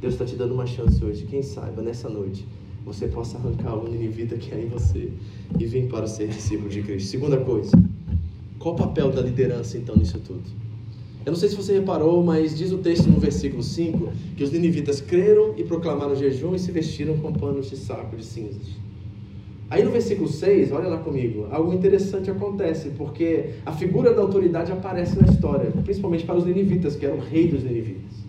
Deus 0.00 0.14
está 0.14 0.24
te 0.24 0.36
dando 0.36 0.54
uma 0.54 0.66
chance 0.66 1.02
hoje. 1.02 1.24
Quem 1.24 1.42
saiba, 1.42 1.80
nessa 1.80 2.08
noite, 2.08 2.46
você 2.84 3.08
possa 3.08 3.38
arrancar 3.38 3.74
o 3.76 3.88
ninivita 3.88 4.36
que 4.36 4.52
há 4.54 4.60
em 4.60 4.68
você 4.68 5.10
e 5.58 5.64
vir 5.64 5.88
para 5.88 6.06
ser 6.06 6.28
discípulo 6.28 6.68
de 6.68 6.82
Cristo. 6.82 7.08
Segunda 7.08 7.38
coisa, 7.38 7.72
qual 8.58 8.74
o 8.74 8.78
papel 8.78 9.10
da 9.10 9.22
liderança 9.22 9.78
então 9.78 9.96
nisso 9.96 10.18
tudo? 10.18 10.63
Eu 11.24 11.32
não 11.32 11.38
sei 11.38 11.48
se 11.48 11.56
você 11.56 11.72
reparou, 11.72 12.22
mas 12.22 12.56
diz 12.56 12.70
o 12.70 12.78
texto 12.78 13.06
no 13.06 13.18
versículo 13.18 13.62
5 13.62 14.12
que 14.36 14.44
os 14.44 14.52
ninivitas 14.52 15.00
creram 15.00 15.54
e 15.56 15.64
proclamaram 15.64 16.14
jejum 16.14 16.54
e 16.54 16.58
se 16.58 16.70
vestiram 16.70 17.16
com 17.16 17.32
panos 17.32 17.70
de 17.70 17.76
saco 17.76 18.14
de 18.14 18.24
cinzas. 18.24 18.84
Aí 19.70 19.82
no 19.82 19.90
versículo 19.90 20.28
6, 20.28 20.70
olha 20.72 20.88
lá 20.88 20.98
comigo, 20.98 21.46
algo 21.50 21.72
interessante 21.72 22.30
acontece, 22.30 22.90
porque 22.90 23.46
a 23.64 23.72
figura 23.72 24.12
da 24.12 24.20
autoridade 24.20 24.70
aparece 24.70 25.18
na 25.18 25.26
história, 25.26 25.70
principalmente 25.82 26.24
para 26.24 26.36
os 26.36 26.44
ninivitas, 26.44 26.94
que 26.94 27.06
eram 27.06 27.16
o 27.16 27.20
rei 27.20 27.48
dos 27.48 27.64
ninivitas. 27.64 28.24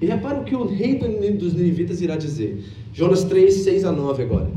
E 0.00 0.06
repara 0.06 0.40
o 0.40 0.44
que 0.44 0.56
o 0.56 0.64
rei 0.64 0.94
dos 0.94 1.52
ninivitas 1.52 2.00
irá 2.00 2.16
dizer. 2.16 2.64
Jonas 2.94 3.24
3, 3.24 3.52
6 3.52 3.84
a 3.84 3.92
9 3.92 4.22
agora. 4.22 4.50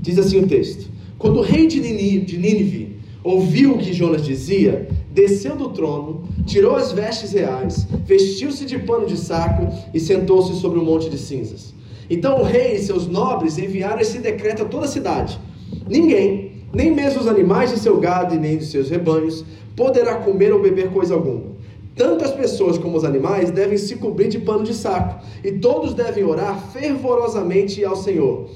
Diz 0.00 0.18
assim 0.18 0.38
o 0.38 0.46
texto: 0.46 0.88
Quando 1.18 1.40
o 1.40 1.42
rei 1.42 1.66
de 1.66 1.80
Nínive 1.80 2.96
ouviu 3.22 3.74
o 3.74 3.78
que 3.78 3.92
Jonas 3.92 4.24
dizia, 4.24 4.88
desceu 5.12 5.56
do 5.56 5.70
trono, 5.70 6.24
tirou 6.46 6.76
as 6.76 6.92
vestes 6.92 7.32
reais, 7.32 7.86
vestiu-se 8.04 8.64
de 8.64 8.78
pano 8.78 9.06
de 9.06 9.16
saco 9.16 9.66
e 9.92 10.00
sentou-se 10.00 10.54
sobre 10.60 10.78
um 10.78 10.84
monte 10.84 11.10
de 11.10 11.18
cinzas. 11.18 11.74
Então 12.08 12.40
o 12.40 12.44
rei 12.44 12.76
e 12.76 12.78
seus 12.78 13.06
nobres 13.06 13.58
enviaram 13.58 14.00
esse 14.00 14.18
decreto 14.18 14.62
a 14.62 14.66
toda 14.66 14.86
a 14.86 14.88
cidade: 14.88 15.38
Ninguém, 15.86 16.52
nem 16.72 16.90
mesmo 16.90 17.20
os 17.20 17.26
animais 17.26 17.70
de 17.70 17.78
seu 17.78 17.98
gado 17.98 18.34
e 18.34 18.38
nem 18.38 18.56
de 18.56 18.64
seus 18.64 18.88
rebanhos, 18.88 19.44
poderá 19.74 20.14
comer 20.16 20.52
ou 20.52 20.62
beber 20.62 20.90
coisa 20.90 21.12
alguma 21.12 21.56
tanto 21.96 22.26
as 22.26 22.30
pessoas 22.30 22.76
como 22.76 22.98
os 22.98 23.04
animais 23.04 23.50
devem 23.50 23.78
se 23.78 23.96
cobrir 23.96 24.28
de 24.28 24.38
pano 24.38 24.62
de 24.62 24.74
saco, 24.74 25.24
e 25.42 25.52
todos 25.52 25.94
devem 25.94 26.24
orar 26.24 26.70
fervorosamente 26.70 27.82
ao 27.82 27.96
Senhor. 27.96 28.50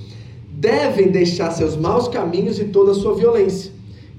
Devem 0.51 1.09
deixar 1.09 1.51
seus 1.51 1.75
maus 1.75 2.07
caminhos 2.07 2.61
e 2.61 2.67
toda 2.67 2.91
a 2.93 2.95
sua 2.95 3.15
violência. 3.15 3.73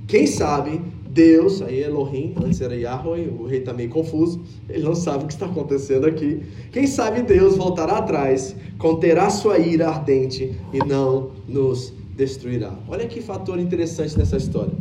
Quem 0.07 0.25
sabe 0.25 0.81
Deus, 1.13 1.62
aí 1.62 1.84
Elohim, 1.84 2.34
antes 2.43 2.62
era 2.62 2.76
Yahweh, 2.76 3.30
o 3.39 3.45
rei 3.45 3.60
está 3.60 3.74
meio 3.74 3.89
confuso, 3.89 4.41
ele 4.69 4.84
não 4.84 4.95
sabe 4.95 5.26
o 5.26 5.28
que 5.28 5.34
está 5.34 5.45
acontecendo 5.45 6.06
aqui. 6.06 6.41
Quem 6.71 6.88
sabe 6.88 7.21
Deus 7.21 7.58
voltará 7.58 7.97
atrás, 7.97 8.56
conterá 8.78 9.30
sua 9.30 9.60
ira 9.60 9.89
ardente 9.89 10.56
e 10.71 10.80
não 10.80 11.32
nos 11.47 11.93
destruirá. 12.15 12.74
Olha 12.88 13.06
que 13.08 13.21
fator 13.21 13.60
interessante 13.60 14.17
nessa 14.17 14.38
história 14.38 14.74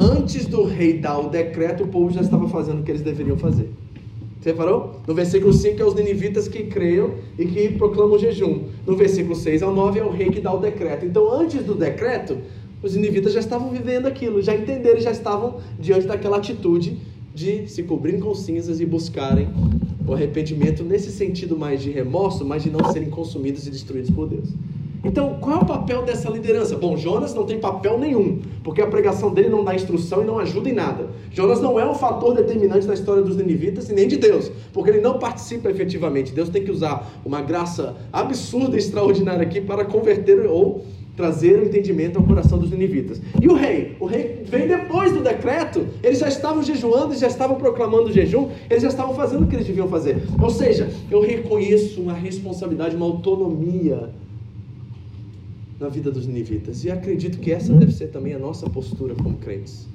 antes 0.00 0.46
do 0.46 0.64
rei 0.64 0.98
dar 0.98 1.18
o 1.18 1.28
decreto, 1.28 1.84
o 1.84 1.88
povo 1.88 2.10
já 2.10 2.22
estava 2.22 2.48
fazendo 2.48 2.80
o 2.80 2.82
que 2.82 2.90
eles 2.90 3.02
deveriam 3.02 3.36
fazer. 3.36 3.70
Você 4.40 4.52
reparou? 4.52 4.96
No 5.06 5.14
versículo 5.14 5.52
5 5.52 5.82
é 5.82 5.84
os 5.84 5.94
ninivitas 5.94 6.48
que 6.48 6.64
creiam 6.64 7.16
e 7.38 7.44
que 7.44 7.68
proclamam 7.76 8.18
jejum. 8.18 8.68
No 8.86 8.96
versículo 8.96 9.34
6 9.34 9.62
ao 9.62 9.74
9 9.74 10.00
é 10.00 10.04
o 10.04 10.10
rei 10.10 10.30
que 10.30 10.40
dá 10.40 10.50
o 10.50 10.58
decreto. 10.58 11.04
Então, 11.04 11.30
antes 11.30 11.62
do 11.62 11.74
decreto, 11.74 12.38
os 12.82 12.94
ninivitas 12.94 13.32
já 13.32 13.40
estavam 13.40 13.70
vivendo 13.70 14.06
aquilo, 14.06 14.40
já 14.40 14.54
entenderam, 14.54 15.00
já 15.00 15.10
estavam 15.10 15.58
diante 15.78 16.06
daquela 16.06 16.38
atitude 16.38 16.98
de 17.34 17.68
se 17.68 17.82
cobrirem 17.82 18.20
com 18.20 18.34
cinzas 18.34 18.80
e 18.80 18.86
buscarem 18.86 19.48
o 20.06 20.12
arrependimento 20.12 20.82
nesse 20.82 21.12
sentido 21.12 21.56
mais 21.56 21.80
de 21.80 21.90
remorso, 21.90 22.44
mas 22.44 22.62
de 22.62 22.70
não 22.70 22.90
serem 22.92 23.10
consumidos 23.10 23.66
e 23.66 23.70
destruídos 23.70 24.10
por 24.10 24.28
Deus. 24.28 24.48
Então, 25.02 25.38
qual 25.40 25.60
é 25.60 25.62
o 25.62 25.64
papel 25.64 26.02
dessa 26.02 26.28
liderança? 26.28 26.76
Bom, 26.76 26.94
Jonas 26.94 27.32
não 27.32 27.46
tem 27.46 27.58
papel 27.58 27.98
nenhum, 27.98 28.40
porque 28.62 28.82
a 28.82 28.86
pregação 28.86 29.32
dele 29.32 29.48
não 29.48 29.64
dá 29.64 29.74
instrução 29.74 30.22
e 30.22 30.26
não 30.26 30.38
ajuda 30.38 30.68
em 30.68 30.74
nada. 30.74 31.08
Jonas 31.30 31.60
não 31.60 31.80
é 31.80 31.88
um 31.88 31.94
fator 31.94 32.34
determinante 32.34 32.86
na 32.86 32.92
história 32.92 33.22
dos 33.22 33.36
ninivitas 33.36 33.88
e 33.88 33.94
nem 33.94 34.06
de 34.06 34.18
Deus, 34.18 34.52
porque 34.74 34.90
ele 34.90 35.00
não 35.00 35.18
participa 35.18 35.70
efetivamente. 35.70 36.32
Deus 36.32 36.50
tem 36.50 36.62
que 36.62 36.70
usar 36.70 37.10
uma 37.24 37.40
graça 37.40 37.96
absurda 38.12 38.76
e 38.76 38.78
extraordinária 38.78 39.42
aqui 39.42 39.60
para 39.60 39.86
converter 39.86 40.46
ou 40.46 40.84
trazer 41.20 41.60
o 41.60 41.66
entendimento 41.66 42.18
ao 42.18 42.24
coração 42.24 42.58
dos 42.58 42.70
ninivitas. 42.70 43.20
E 43.42 43.46
o 43.46 43.54
rei? 43.54 43.94
O 44.00 44.06
rei 44.06 44.42
vem 44.46 44.66
depois 44.66 45.12
do 45.12 45.22
decreto. 45.22 45.86
Eles 46.02 46.18
já 46.18 46.28
estavam 46.28 46.62
jejuando, 46.62 47.14
já 47.14 47.26
estavam 47.26 47.56
proclamando 47.56 48.04
o 48.04 48.12
jejum, 48.12 48.48
eles 48.70 48.82
já 48.82 48.88
estavam 48.88 49.14
fazendo 49.14 49.44
o 49.44 49.46
que 49.46 49.54
eles 49.54 49.66
deviam 49.66 49.86
fazer. 49.86 50.16
Ou 50.40 50.48
seja, 50.48 50.88
eu 51.10 51.20
reconheço 51.20 52.00
uma 52.00 52.14
responsabilidade, 52.14 52.96
uma 52.96 53.04
autonomia 53.04 54.08
na 55.78 55.88
vida 55.90 56.10
dos 56.10 56.26
nivitas. 56.26 56.84
E 56.84 56.90
acredito 56.90 57.38
que 57.38 57.52
essa 57.52 57.70
deve 57.74 57.92
ser 57.92 58.08
também 58.08 58.32
a 58.32 58.38
nossa 58.38 58.68
postura 58.70 59.14
como 59.14 59.36
crentes. 59.36 59.86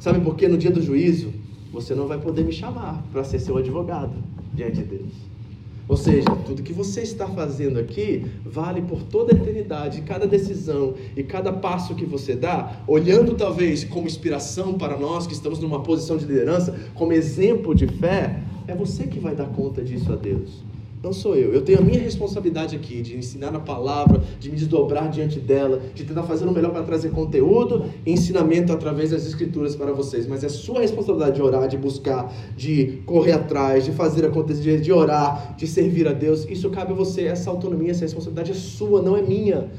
Sabe 0.00 0.18
por 0.18 0.34
quê? 0.34 0.48
No 0.48 0.58
dia 0.58 0.72
do 0.72 0.82
juízo, 0.82 1.32
você 1.72 1.94
não 1.94 2.08
vai 2.08 2.18
poder 2.18 2.44
me 2.44 2.52
chamar 2.52 3.04
para 3.12 3.22
ser 3.22 3.38
seu 3.38 3.56
advogado 3.56 4.14
diante 4.52 4.78
de 4.78 4.84
Deus. 4.84 5.12
Ou 5.90 5.96
seja, 5.96 6.30
tudo 6.46 6.62
que 6.62 6.72
você 6.72 7.00
está 7.00 7.26
fazendo 7.26 7.80
aqui 7.80 8.24
vale 8.44 8.80
por 8.80 9.02
toda 9.02 9.34
a 9.34 9.36
eternidade. 9.36 10.02
Cada 10.02 10.24
decisão 10.24 10.94
e 11.16 11.24
cada 11.24 11.52
passo 11.52 11.96
que 11.96 12.06
você 12.06 12.36
dá, 12.36 12.80
olhando 12.86 13.34
talvez 13.34 13.82
como 13.82 14.06
inspiração 14.06 14.78
para 14.78 14.96
nós 14.96 15.26
que 15.26 15.32
estamos 15.32 15.58
numa 15.58 15.82
posição 15.82 16.16
de 16.16 16.26
liderança, 16.26 16.78
como 16.94 17.12
exemplo 17.12 17.74
de 17.74 17.88
fé, 17.88 18.40
é 18.68 18.74
você 18.74 19.08
que 19.08 19.18
vai 19.18 19.34
dar 19.34 19.46
conta 19.46 19.82
disso 19.82 20.12
a 20.12 20.16
Deus. 20.16 20.69
Não 21.02 21.14
sou 21.14 21.34
eu. 21.34 21.54
Eu 21.54 21.62
tenho 21.62 21.78
a 21.78 21.82
minha 21.82 21.98
responsabilidade 21.98 22.76
aqui 22.76 23.00
de 23.00 23.16
ensinar 23.16 23.54
a 23.54 23.60
palavra, 23.60 24.22
de 24.38 24.50
me 24.50 24.56
desdobrar 24.56 25.08
diante 25.08 25.40
dela, 25.40 25.80
de 25.94 26.04
tentar 26.04 26.24
fazer 26.24 26.44
o 26.44 26.52
melhor 26.52 26.72
para 26.72 26.82
trazer 26.82 27.10
conteúdo 27.10 27.86
e 28.04 28.12
ensinamento 28.12 28.70
através 28.70 29.10
das 29.10 29.26
escrituras 29.26 29.74
para 29.74 29.92
vocês. 29.92 30.26
Mas 30.26 30.44
é 30.44 30.48
sua 30.50 30.80
responsabilidade 30.80 31.36
de 31.36 31.42
orar, 31.42 31.66
de 31.68 31.78
buscar, 31.78 32.30
de 32.54 33.00
correr 33.06 33.32
atrás, 33.32 33.86
de 33.86 33.92
fazer 33.92 34.26
acontecer, 34.26 34.82
de 34.82 34.92
orar, 34.92 35.54
de 35.56 35.66
servir 35.66 36.06
a 36.06 36.12
Deus. 36.12 36.46
Isso 36.50 36.68
cabe 36.68 36.92
a 36.92 36.94
você. 36.94 37.22
Essa 37.22 37.48
autonomia, 37.48 37.92
essa 37.92 38.02
responsabilidade 38.02 38.50
é 38.50 38.54
sua, 38.54 39.00
não 39.00 39.16
é 39.16 39.22
minha. 39.22 39.70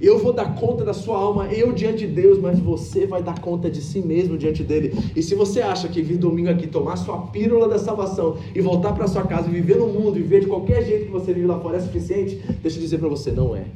Eu 0.00 0.18
vou 0.18 0.32
dar 0.32 0.54
conta 0.54 0.82
da 0.82 0.94
sua 0.94 1.18
alma, 1.18 1.46
eu 1.52 1.72
diante 1.72 2.06
de 2.06 2.14
Deus, 2.14 2.38
mas 2.38 2.58
você 2.58 3.06
vai 3.06 3.22
dar 3.22 3.38
conta 3.38 3.70
de 3.70 3.82
si 3.82 4.00
mesmo 4.00 4.38
diante 4.38 4.64
dele. 4.64 4.94
E 5.14 5.22
se 5.22 5.34
você 5.34 5.60
acha 5.60 5.88
que 5.88 6.00
vir 6.00 6.16
domingo 6.16 6.48
aqui, 6.48 6.66
tomar 6.66 6.96
sua 6.96 7.18
pílula 7.26 7.68
da 7.68 7.78
salvação 7.78 8.38
e 8.54 8.62
voltar 8.62 8.94
para 8.94 9.06
sua 9.06 9.24
casa, 9.24 9.50
viver 9.50 9.76
no 9.76 9.88
mundo 9.88 10.18
e 10.18 10.22
viver 10.22 10.40
de 10.40 10.46
qualquer 10.46 10.82
jeito 10.86 11.04
que 11.04 11.12
você 11.12 11.34
vive 11.34 11.46
lá 11.46 11.60
fora 11.60 11.76
é 11.76 11.80
suficiente, 11.80 12.40
deixa 12.62 12.78
eu 12.78 12.82
dizer 12.82 12.98
para 12.98 13.08
você, 13.08 13.30
não 13.30 13.54
é. 13.54 13.66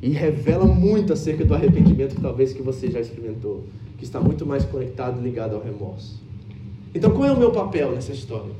E 0.00 0.08
revela 0.08 0.64
muito 0.64 1.12
acerca 1.12 1.44
do 1.44 1.54
arrependimento 1.54 2.14
que 2.14 2.22
talvez 2.22 2.54
que 2.54 2.62
você 2.62 2.90
já 2.90 3.00
experimentou, 3.00 3.64
que 3.98 4.04
está 4.04 4.20
muito 4.20 4.46
mais 4.46 4.64
conectado 4.64 5.20
e 5.20 5.22
ligado 5.22 5.54
ao 5.54 5.62
remorso. 5.62 6.18
Então, 6.94 7.10
qual 7.10 7.28
é 7.28 7.32
o 7.32 7.36
meu 7.36 7.50
papel 7.50 7.92
nessa 7.92 8.12
história? 8.12 8.52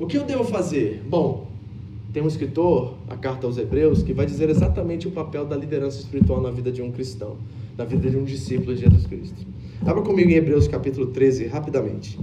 O 0.00 0.06
que 0.06 0.18
eu 0.18 0.24
devo 0.24 0.42
fazer? 0.42 1.00
Bom, 1.08 1.46
tem 2.14 2.22
um 2.22 2.28
escritor, 2.28 2.94
a 3.08 3.16
carta 3.16 3.44
aos 3.44 3.58
Hebreus, 3.58 4.04
que 4.04 4.12
vai 4.12 4.24
dizer 4.24 4.48
exatamente 4.48 5.08
o 5.08 5.10
papel 5.10 5.44
da 5.44 5.56
liderança 5.56 5.98
espiritual 5.98 6.40
na 6.40 6.48
vida 6.48 6.70
de 6.70 6.80
um 6.80 6.92
cristão, 6.92 7.36
na 7.76 7.84
vida 7.84 8.08
de 8.08 8.16
um 8.16 8.22
discípulo 8.22 8.72
de 8.72 8.82
Jesus 8.82 9.04
Cristo. 9.04 9.44
Abra 9.84 10.00
comigo 10.00 10.30
em 10.30 10.34
Hebreus 10.34 10.68
capítulo 10.68 11.08
13, 11.08 11.48
rapidamente. 11.48 12.16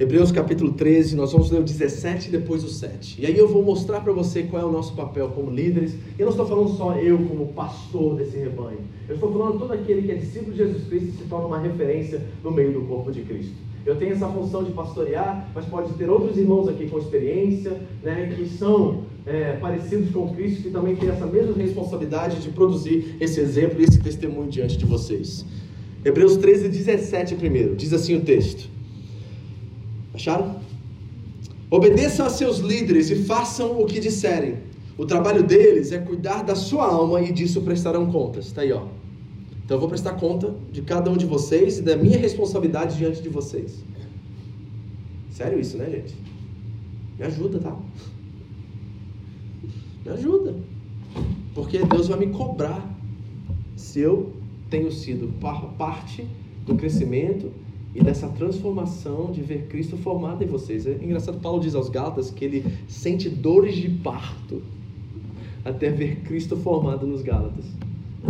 Hebreus 0.00 0.32
capítulo 0.32 0.72
13, 0.72 1.14
nós 1.14 1.30
vamos 1.30 1.48
ler 1.52 1.60
o 1.60 1.64
17 1.64 2.28
e 2.28 2.32
depois 2.32 2.64
o 2.64 2.68
7. 2.68 3.22
E 3.22 3.26
aí 3.26 3.38
eu 3.38 3.46
vou 3.46 3.62
mostrar 3.62 4.00
para 4.00 4.12
você 4.12 4.42
qual 4.42 4.62
é 4.62 4.64
o 4.64 4.72
nosso 4.72 4.94
papel 4.96 5.28
como 5.28 5.48
líderes. 5.48 5.94
E 5.94 6.20
eu 6.20 6.24
não 6.24 6.32
estou 6.32 6.46
falando 6.46 6.76
só 6.76 6.96
eu 6.96 7.18
como 7.18 7.52
pastor 7.52 8.16
desse 8.16 8.36
rebanho. 8.36 8.80
Eu 9.08 9.14
estou 9.14 9.32
falando 9.32 9.60
todo 9.60 9.72
aquele 9.72 10.02
que 10.02 10.10
é 10.10 10.16
discípulo 10.16 10.50
de 10.50 10.58
Jesus 10.58 10.88
Cristo 10.88 11.08
e 11.08 11.12
se 11.18 11.24
torna 11.28 11.46
uma 11.46 11.60
referência 11.60 12.20
no 12.42 12.50
meio 12.50 12.72
do 12.72 12.80
corpo 12.82 13.12
de 13.12 13.22
Cristo. 13.22 13.67
Eu 13.88 13.96
tenho 13.96 14.12
essa 14.12 14.28
função 14.28 14.62
de 14.62 14.70
pastorear, 14.72 15.48
mas 15.54 15.64
pode 15.64 15.94
ter 15.94 16.10
outros 16.10 16.36
irmãos 16.36 16.68
aqui 16.68 16.90
com 16.90 16.98
experiência, 16.98 17.80
né, 18.02 18.34
que 18.36 18.46
são 18.46 19.04
é, 19.24 19.54
parecidos 19.54 20.10
com 20.10 20.28
Cristo, 20.34 20.64
que 20.64 20.70
também 20.70 20.94
têm 20.94 21.08
essa 21.08 21.24
mesma 21.24 21.54
responsabilidade 21.54 22.42
de 22.42 22.50
produzir 22.50 23.16
esse 23.18 23.40
exemplo 23.40 23.80
e 23.80 23.84
esse 23.84 23.98
testemunho 23.98 24.50
diante 24.50 24.76
de 24.76 24.84
vocês. 24.84 25.42
Hebreus 26.04 26.36
13, 26.36 26.68
17 26.68 27.36
primeiro, 27.36 27.74
diz 27.74 27.94
assim 27.94 28.14
o 28.14 28.20
texto. 28.20 28.68
Acharam? 30.12 30.60
Obedeçam 31.70 32.26
a 32.26 32.28
seus 32.28 32.58
líderes 32.58 33.08
e 33.08 33.24
façam 33.24 33.80
o 33.80 33.86
que 33.86 34.00
disserem. 34.00 34.56
O 34.98 35.06
trabalho 35.06 35.42
deles 35.42 35.92
é 35.92 35.98
cuidar 35.98 36.42
da 36.42 36.54
sua 36.54 36.84
alma 36.84 37.22
e 37.22 37.32
disso 37.32 37.62
prestarão 37.62 38.12
contas. 38.12 38.48
Está 38.48 38.60
aí, 38.60 38.70
ó. 38.70 38.82
Então 39.68 39.76
eu 39.76 39.80
vou 39.80 39.88
prestar 39.90 40.14
conta 40.14 40.54
de 40.72 40.80
cada 40.80 41.10
um 41.10 41.16
de 41.18 41.26
vocês 41.26 41.76
e 41.76 41.82
da 41.82 41.94
minha 41.94 42.16
responsabilidade 42.16 42.96
diante 42.96 43.20
de 43.20 43.28
vocês. 43.28 43.84
Sério 45.30 45.60
isso, 45.60 45.76
né, 45.76 45.90
gente? 45.90 46.16
Me 47.18 47.26
ajuda, 47.26 47.58
tá? 47.58 47.76
Me 50.06 50.10
ajuda. 50.10 50.54
Porque 51.54 51.80
Deus 51.80 52.08
vai 52.08 52.18
me 52.18 52.28
cobrar 52.28 52.82
se 53.76 54.00
eu 54.00 54.32
tenho 54.70 54.90
sido 54.90 55.30
parte 55.76 56.26
do 56.64 56.74
crescimento 56.74 57.52
e 57.94 58.02
dessa 58.02 58.26
transformação 58.26 59.30
de 59.30 59.42
ver 59.42 59.66
Cristo 59.66 59.98
formado 59.98 60.42
em 60.42 60.46
vocês. 60.46 60.86
É 60.86 60.94
engraçado, 60.94 61.40
Paulo 61.40 61.60
diz 61.60 61.74
aos 61.74 61.90
Gálatas 61.90 62.30
que 62.30 62.42
ele 62.42 62.64
sente 62.88 63.28
dores 63.28 63.76
de 63.76 63.90
parto 63.90 64.62
até 65.62 65.90
ver 65.90 66.22
Cristo 66.22 66.56
formado 66.56 67.06
nos 67.06 67.20
Gálatas. 67.20 67.66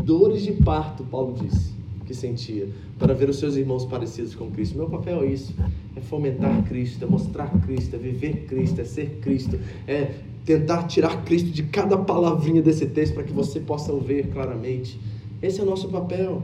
Dores 0.03 0.43
de 0.43 0.53
parto, 0.53 1.05
Paulo 1.05 1.35
disse, 1.41 1.73
que 2.09 2.15
sentia, 2.15 2.69
para 2.99 3.13
ver 3.13 3.29
os 3.29 3.37
seus 3.37 3.55
irmãos 3.55 3.85
parecidos 3.85 4.35
com 4.35 4.51
Cristo. 4.51 4.79
Meu 4.79 4.89
papel 4.89 5.23
é 5.23 5.27
isso: 5.27 5.55
é 5.95 6.01
fomentar 6.01 6.65
Cristo, 6.65 7.05
é 7.05 7.07
mostrar 7.07 7.51
Cristo, 7.61 7.97
é 7.97 7.99
viver 7.99 8.47
Cristo, 8.49 8.81
é 8.81 8.85
ser 8.85 9.19
Cristo, 9.21 9.61
é 9.87 10.15
tentar 10.45 10.85
tirar 10.85 11.25
Cristo 11.25 11.51
de 11.51 11.65
cada 11.65 11.99
palavrinha 11.99 12.63
desse 12.63 12.87
texto 12.87 13.13
para 13.13 13.25
que 13.25 13.33
você 13.33 13.61
possa 13.61 13.95
ver 13.99 14.29
claramente. 14.29 14.99
Esse 15.43 15.61
é 15.61 15.63
o 15.63 15.67
nosso 15.67 15.89
papel. 15.89 16.43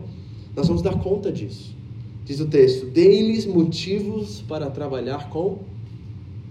Nós 0.54 0.68
vamos 0.68 0.82
dar 0.82 0.98
conta 1.00 1.32
disso. 1.32 1.74
Diz 2.26 2.40
o 2.40 2.46
texto: 2.46 2.86
Deem-lhes 2.86 3.46
motivos 3.46 4.42
para 4.42 4.68
trabalhar 4.70 5.30
com 5.30 5.60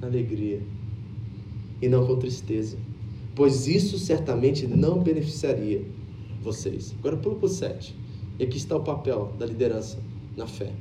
alegria 0.01 0.59
e 1.79 1.87
não 1.87 2.07
com 2.07 2.15
tristeza, 2.15 2.77
pois 3.35 3.67
isso 3.67 3.99
certamente 3.99 4.65
não 4.65 4.99
beneficiaria 4.99 5.83
vocês. 6.43 6.93
Agora 6.99 7.17
pula 7.17 7.35
para 7.35 7.45
o 7.45 7.49
7. 7.49 7.95
E 8.39 8.43
aqui 8.43 8.57
está 8.57 8.75
o 8.75 8.83
papel 8.83 9.31
da 9.39 9.45
liderança 9.45 9.97
na 10.35 10.45
fé. 10.45 10.71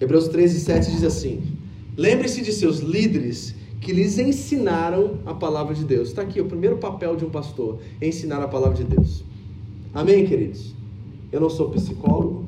Hebreus 0.00 0.28
13, 0.28 0.60
7 0.60 0.90
diz 0.90 1.04
assim: 1.04 1.42
Lembre-se 1.96 2.42
de 2.42 2.52
seus 2.52 2.78
líderes 2.78 3.54
que 3.80 3.92
lhes 3.92 4.18
ensinaram 4.18 5.18
a 5.26 5.34
palavra 5.34 5.74
de 5.74 5.84
Deus. 5.84 6.08
Está 6.08 6.22
aqui 6.22 6.40
o 6.40 6.46
primeiro 6.46 6.78
papel 6.78 7.16
de 7.16 7.24
um 7.24 7.30
pastor: 7.30 7.80
ensinar 8.00 8.42
a 8.42 8.48
palavra 8.48 8.76
de 8.76 8.84
Deus. 8.84 9.24
Amém, 9.92 10.26
queridos? 10.26 10.74
Eu 11.30 11.40
não 11.40 11.50
sou 11.50 11.70
psicólogo, 11.70 12.46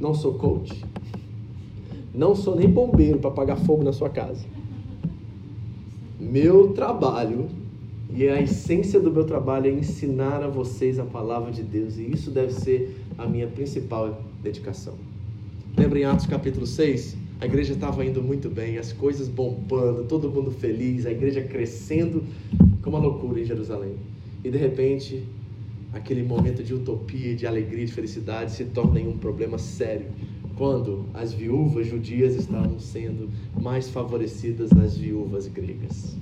não 0.00 0.14
sou 0.14 0.34
coach, 0.34 0.84
não 2.14 2.34
sou 2.34 2.56
nem 2.56 2.68
bombeiro 2.68 3.18
para 3.18 3.30
apagar 3.30 3.58
fogo 3.58 3.82
na 3.82 3.92
sua 3.92 4.10
casa. 4.10 4.44
Meu 6.18 6.72
trabalho 6.72 7.48
e 8.14 8.28
a 8.28 8.40
essência 8.42 9.00
do 9.00 9.10
meu 9.10 9.24
trabalho 9.24 9.68
é 9.68 9.70
ensinar 9.70 10.42
a 10.42 10.48
vocês 10.48 10.98
a 10.98 11.04
palavra 11.04 11.50
de 11.50 11.62
Deus, 11.62 11.96
e 11.96 12.10
isso 12.12 12.30
deve 12.30 12.52
ser 12.52 13.00
a 13.16 13.26
minha 13.26 13.46
principal 13.46 14.22
dedicação. 14.42 14.94
Lembra 15.76 15.98
em 15.98 16.04
Atos 16.04 16.26
capítulo 16.26 16.66
6? 16.66 17.16
A 17.40 17.46
igreja 17.46 17.72
estava 17.72 18.04
indo 18.04 18.22
muito 18.22 18.50
bem, 18.50 18.76
as 18.76 18.92
coisas 18.92 19.28
bombando, 19.28 20.04
todo 20.04 20.30
mundo 20.30 20.50
feliz, 20.50 21.06
a 21.06 21.10
igreja 21.10 21.40
crescendo 21.42 22.22
como 22.82 22.98
uma 22.98 23.02
loucura 23.02 23.40
em 23.40 23.46
Jerusalém. 23.46 23.94
E 24.44 24.50
de 24.50 24.58
repente, 24.58 25.24
aquele 25.94 26.22
momento 26.22 26.62
de 26.62 26.74
utopia, 26.74 27.34
de 27.34 27.46
alegria, 27.46 27.86
de 27.86 27.92
felicidade 27.92 28.52
se 28.52 28.66
torna 28.66 29.00
em 29.00 29.08
um 29.08 29.16
problema 29.16 29.56
sério. 29.56 30.08
Quando 30.58 31.06
as 31.14 31.32
viúvas 31.32 31.86
judias 31.86 32.34
estavam 32.34 32.78
sendo 32.78 33.30
mais 33.58 33.88
favorecidas 33.88 34.68
das 34.68 34.98
viúvas 34.98 35.48
gregas 35.48 36.14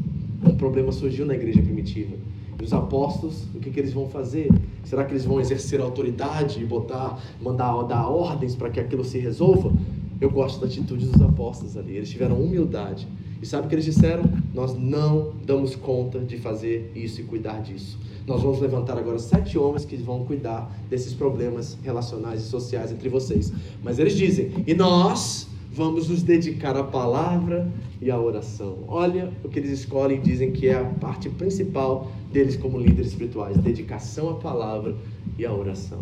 um 0.45 0.55
problema 0.55 0.93
surgiu 0.93 1.27
na 1.27 1.35
igreja 1.35 1.61
primitiva. 1.63 2.17
E 2.61 2.65
os 2.65 2.73
apóstolos, 2.73 3.45
o 3.55 3.59
que, 3.59 3.71
que 3.71 3.81
eles 3.81 3.93
vão 3.93 4.09
fazer? 4.09 4.49
Será 4.85 5.05
que 5.05 5.13
eles 5.13 5.25
vão 5.25 5.41
exercer 5.41 5.81
autoridade 5.81 6.61
e 6.61 6.65
botar, 6.65 7.19
mandar 7.41 7.83
dar 7.85 8.09
ordens 8.09 8.55
para 8.55 8.69
que 8.71 8.81
aquilo 8.81 9.05
se 9.05 9.19
resolva? 9.19 9.73
Eu 10.21 10.31
gosto 10.31 10.61
da 10.61 10.67
atitude 10.67 11.07
dos 11.07 11.23
apóstolos 11.23 11.77
ali. 11.77 11.97
Eles 11.97 12.11
tiveram 12.11 12.37
humildade. 12.37 13.09
E 13.41 13.47
sabe 13.47 13.67
o 13.67 13.69
que 13.69 13.75
eles 13.75 13.87
disseram? 13.87 14.25
Nós 14.53 14.77
não 14.77 15.33
damos 15.47 15.75
conta 15.75 16.19
de 16.21 16.37
fazer 16.37 16.93
isso 16.95 17.23
e 17.23 17.25
cuidar 17.25 17.63
disso. 17.63 17.99
Nós 18.27 18.43
vamos 18.43 18.61
levantar 18.61 18.99
agora 18.99 19.19
sete 19.19 19.57
homens 19.57 19.87
que 19.87 19.97
vão 19.97 20.27
cuidar 20.27 20.71
desses 20.91 21.15
problemas 21.15 21.79
relacionais 21.83 22.43
e 22.43 22.45
sociais 22.45 22.93
entre 22.93 23.09
vocês. 23.09 23.51
Mas 23.83 23.99
eles 23.99 24.15
dizem: 24.15 24.53
e 24.67 24.75
nós 24.75 25.49
vamos 25.81 26.11
nos 26.11 26.23
dedicar 26.23 26.77
à 26.77 26.85
palavra 26.85 27.67
e 28.03 28.11
à 28.11 28.21
oração. 28.21 28.81
Olha 28.87 29.33
o 29.43 29.49
que 29.49 29.59
eles 29.59 29.71
escolhem 29.71 30.19
e 30.19 30.21
dizem 30.21 30.53
que 30.53 30.69
é 30.69 30.75
a 30.75 30.85
parte 30.85 31.31
principal 31.31 32.13
deles 32.31 32.55
como 32.55 32.79
líderes 32.79 33.13
espirituais: 33.13 33.57
dedicação 33.57 34.29
à 34.29 34.35
palavra 34.35 34.95
e 35.39 35.47
à 35.47 35.51
oração. 35.51 36.01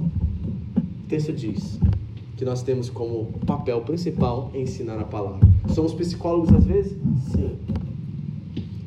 O 0.77 1.09
texto 1.09 1.33
diz 1.33 1.79
que 2.37 2.45
nós 2.45 2.61
temos 2.61 2.91
como 2.91 3.27
papel 3.47 3.81
principal 3.83 4.51
ensinar 4.53 4.99
a 4.99 5.05
palavra. 5.05 5.49
Somos 5.69 5.95
psicólogos 5.95 6.53
às 6.53 6.65
vezes? 6.65 6.97
Sim. 7.31 7.57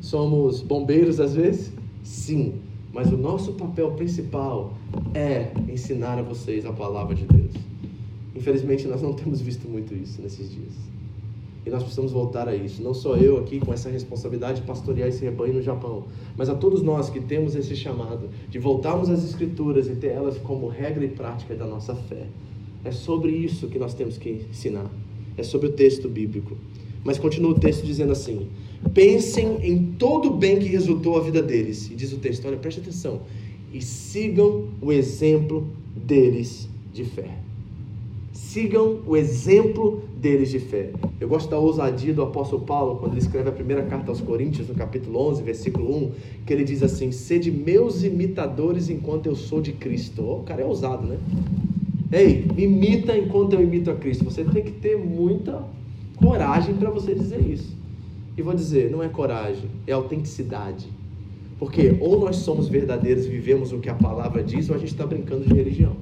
Somos 0.02 0.60
bombeiros 0.60 1.20
às 1.20 1.34
vezes? 1.34 1.72
Sim. 2.04 2.56
Mas 2.92 3.10
o 3.10 3.16
nosso 3.16 3.54
papel 3.54 3.92
principal 3.92 4.74
é 5.14 5.52
ensinar 5.72 6.18
a 6.18 6.22
vocês 6.22 6.66
a 6.66 6.72
palavra 6.72 7.14
de 7.14 7.24
Deus. 7.24 7.71
Infelizmente, 8.34 8.86
nós 8.86 9.02
não 9.02 9.12
temos 9.12 9.40
visto 9.40 9.68
muito 9.68 9.94
isso 9.94 10.20
nesses 10.22 10.50
dias. 10.50 10.72
E 11.64 11.70
nós 11.70 11.82
precisamos 11.82 12.10
voltar 12.10 12.48
a 12.48 12.56
isso. 12.56 12.82
Não 12.82 12.92
só 12.92 13.16
eu 13.16 13.38
aqui 13.38 13.60
com 13.60 13.72
essa 13.72 13.88
responsabilidade 13.88 14.60
de 14.60 14.66
pastorear 14.66 15.08
esse 15.08 15.24
rebanho 15.24 15.54
no 15.54 15.62
Japão, 15.62 16.04
mas 16.36 16.48
a 16.48 16.54
todos 16.54 16.82
nós 16.82 17.08
que 17.08 17.20
temos 17.20 17.54
esse 17.54 17.76
chamado 17.76 18.28
de 18.50 18.58
voltarmos 18.58 19.08
às 19.08 19.22
Escrituras 19.22 19.86
e 19.88 19.94
ter 19.94 20.08
elas 20.08 20.38
como 20.38 20.66
regra 20.66 21.04
e 21.04 21.08
prática 21.08 21.54
da 21.54 21.66
nossa 21.66 21.94
fé. 21.94 22.26
É 22.84 22.90
sobre 22.90 23.30
isso 23.30 23.68
que 23.68 23.78
nós 23.78 23.94
temos 23.94 24.18
que 24.18 24.44
ensinar. 24.50 24.90
É 25.36 25.42
sobre 25.44 25.68
o 25.68 25.72
texto 25.72 26.08
bíblico. 26.08 26.56
Mas 27.04 27.18
continua 27.18 27.52
o 27.52 27.58
texto 27.58 27.84
dizendo 27.84 28.12
assim: 28.12 28.48
pensem 28.92 29.58
em 29.62 29.92
todo 29.92 30.30
o 30.30 30.36
bem 30.36 30.58
que 30.58 30.66
resultou 30.66 31.16
a 31.16 31.20
vida 31.20 31.40
deles. 31.40 31.88
E 31.90 31.94
diz 31.94 32.12
o 32.12 32.18
texto: 32.18 32.46
olha, 32.46 32.56
preste 32.56 32.80
atenção. 32.80 33.22
E 33.72 33.80
sigam 33.80 34.68
o 34.80 34.92
exemplo 34.92 35.68
deles 35.94 36.68
de 36.92 37.04
fé. 37.04 37.38
Sigam 38.52 38.98
o 39.06 39.16
exemplo 39.16 40.02
deles 40.14 40.50
de 40.50 40.58
fé. 40.60 40.90
Eu 41.18 41.26
gosto 41.26 41.48
da 41.48 41.58
ousadia 41.58 42.12
do 42.12 42.20
apóstolo 42.20 42.66
Paulo, 42.66 42.96
quando 42.96 43.12
ele 43.14 43.22
escreve 43.22 43.48
a 43.48 43.52
primeira 43.52 43.82
carta 43.84 44.10
aos 44.10 44.20
Coríntios, 44.20 44.68
no 44.68 44.74
capítulo 44.74 45.18
11, 45.30 45.42
versículo 45.42 45.96
1, 45.96 46.10
que 46.44 46.52
ele 46.52 46.62
diz 46.62 46.82
assim: 46.82 47.10
Sede 47.12 47.50
meus 47.50 48.04
imitadores 48.04 48.90
enquanto 48.90 49.24
eu 49.24 49.34
sou 49.34 49.62
de 49.62 49.72
Cristo. 49.72 50.22
Oh, 50.22 50.40
o 50.40 50.42
cara 50.42 50.60
é 50.60 50.66
ousado, 50.66 51.06
né? 51.06 51.16
Ei, 52.12 52.44
imita 52.58 53.16
enquanto 53.16 53.54
eu 53.54 53.62
imito 53.62 53.90
a 53.90 53.94
Cristo. 53.94 54.22
Você 54.24 54.44
tem 54.44 54.62
que 54.62 54.72
ter 54.72 54.98
muita 54.98 55.64
coragem 56.16 56.74
para 56.74 56.90
você 56.90 57.14
dizer 57.14 57.40
isso. 57.40 57.74
E 58.36 58.42
vou 58.42 58.52
dizer, 58.52 58.90
não 58.90 59.02
é 59.02 59.08
coragem, 59.08 59.70
é 59.86 59.92
autenticidade. 59.92 60.90
Porque 61.58 61.96
ou 62.00 62.20
nós 62.20 62.36
somos 62.36 62.68
verdadeiros 62.68 63.24
e 63.24 63.30
vivemos 63.30 63.72
o 63.72 63.78
que 63.78 63.88
a 63.88 63.94
palavra 63.94 64.42
diz, 64.42 64.68
ou 64.68 64.76
a 64.76 64.78
gente 64.78 64.92
está 64.92 65.06
brincando 65.06 65.46
de 65.46 65.54
religião. 65.54 65.96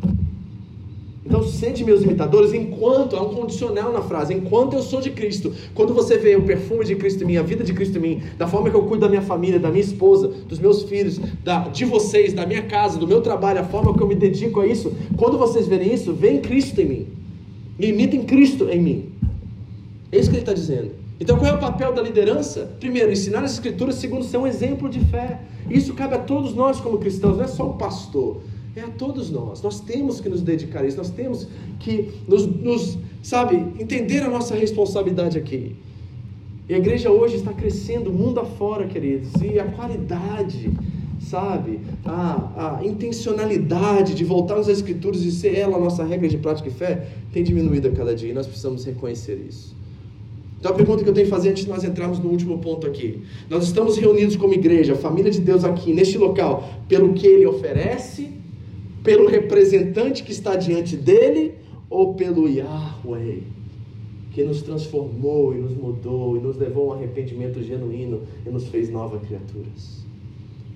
Então, 1.30 1.44
sente 1.44 1.84
meus 1.84 2.02
imitadores 2.02 2.52
enquanto, 2.52 3.14
há 3.14 3.22
um 3.22 3.32
condicional 3.32 3.92
na 3.92 4.02
frase, 4.02 4.34
enquanto 4.34 4.74
eu 4.74 4.82
sou 4.82 5.00
de 5.00 5.12
Cristo. 5.12 5.54
Quando 5.76 5.94
você 5.94 6.18
vê 6.18 6.34
o 6.34 6.42
perfume 6.42 6.84
de 6.84 6.96
Cristo 6.96 7.22
em 7.22 7.26
mim, 7.28 7.36
a 7.36 7.42
vida 7.42 7.62
de 7.62 7.72
Cristo 7.72 7.98
em 7.98 8.00
mim, 8.00 8.22
da 8.36 8.48
forma 8.48 8.68
que 8.68 8.74
eu 8.74 8.82
cuido 8.82 9.02
da 9.02 9.08
minha 9.08 9.22
família, 9.22 9.56
da 9.56 9.70
minha 9.70 9.80
esposa, 9.80 10.26
dos 10.26 10.58
meus 10.58 10.82
filhos, 10.82 11.20
da, 11.44 11.68
de 11.68 11.84
vocês, 11.84 12.32
da 12.32 12.44
minha 12.44 12.62
casa, 12.62 12.98
do 12.98 13.06
meu 13.06 13.20
trabalho, 13.20 13.60
a 13.60 13.62
forma 13.62 13.96
que 13.96 14.02
eu 14.02 14.08
me 14.08 14.16
dedico 14.16 14.58
a 14.58 14.66
isso, 14.66 14.92
quando 15.16 15.38
vocês 15.38 15.68
verem 15.68 15.94
isso, 15.94 16.12
vem 16.12 16.40
Cristo 16.40 16.80
em 16.80 16.86
mim. 16.86 17.06
E 17.78 17.86
imitem 17.90 18.24
Cristo 18.24 18.68
em 18.68 18.80
mim. 18.80 19.12
É 20.10 20.18
isso 20.18 20.30
que 20.30 20.34
ele 20.34 20.42
está 20.42 20.52
dizendo. 20.52 20.90
Então, 21.20 21.38
qual 21.38 21.52
é 21.52 21.54
o 21.54 21.60
papel 21.60 21.92
da 21.94 22.02
liderança? 22.02 22.72
Primeiro, 22.80 23.12
ensinar 23.12 23.44
as 23.44 23.52
Escrituras. 23.52 23.94
Segundo, 23.94 24.24
ser 24.24 24.38
um 24.38 24.48
exemplo 24.48 24.88
de 24.88 24.98
fé. 24.98 25.38
Isso 25.70 25.94
cabe 25.94 26.16
a 26.16 26.18
todos 26.18 26.56
nós 26.56 26.80
como 26.80 26.98
cristãos, 26.98 27.36
não 27.36 27.44
é 27.44 27.46
só 27.46 27.68
o 27.68 27.74
pastor 27.74 28.40
é 28.76 28.82
a 28.82 28.88
todos 28.88 29.30
nós. 29.30 29.62
Nós 29.62 29.80
temos 29.80 30.20
que 30.20 30.28
nos 30.28 30.42
dedicar 30.42 30.82
a 30.82 30.86
isso, 30.86 30.96
nós 30.96 31.10
temos 31.10 31.46
que 31.78 32.10
nos, 32.28 32.46
nos, 32.46 32.98
sabe, 33.22 33.56
entender 33.78 34.22
a 34.22 34.28
nossa 34.28 34.54
responsabilidade 34.54 35.38
aqui. 35.38 35.74
E 36.68 36.74
a 36.74 36.78
igreja 36.78 37.10
hoje 37.10 37.36
está 37.36 37.52
crescendo 37.52 38.12
mundo 38.12 38.38
afora, 38.38 38.86
queridos, 38.86 39.32
e 39.42 39.58
a 39.58 39.64
qualidade, 39.64 40.70
sabe, 41.20 41.80
a, 42.04 42.78
a 42.78 42.86
intencionalidade 42.86 44.14
de 44.14 44.24
voltarmos 44.24 44.68
às 44.68 44.76
Escrituras 44.78 45.22
e 45.22 45.32
ser 45.32 45.56
ela 45.56 45.76
a 45.76 45.80
nossa 45.80 46.04
regra 46.04 46.28
de 46.28 46.38
prática 46.38 46.68
e 46.68 46.72
fé 46.72 47.08
tem 47.32 47.42
diminuído 47.42 47.88
a 47.88 47.90
cada 47.90 48.14
dia 48.14 48.30
e 48.30 48.32
nós 48.32 48.46
precisamos 48.46 48.84
reconhecer 48.84 49.44
isso. 49.48 49.74
Então 50.60 50.70
a 50.70 50.74
pergunta 50.74 51.02
que 51.02 51.08
eu 51.08 51.14
tenho 51.14 51.26
que 51.26 51.30
fazer 51.30 51.50
antes 51.50 51.64
de 51.64 51.70
nós 51.70 51.82
entrarmos 51.82 52.18
no 52.18 52.28
último 52.28 52.58
ponto 52.58 52.86
aqui. 52.86 53.22
Nós 53.48 53.64
estamos 53.64 53.96
reunidos 53.96 54.36
como 54.36 54.52
igreja, 54.52 54.94
família 54.94 55.30
de 55.30 55.40
Deus 55.40 55.64
aqui, 55.64 55.92
neste 55.92 56.18
local, 56.18 56.68
pelo 56.86 57.14
que 57.14 57.26
Ele 57.26 57.46
oferece 57.46 58.39
pelo 59.02 59.28
representante 59.28 60.22
que 60.22 60.32
está 60.32 60.56
diante 60.56 60.96
dele 60.96 61.54
ou 61.88 62.14
pelo 62.14 62.48
Yahweh, 62.48 63.42
que 64.32 64.44
nos 64.44 64.62
transformou 64.62 65.54
e 65.54 65.58
nos 65.58 65.74
mudou 65.74 66.36
e 66.36 66.40
nos 66.40 66.56
levou 66.56 66.92
a 66.92 66.94
um 66.94 66.98
arrependimento 66.98 67.62
genuíno 67.62 68.22
e 68.46 68.50
nos 68.50 68.68
fez 68.68 68.90
novas 68.90 69.22
criaturas? 69.22 70.04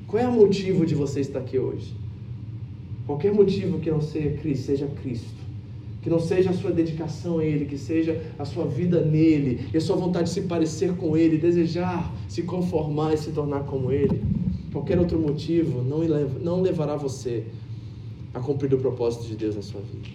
Qual 0.07 0.22
é 0.22 0.27
o 0.27 0.33
motivo 0.33 0.87
de 0.87 0.95
você 0.95 1.20
estar 1.20 1.41
aqui 1.41 1.59
hoje? 1.59 1.95
Qualquer 3.07 3.33
motivo 3.33 3.79
que 3.81 3.91
não 3.91 4.01
seja 4.01 4.31
Cristo, 4.31 4.64
seja 4.64 4.87
Cristo. 5.03 5.45
Que 6.01 6.11
não 6.11 6.18
seja 6.18 6.51
a 6.51 6.53
sua 6.53 6.70
dedicação 6.70 7.39
a 7.39 7.45
Ele, 7.45 7.64
que 7.64 7.79
seja 7.79 8.20
a 8.39 8.45
sua 8.45 8.66
vida 8.66 9.01
nele, 9.01 9.68
e 9.72 9.77
a 9.77 9.81
sua 9.81 9.97
vontade 9.97 10.29
de 10.29 10.35
se 10.35 10.43
parecer 10.43 10.95
com 10.97 11.16
Ele, 11.16 11.39
desejar 11.39 12.14
se 12.29 12.43
conformar 12.43 13.14
e 13.14 13.16
se 13.16 13.31
tornar 13.31 13.64
como 13.64 13.91
Ele. 13.91 14.22
Qualquer 14.72 14.99
outro 14.99 15.18
motivo 15.18 15.83
não, 15.83 16.61
levará 16.61 16.97
você 16.97 17.45
a 18.35 18.41
cumprir 18.41 18.74
o 18.74 18.78
propósito 18.78 19.24
de 19.26 19.37
Deus 19.37 19.55
na 19.55 19.62
sua 19.62 19.80
vida. 19.80 20.09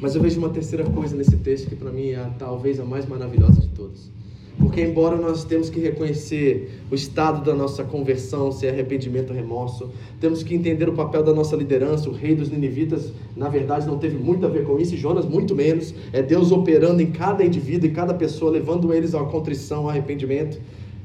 Mas 0.00 0.14
eu 0.14 0.22
vejo 0.22 0.38
uma 0.38 0.50
terceira 0.50 0.84
coisa 0.84 1.16
nesse 1.16 1.36
texto 1.38 1.68
que 1.68 1.74
para 1.74 1.90
mim 1.90 2.10
é 2.10 2.30
talvez 2.38 2.78
a 2.78 2.84
mais 2.84 3.06
maravilhosa 3.06 3.60
de 3.62 3.68
todas. 3.68 4.10
Porque 4.58 4.80
embora 4.80 5.16
nós 5.16 5.44
temos 5.44 5.70
que 5.70 5.78
reconhecer 5.78 6.80
o 6.90 6.94
estado 6.94 7.44
da 7.44 7.54
nossa 7.54 7.84
conversão, 7.84 8.50
se 8.50 8.66
é 8.66 8.70
arrependimento 8.70 9.30
ou 9.30 9.36
remorso, 9.36 9.88
temos 10.20 10.42
que 10.42 10.52
entender 10.52 10.88
o 10.88 10.94
papel 10.94 11.22
da 11.22 11.32
nossa 11.32 11.54
liderança, 11.54 12.10
o 12.10 12.12
rei 12.12 12.34
dos 12.34 12.50
ninivitas, 12.50 13.12
na 13.36 13.48
verdade 13.48 13.86
não 13.86 13.98
teve 13.98 14.16
muito 14.16 14.44
a 14.44 14.48
ver 14.48 14.64
com 14.64 14.78
isso, 14.78 14.94
e 14.94 14.98
Jonas 14.98 15.24
muito 15.24 15.54
menos, 15.54 15.94
é 16.12 16.22
Deus 16.22 16.50
operando 16.50 17.00
em 17.00 17.12
cada 17.12 17.44
indivíduo 17.44 17.88
e 17.88 17.92
cada 17.92 18.12
pessoa, 18.12 18.50
levando 18.50 18.92
eles 18.92 19.14
uma 19.14 19.26
contrição, 19.26 19.84
ao 19.84 19.90
arrependimento. 19.90 20.60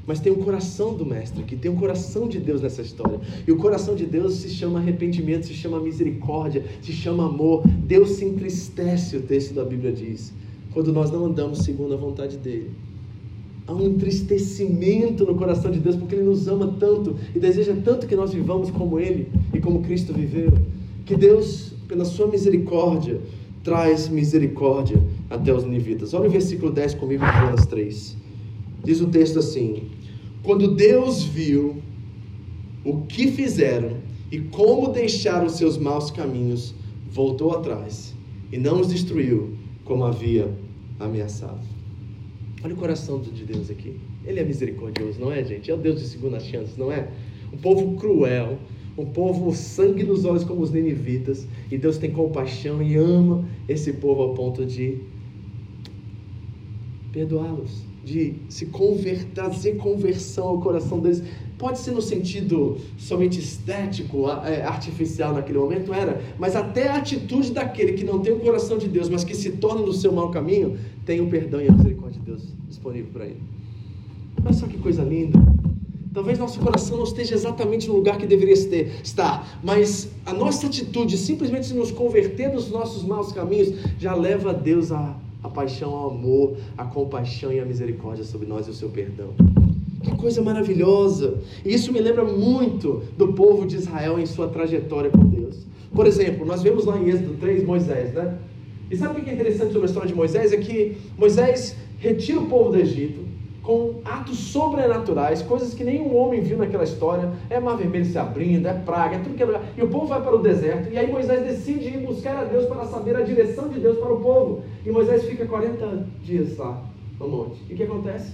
Mas 0.05 0.19
tem 0.19 0.31
o 0.33 0.37
coração 0.37 0.93
do 0.93 1.05
Mestre 1.05 1.41
aqui, 1.41 1.55
tem 1.55 1.71
o 1.71 1.75
coração 1.75 2.27
de 2.27 2.39
Deus 2.39 2.61
nessa 2.61 2.81
história. 2.81 3.19
E 3.47 3.51
o 3.51 3.57
coração 3.57 3.95
de 3.95 4.05
Deus 4.05 4.35
se 4.35 4.49
chama 4.49 4.79
arrependimento, 4.79 5.45
se 5.45 5.53
chama 5.53 5.79
misericórdia, 5.79 6.63
se 6.81 6.91
chama 6.91 7.25
amor. 7.25 7.65
Deus 7.65 8.09
se 8.11 8.25
entristece, 8.25 9.15
o 9.15 9.21
texto 9.21 9.53
da 9.53 9.63
Bíblia 9.63 9.93
diz, 9.93 10.33
quando 10.73 10.91
nós 10.91 11.09
não 11.09 11.25
andamos 11.25 11.59
segundo 11.59 11.93
a 11.93 11.97
vontade 11.97 12.37
dEle. 12.37 12.71
Há 13.65 13.73
um 13.73 13.81
entristecimento 13.81 15.25
no 15.25 15.35
coração 15.35 15.71
de 15.71 15.79
Deus, 15.79 15.95
porque 15.95 16.15
Ele 16.15 16.25
nos 16.25 16.49
ama 16.49 16.75
tanto 16.77 17.15
e 17.33 17.39
deseja 17.39 17.73
tanto 17.81 18.05
que 18.05 18.15
nós 18.15 18.33
vivamos 18.33 18.69
como 18.71 18.99
Ele 18.99 19.29
e 19.53 19.59
como 19.59 19.81
Cristo 19.83 20.11
viveu. 20.11 20.51
Que 21.05 21.15
Deus, 21.15 21.73
pela 21.87 22.03
Sua 22.03 22.27
misericórdia, 22.27 23.21
traz 23.63 24.09
misericórdia 24.09 25.01
até 25.29 25.53
os 25.53 25.63
nivitas. 25.63 26.13
Olha 26.13 26.27
o 26.27 26.31
versículo 26.31 26.73
10 26.73 26.95
comigo 26.95 27.23
Jonas 27.25 27.65
3. 27.65 28.22
Diz 28.83 28.99
o 28.99 29.07
texto 29.07 29.39
assim: 29.39 29.83
Quando 30.43 30.75
Deus 30.75 31.23
viu 31.23 31.81
o 32.83 33.01
que 33.01 33.31
fizeram 33.31 33.97
e 34.29 34.39
como 34.39 34.91
deixaram 34.91 35.47
seus 35.47 35.77
maus 35.77 36.11
caminhos, 36.11 36.75
voltou 37.09 37.51
atrás 37.51 38.13
e 38.51 38.57
não 38.57 38.81
os 38.81 38.87
destruiu 38.87 39.53
como 39.85 40.03
havia 40.03 40.51
ameaçado. 40.99 41.61
Olha 42.63 42.73
o 42.73 42.77
coração 42.77 43.19
de 43.21 43.43
Deus 43.45 43.69
aqui. 43.69 43.97
Ele 44.25 44.39
é 44.39 44.43
misericordioso, 44.43 45.19
não 45.19 45.31
é, 45.31 45.43
gente? 45.43 45.69
É 45.69 45.73
o 45.73 45.77
Deus 45.77 45.99
de 45.99 46.07
segunda 46.07 46.39
chance, 46.39 46.77
não 46.77 46.91
é? 46.91 47.09
Um 47.53 47.57
povo 47.57 47.95
cruel, 47.97 48.57
um 48.97 49.05
povo 49.05 49.53
sangue 49.53 50.03
nos 50.03 50.23
olhos 50.23 50.43
como 50.43 50.61
os 50.61 50.71
ninivitas, 50.71 51.45
e 51.69 51.77
Deus 51.77 51.97
tem 51.97 52.11
compaixão 52.11 52.81
e 52.81 52.95
ama 52.95 53.47
esse 53.67 53.93
povo 53.93 54.21
ao 54.21 54.33
ponto 54.33 54.65
de 54.65 54.97
perdoá-los 57.11 57.92
de 58.03 58.35
se 58.49 58.65
converter, 58.65 59.25
trazer 59.33 59.77
conversão 59.77 60.47
ao 60.47 60.61
coração 60.61 60.99
deles. 60.99 61.23
Pode 61.57 61.79
ser 61.79 61.91
no 61.91 62.01
sentido 62.01 62.77
somente 62.97 63.39
estético, 63.39 64.29
é, 64.45 64.63
artificial 64.63 65.33
naquele 65.33 65.59
momento, 65.59 65.93
era, 65.93 66.21
mas 66.37 66.55
até 66.55 66.89
a 66.89 66.95
atitude 66.95 67.51
daquele 67.51 67.93
que 67.93 68.03
não 68.03 68.19
tem 68.19 68.33
o 68.33 68.39
coração 68.39 68.77
de 68.77 68.87
Deus, 68.87 69.07
mas 69.07 69.23
que 69.23 69.35
se 69.35 69.51
torna 69.51 69.81
no 69.81 69.93
seu 69.93 70.11
mau 70.11 70.29
caminho, 70.29 70.77
tem 71.05 71.21
o 71.21 71.29
perdão 71.29 71.61
e 71.61 71.67
a 71.67 71.71
misericórdia 71.71 72.19
de 72.19 72.25
Deus 72.25 72.43
disponível 72.67 73.09
para 73.13 73.25
ele. 73.25 73.41
Olha 74.43 74.53
só 74.53 74.67
que 74.67 74.77
coisa 74.77 75.03
linda. 75.03 75.39
Talvez 76.13 76.37
nosso 76.37 76.59
coração 76.59 76.97
não 76.97 77.05
esteja 77.05 77.33
exatamente 77.33 77.87
no 77.87 77.95
lugar 77.95 78.17
que 78.17 78.27
deveria 78.27 78.53
estar, 78.53 79.59
mas 79.63 80.09
a 80.25 80.33
nossa 80.33 80.67
atitude, 80.67 81.17
simplesmente 81.17 81.73
nos 81.73 81.91
converter 81.91 82.51
dos 82.51 82.69
nossos 82.69 83.03
maus 83.03 83.31
caminhos, 83.31 83.73
já 83.97 84.13
leva 84.13 84.53
Deus 84.53 84.91
a 84.91 85.15
a 85.43 85.49
paixão 85.49 85.93
ao 85.93 86.11
amor, 86.11 86.55
a 86.77 86.85
compaixão 86.85 87.51
e 87.51 87.59
a 87.59 87.65
misericórdia 87.65 88.23
sobre 88.23 88.47
nós 88.47 88.65
e 88.67 88.69
o 88.71 88.73
seu 88.73 88.89
perdão. 88.89 89.29
Que 90.01 90.15
coisa 90.15 90.41
maravilhosa! 90.41 91.39
E 91.65 91.73
isso 91.73 91.91
me 91.91 91.99
lembra 91.99 92.23
muito 92.23 93.03
do 93.17 93.33
povo 93.33 93.65
de 93.65 93.75
Israel 93.75 94.19
em 94.19 94.25
sua 94.25 94.47
trajetória 94.47 95.09
com 95.09 95.25
Deus. 95.25 95.65
Por 95.93 96.07
exemplo, 96.07 96.45
nós 96.45 96.61
vemos 96.61 96.85
lá 96.85 96.97
em 96.97 97.09
Êxodo 97.09 97.35
3 97.39 97.63
Moisés, 97.63 98.13
né? 98.13 98.37
E 98.89 98.97
sabe 98.97 99.19
o 99.19 99.23
que 99.23 99.29
é 99.29 99.33
interessante 99.33 99.71
sobre 99.71 99.85
a 99.85 99.89
história 99.89 100.07
de 100.07 100.15
Moisés? 100.15 100.51
É 100.51 100.57
que 100.57 100.97
Moisés 101.17 101.75
retira 101.99 102.39
o 102.39 102.47
povo 102.47 102.71
do 102.71 102.79
Egito, 102.79 103.22
com 103.63 104.01
atos 104.03 104.37
sobrenaturais, 104.37 105.41
coisas 105.41 105.73
que 105.73 105.85
nenhum 105.85 106.15
homem 106.17 106.41
viu 106.41 106.57
naquela 106.57 106.83
história. 106.83 107.31
É 107.49 107.59
mar 107.61 107.77
vermelho 107.77 108.03
se 108.03 108.17
abrindo, 108.17 108.67
é 108.67 108.73
praga, 108.73 109.15
é 109.15 109.19
tudo 109.19 109.35
que 109.35 109.41
é 109.41 109.45
lugar. 109.45 109.63
E 109.77 109.81
o 109.81 109.87
povo 109.87 110.05
vai 110.05 110.21
para 110.21 110.35
o 110.35 110.39
deserto. 110.39 110.91
E 110.91 110.97
aí 110.97 111.09
Moisés 111.09 111.43
decide 111.43 111.87
ir 111.87 112.05
buscar 112.05 112.35
a 112.35 112.43
Deus 112.43 112.65
para 112.65 112.85
saber 112.85 113.15
a 113.15 113.21
direção 113.21 113.69
de 113.69 113.79
Deus 113.79 113.97
para 113.97 114.13
o 114.13 114.19
povo. 114.19 114.63
E 114.85 114.91
Moisés 114.91 115.23
fica 115.23 115.45
40 115.45 116.05
dias 116.21 116.57
lá 116.57 116.83
no 117.17 117.29
monte. 117.29 117.61
E 117.69 117.73
o 117.73 117.77
que 117.77 117.83
acontece? 117.83 118.33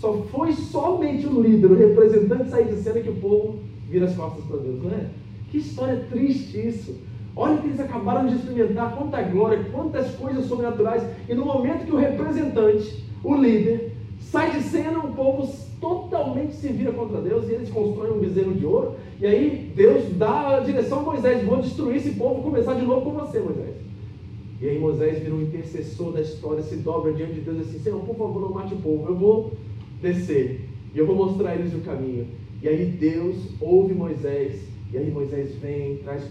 Só 0.00 0.12
foi 0.30 0.52
somente 0.52 1.26
o 1.26 1.40
líder, 1.40 1.70
o 1.70 1.76
representante 1.76 2.50
sair 2.50 2.66
de 2.66 2.82
cena 2.82 3.00
que 3.00 3.10
o 3.10 3.16
povo 3.16 3.60
vira 3.88 4.06
as 4.06 4.14
costas 4.16 4.44
para 4.44 4.56
Deus, 4.56 4.82
não 4.82 4.90
é? 4.90 5.06
Que 5.50 5.58
história 5.58 6.04
triste 6.10 6.66
isso. 6.66 6.96
Olha 7.36 7.58
que 7.58 7.68
eles 7.68 7.78
acabaram 7.78 8.26
de 8.26 8.34
experimentar 8.34 8.96
quanta 8.96 9.22
glória, 9.22 9.64
quantas 9.72 10.10
coisas 10.16 10.46
sobrenaturais. 10.46 11.04
E 11.28 11.34
no 11.34 11.44
momento 11.44 11.86
que 11.86 11.92
o 11.92 11.96
representante, 11.96 13.04
o 13.22 13.36
líder, 13.36 13.97
sai 14.20 14.52
de 14.52 14.62
cena, 14.62 14.98
o 14.98 15.12
povo 15.14 15.48
totalmente 15.80 16.54
se 16.54 16.68
vira 16.68 16.92
contra 16.92 17.20
Deus 17.20 17.48
e 17.48 17.52
eles 17.52 17.70
constroem 17.70 18.12
um 18.12 18.18
bezerro 18.18 18.54
de 18.54 18.66
ouro. 18.66 18.96
E 19.20 19.26
aí 19.26 19.72
Deus 19.74 20.04
dá 20.16 20.56
a 20.56 20.60
direção 20.60 21.00
a 21.00 21.02
Moisés: 21.02 21.44
vou 21.44 21.62
destruir 21.62 21.96
esse 21.96 22.10
povo, 22.10 22.42
começar 22.42 22.74
de 22.74 22.84
novo 22.84 23.02
com 23.02 23.12
você, 23.12 23.40
Moisés. 23.40 23.76
E 24.60 24.68
aí 24.68 24.78
Moisés 24.78 25.22
vira 25.22 25.34
um 25.34 25.42
intercessor 25.42 26.12
da 26.12 26.20
história, 26.20 26.62
se 26.62 26.76
dobra 26.76 27.12
diante 27.12 27.34
de 27.34 27.40
Deus 27.42 27.60
assim, 27.60 27.78
Senhor, 27.78 28.00
por 28.00 28.16
favor, 28.16 28.40
não 28.40 28.50
mate 28.50 28.74
o 28.74 28.78
povo, 28.78 29.08
eu 29.08 29.14
vou 29.14 29.52
descer 30.02 30.68
e 30.92 30.98
eu 30.98 31.06
vou 31.06 31.14
mostrar 31.14 31.50
a 31.50 31.54
eles 31.54 31.72
o 31.74 31.80
caminho. 31.80 32.26
E 32.60 32.68
aí 32.68 32.86
Deus 32.86 33.36
ouve 33.60 33.94
Moisés, 33.94 34.62
e 34.92 34.98
aí 34.98 35.10
Moisés 35.10 35.54
vem, 35.56 35.98
traz 35.98 36.24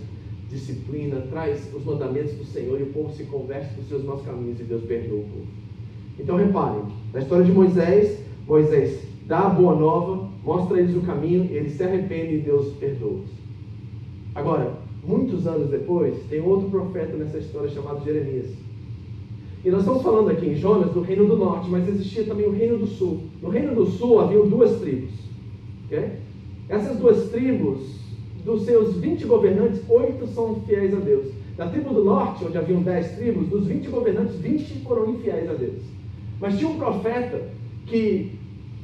disciplina, 0.49 1.21
traz 1.29 1.73
os 1.73 1.85
mandamentos 1.85 2.33
do 2.33 2.43
Senhor 2.45 2.79
e 2.79 2.83
o 2.83 2.87
povo 2.87 3.13
se 3.13 3.23
converte 3.23 3.73
para 3.73 3.81
os 3.81 3.87
seus 3.87 4.03
maus 4.03 4.21
caminhos 4.23 4.59
e 4.59 4.63
Deus 4.63 4.83
perdoa 4.83 5.19
o 5.19 5.23
povo. 5.23 5.66
Então 6.19 6.35
reparem, 6.35 6.83
na 7.13 7.19
história 7.19 7.45
de 7.45 7.51
Moisés, 7.51 8.19
Moisés 8.47 9.01
dá 9.27 9.39
a 9.39 9.49
boa 9.49 9.75
nova, 9.75 10.29
mostra 10.43 10.79
eles 10.79 10.95
o 10.95 11.01
caminho, 11.01 11.47
eles 11.51 11.73
se 11.73 11.83
arrependem 11.83 12.35
e 12.35 12.41
Deus 12.41 12.73
perdoa-os. 12.79 13.29
Agora, 14.33 14.77
muitos 15.05 15.45
anos 15.45 15.69
depois, 15.69 16.15
tem 16.29 16.41
outro 16.41 16.69
profeta 16.69 17.15
nessa 17.17 17.37
história 17.37 17.69
chamado 17.69 18.03
Jeremias. 18.03 18.47
E 19.65 19.69
nós 19.69 19.81
estamos 19.81 20.01
falando 20.01 20.29
aqui 20.29 20.45
em 20.45 20.55
Jonas 20.55 20.91
do 20.91 21.01
reino 21.01 21.27
do 21.27 21.35
norte, 21.35 21.69
mas 21.69 21.87
existia 21.89 22.23
também 22.23 22.47
o 22.47 22.51
reino 22.51 22.77
do 22.77 22.87
sul. 22.87 23.23
No 23.41 23.49
reino 23.49 23.75
do 23.75 23.85
sul 23.85 24.19
havia 24.19 24.41
duas 24.43 24.79
tribos. 24.79 25.11
Okay? 25.85 26.11
Essas 26.69 26.97
duas 26.97 27.29
tribos, 27.29 27.79
dos 28.45 28.63
seus 28.63 28.95
20 28.95 29.25
governantes, 29.25 29.81
oito 29.89 30.27
são 30.27 30.61
fiéis 30.61 30.93
a 30.93 30.99
Deus. 30.99 31.27
Da 31.57 31.67
tribo 31.67 31.93
do 31.93 32.03
norte, 32.03 32.45
onde 32.45 32.57
haviam 32.57 32.81
10 32.81 33.17
tribos, 33.17 33.47
dos 33.47 33.65
20 33.65 33.89
governantes, 33.89 34.35
20 34.35 34.83
foram 34.83 35.09
infiéis 35.09 35.49
a 35.49 35.53
Deus. 35.53 35.96
Mas 36.39 36.57
tinha 36.57 36.69
um 36.69 36.77
profeta 36.77 37.41
que, 37.85 38.33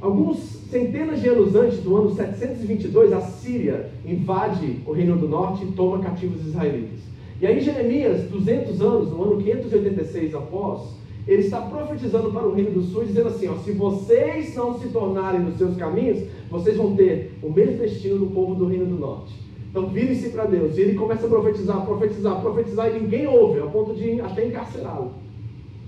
alguns 0.00 0.38
centenas 0.70 1.20
de 1.20 1.28
anos 1.28 1.54
antes, 1.54 1.78
do 1.78 1.96
ano 1.96 2.14
722, 2.14 3.12
a 3.12 3.20
Síria 3.20 3.90
invade 4.04 4.80
o 4.86 4.92
reino 4.92 5.16
do 5.16 5.28
norte 5.28 5.64
e 5.64 5.72
toma 5.72 6.00
cativos 6.00 6.44
israelitas. 6.46 7.00
E 7.40 7.46
aí 7.46 7.60
Jeremias, 7.60 8.28
200 8.30 8.80
anos, 8.80 9.10
no 9.10 9.22
ano 9.22 9.42
586 9.42 10.34
após, 10.34 10.94
ele 11.26 11.42
está 11.42 11.60
profetizando 11.60 12.30
para 12.30 12.46
o 12.46 12.54
reino 12.54 12.72
do 12.72 12.82
sul, 12.82 13.04
dizendo 13.04 13.28
assim: 13.28 13.48
ó, 13.48 13.54
se 13.56 13.72
vocês 13.72 14.54
não 14.54 14.78
se 14.78 14.88
tornarem 14.88 15.40
nos 15.40 15.56
seus 15.56 15.76
caminhos, 15.76 16.22
vocês 16.50 16.76
vão 16.76 16.94
ter 16.94 17.38
o 17.42 17.50
mesmo 17.50 17.78
destino 17.78 18.18
do 18.18 18.26
povo 18.26 18.54
do 18.54 18.66
reino 18.66 18.86
do 18.86 18.96
norte. 18.96 19.32
Então 19.70 19.88
virem-se 19.88 20.28
para 20.28 20.44
Deus. 20.44 20.76
E 20.76 20.82
ele 20.82 20.94
começa 20.94 21.26
a 21.26 21.28
profetizar, 21.28 21.84
profetizar, 21.84 22.40
profetizar, 22.40 22.94
e 22.94 23.00
ninguém 23.00 23.26
ouve, 23.26 23.60
a 23.60 23.66
ponto 23.66 23.94
de 23.94 24.20
até 24.20 24.46
encarcerá-lo. 24.46 25.23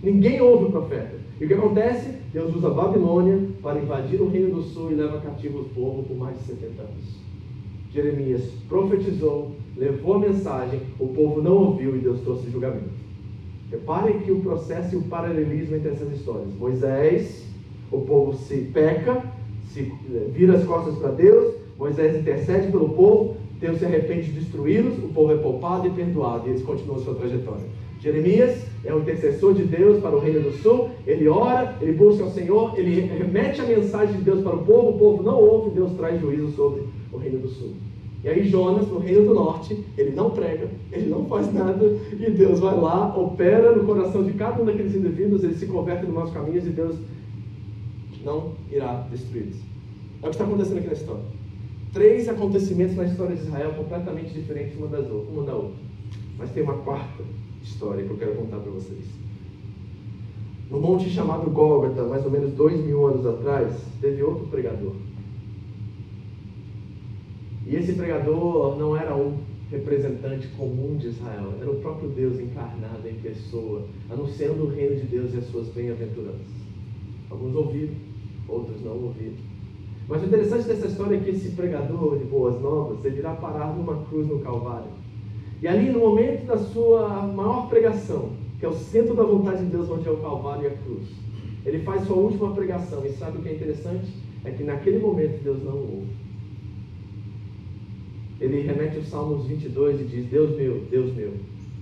Ninguém 0.03 0.41
ouve 0.41 0.67
o 0.67 0.71
profeta. 0.71 1.17
E 1.41 1.45
o 1.45 1.49
que 1.49 1.55
acontece? 1.55 2.11
Deus 2.33 2.55
usa 2.55 2.69
a 2.69 2.75
Babilônia 2.75 3.49
para 3.63 3.79
invadir 3.79 4.21
o 4.21 4.29
reino 4.29 4.57
do 4.57 4.63
sul 4.63 4.91
e 4.91 4.95
leva 4.95 5.21
cativo 5.21 5.61
o 5.61 5.65
povo 5.65 6.03
por 6.03 6.17
mais 6.17 6.37
de 6.39 6.45
70 6.45 6.83
anos. 6.83 7.27
Jeremias 7.93 8.43
profetizou, 8.69 9.53
levou 9.77 10.15
a 10.15 10.19
mensagem, 10.19 10.81
o 10.99 11.09
povo 11.09 11.41
não 11.41 11.57
ouviu 11.57 11.97
e 11.97 12.01
Deus 12.01 12.21
trouxe 12.21 12.51
julgamento. 12.51 12.91
Reparem 13.71 14.21
que 14.21 14.31
o 14.31 14.41
processo 14.41 14.95
e 14.95 14.99
o 14.99 15.03
paralelismo 15.03 15.77
entre 15.77 15.91
essas 15.91 16.13
histórias. 16.13 16.55
Moisés, 16.55 17.47
o 17.91 18.01
povo 18.01 18.35
se 18.35 18.57
peca, 18.73 19.23
se 19.69 19.93
vira 20.33 20.57
as 20.57 20.65
costas 20.65 20.95
para 20.97 21.11
Deus, 21.11 21.55
Moisés 21.79 22.17
intercede 22.17 22.71
pelo 22.71 22.91
povo, 22.91 23.37
Deus 23.61 23.79
se 23.79 23.85
arrepende 23.85 24.31
de 24.31 24.41
destruí-los, 24.41 24.99
o 24.99 25.09
povo 25.09 25.33
é 25.33 25.37
poupado 25.37 25.87
e 25.87 25.91
perdoado, 25.91 26.47
e 26.47 26.51
eles 26.51 26.63
continuam 26.63 27.01
sua 27.01 27.15
trajetória. 27.15 27.65
Jeremias 28.01 28.67
é 28.85 28.95
o 28.95 29.01
intercessor 29.01 29.55
de 29.55 29.65
Deus 29.65 30.01
para 30.01 30.15
o 30.15 30.21
reino 30.21 30.41
do 30.41 30.53
sul, 30.53 30.91
ele 31.07 31.29
ora, 31.29 31.77
ele 31.81 31.93
busca 31.93 32.25
o 32.25 32.31
Senhor, 32.31 32.79
ele 32.79 33.01
remete 33.01 33.61
a 33.61 33.65
mensagem 33.65 34.17
de 34.17 34.23
Deus 34.23 34.43
para 34.43 34.55
o 34.55 34.65
povo, 34.65 34.91
o 34.91 34.99
povo 34.99 35.23
não 35.23 35.41
ouve, 35.41 35.71
Deus 35.71 35.93
traz 35.93 36.21
juízo 36.21 36.53
sobre 36.53 36.83
o 37.13 37.17
reino 37.17 37.39
do 37.39 37.49
sul. 37.49 37.75
E 38.23 38.29
aí 38.29 38.49
Jonas, 38.49 38.89
no 38.89 38.99
reino 38.99 39.27
do 39.27 39.35
norte, 39.35 39.85
ele 39.97 40.11
não 40.11 40.31
prega, 40.31 40.69
ele 40.93 41.09
não 41.09 41.27
faz 41.27 41.53
nada, 41.53 41.85
e 42.13 42.31
Deus 42.31 42.61
vai 42.61 42.77
lá, 42.77 43.17
opera 43.17 43.75
no 43.75 43.85
coração 43.85 44.25
de 44.25 44.33
cada 44.33 44.63
um 44.63 44.67
daqueles 44.67 44.95
indivíduos, 44.95 45.45
eles 45.45 45.59
se 45.59 45.67
convertem 45.67 46.07
nos 46.07 46.15
nossos 46.15 46.35
caminhos 46.35 46.67
e 46.67 46.71
Deus 46.71 46.97
não 48.25 48.53
irá 48.71 49.07
destruí-los. 49.11 49.57
É 50.23 50.27
o 50.27 50.31
que 50.31 50.35
está 50.35 50.45
acontecendo 50.45 50.79
aqui 50.79 50.87
na 50.89 50.93
história. 50.93 51.23
Três 51.93 52.29
acontecimentos 52.29 52.97
na 52.97 53.05
história 53.05 53.37
de 53.37 53.43
Israel 53.43 53.73
completamente 53.75 54.33
diferentes 54.33 54.77
uma, 54.77 54.89
das, 54.89 55.07
uma 55.07 55.45
da 55.45 55.55
outra. 55.55 55.79
Mas 56.39 56.51
tem 56.51 56.63
uma 56.63 56.75
quarta 56.79 57.23
história 57.67 58.05
que 58.05 58.11
eu 58.11 58.17
quero 58.17 58.35
contar 58.37 58.59
para 58.59 58.71
vocês. 58.71 59.05
No 60.71 60.81
monte 60.81 61.11
chamado 61.11 61.51
Gólgota, 61.51 62.03
mais 62.05 62.25
ou 62.25 62.31
menos 62.31 62.53
dois 62.53 62.79
mil 62.85 63.07
anos 63.07 63.27
atrás, 63.27 63.73
teve 64.01 64.23
outro 64.23 64.47
pregador. 64.47 64.95
E 67.67 67.75
esse 67.77 67.93
pregador 67.95 68.77
não 68.77 68.97
era 68.97 69.15
um 69.15 69.39
representante 69.71 70.47
comum 70.49 70.97
de 70.97 71.09
Israel, 71.09 71.55
era 71.61 71.71
o 71.71 71.81
próprio 71.81 72.09
Deus 72.11 72.39
encarnado 72.39 73.09
em 73.09 73.15
pessoa, 73.15 73.85
anunciando 74.09 74.65
o 74.65 74.69
reino 74.69 74.97
de 74.97 75.07
Deus 75.07 75.35
e 75.35 75.39
as 75.39 75.47
suas 75.47 75.69
bem-aventuranças. 75.69 76.57
Alguns 77.29 77.55
ouviram, 77.55 77.95
outros 78.49 78.81
não 78.85 78.93
ouviram. 78.93 79.35
Mas 80.09 80.23
o 80.23 80.27
interessante 80.27 80.69
dessa 80.69 80.87
história 80.87 81.17
é 81.17 81.21
que 81.21 81.31
esse 81.31 81.51
pregador 81.51 82.17
de 82.17 82.25
boas 82.25 82.61
novas, 82.61 83.05
ele 83.05 83.19
irá 83.19 83.35
parar 83.35 83.75
numa 83.77 84.05
cruz 84.05 84.29
no 84.29 84.39
Calvário. 84.39 84.91
E 85.63 85.69
ali, 85.69 85.91
no 85.91 86.01
momento 86.01 86.47
da 86.47 86.59
sua 86.59 87.27
maior 87.27 87.69
pregação, 87.69 88.31
que 88.59 88.67
é 88.67 88.69
o 88.69 88.75
centro 88.75 89.15
da 89.15 89.23
vontade 89.23 89.65
de 89.65 89.71
Deus, 89.71 89.91
onde 89.91 90.07
é 90.07 90.11
o 90.11 90.19
Calvário 90.19 90.65
e 90.65 90.67
a 90.67 90.77
cruz, 90.77 91.09
ele 91.65 91.81
faz 91.81 92.07
sua 92.07 92.17
última 92.17 92.53
pregação. 92.53 93.05
E 93.05 93.11
sabe 93.11 93.39
o 93.39 93.43
que 93.43 93.49
é 93.49 93.55
interessante? 93.55 94.13
É 94.45 94.51
que 94.51 94.63
naquele 94.63 94.99
momento 94.99 95.43
Deus 95.43 95.63
não 95.65 95.77
ouve 95.77 96.27
ele 98.41 98.61
remete 98.63 98.97
aos 98.97 99.09
Salmos 99.09 99.47
22 99.47 100.01
e 100.01 100.05
diz: 100.05 100.27
Deus 100.27 100.57
meu, 100.57 100.83
Deus 100.91 101.15
meu, 101.15 101.33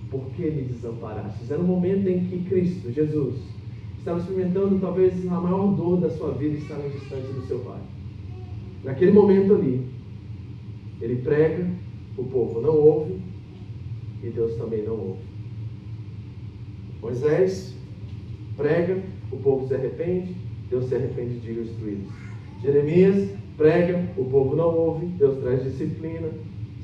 por 0.09 0.23
que 0.35 0.43
me 0.43 0.63
desamparaste? 0.63 1.51
Era 1.51 1.61
um 1.61 1.65
momento 1.65 2.07
em 2.07 2.25
que 2.25 2.49
Cristo, 2.49 2.91
Jesus, 2.91 3.35
estava 3.97 4.19
experimentando 4.19 4.79
talvez 4.79 5.13
a 5.27 5.41
maior 5.41 5.73
dor 5.75 5.97
da 5.97 6.09
sua 6.09 6.31
vida 6.31 6.55
estar 6.57 6.77
na 6.77 6.87
distância 6.87 7.33
do 7.33 7.45
seu 7.47 7.59
Pai. 7.59 7.79
Naquele 8.83 9.11
momento 9.11 9.55
ali, 9.55 9.85
ele 11.01 11.17
prega, 11.17 11.67
o 12.17 12.23
povo 12.23 12.61
não 12.61 12.77
ouve 12.77 13.15
e 14.23 14.29
Deus 14.29 14.55
também 14.55 14.83
não 14.83 14.93
ouve. 14.93 15.23
Moisés 17.01 17.75
prega, 18.57 19.01
o 19.31 19.37
povo 19.37 19.67
se 19.67 19.75
arrepende, 19.75 20.35
Deus 20.69 20.85
se 20.85 20.95
arrepende 20.95 21.39
de 21.39 21.53
destruí-los. 21.53 22.11
Jeremias 22.61 23.29
prega, 23.57 24.03
o 24.17 24.25
povo 24.25 24.55
não 24.55 24.75
ouve, 24.75 25.05
Deus 25.05 25.37
traz 25.39 25.63
disciplina 25.63 26.29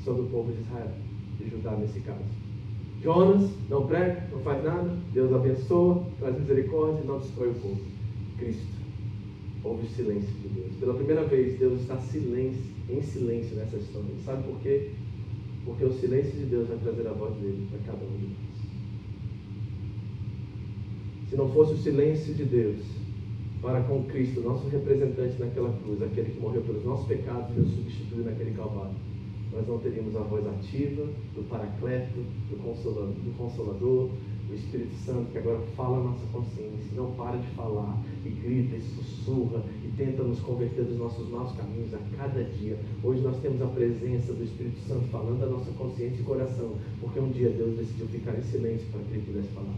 sobre 0.04 0.22
o 0.22 0.26
povo 0.26 0.52
de 0.52 0.60
Israel, 0.60 0.92
de 1.38 1.50
Judá 1.50 1.72
nesse 1.72 2.00
caso. 2.00 2.42
Jonas 3.02 3.50
não 3.68 3.86
prega, 3.86 4.28
não 4.30 4.38
faz 4.40 4.62
nada, 4.62 4.96
Deus 5.12 5.32
abençoa, 5.32 6.06
traz 6.20 6.38
misericórdia 6.38 7.00
e 7.02 7.06
não 7.06 7.18
destrói 7.18 7.48
o 7.48 7.54
povo. 7.54 7.80
Cristo. 8.38 8.82
Houve 9.64 9.86
silêncio 9.88 10.32
de 10.40 10.48
Deus. 10.48 10.76
Pela 10.78 10.94
primeira 10.94 11.24
vez, 11.24 11.58
Deus 11.58 11.80
está 11.80 11.96
silêncio, 11.98 12.62
em 12.88 13.00
silêncio 13.02 13.56
nessa 13.56 13.76
história. 13.76 14.08
Sabe 14.24 14.42
por 14.44 14.58
quê? 14.60 14.90
Porque 15.64 15.84
o 15.84 15.92
silêncio 15.92 16.32
de 16.32 16.46
Deus 16.46 16.68
vai 16.68 16.78
trazer 16.78 17.06
a 17.06 17.12
voz 17.12 17.34
dele 17.36 17.68
para 17.70 17.92
cada 17.92 18.04
um 18.04 18.16
de 18.16 18.26
nós. 18.26 18.52
Se 21.30 21.36
não 21.36 21.48
fosse 21.50 21.74
o 21.74 21.78
silêncio 21.78 22.34
de 22.34 22.44
Deus, 22.44 22.78
para 23.62 23.80
com 23.82 24.02
Cristo, 24.04 24.40
nosso 24.40 24.68
representante 24.68 25.38
naquela 25.38 25.72
cruz, 25.82 26.02
aquele 26.02 26.32
que 26.32 26.40
morreu 26.40 26.62
pelos 26.62 26.84
nossos 26.84 27.06
pecados 27.06 27.56
e 27.56 27.60
nos 27.60 27.70
substituiu 27.70 28.24
naquele 28.24 28.50
calvário. 28.50 28.96
Nós 29.52 29.68
não 29.68 29.78
teríamos 29.78 30.16
a 30.16 30.20
voz 30.20 30.44
ativa 30.46 31.04
do 31.34 31.48
Paracleto, 31.48 32.18
do 32.50 32.56
do, 32.56 33.36
Consolador, 33.38 34.10
do 34.52 34.56
Espírito 34.56 34.94
Santo, 35.04 35.32
que 35.32 35.38
agora 35.38 35.60
fala 35.74 35.98
a 35.98 36.04
nossa 36.04 36.26
consciência, 36.26 36.92
não 36.94 37.12
para 37.12 37.38
de 37.38 37.46
falar, 37.54 37.98
e 38.24 38.28
grita, 38.28 38.76
e 38.76 38.82
sussurra, 38.82 39.64
e 39.82 39.88
tenta 39.96 40.22
nos 40.22 40.40
converter 40.40 40.84
dos 40.84 40.98
nossos 40.98 41.28
maus 41.30 41.52
caminhos 41.56 41.92
a 41.94 41.98
cada 42.16 42.44
dia. 42.44 42.78
Hoje 43.02 43.22
nós 43.22 43.40
temos 43.40 43.62
a 43.62 43.66
presença 43.66 44.34
do 44.34 44.44
Espírito 44.44 44.78
Santo 44.86 45.08
falando 45.08 45.42
a 45.42 45.46
nossa 45.46 45.70
consciência 45.72 46.20
e 46.20 46.24
coração, 46.24 46.76
porque 47.00 47.18
um 47.18 47.30
dia 47.30 47.48
Deus 47.48 47.78
decidiu 47.78 48.06
ficar 48.08 48.38
em 48.38 48.42
silêncio 48.42 48.86
para 48.92 49.00
que 49.00 49.14
Ele 49.14 49.22
pudesse 49.26 49.48
falar. 49.48 49.74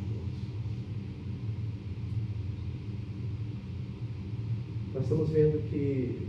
nós 4.93 5.03
estamos 5.03 5.29
vendo 5.31 5.69
que 5.71 6.29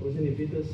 os 0.00 0.14
ninivitas 0.14 0.66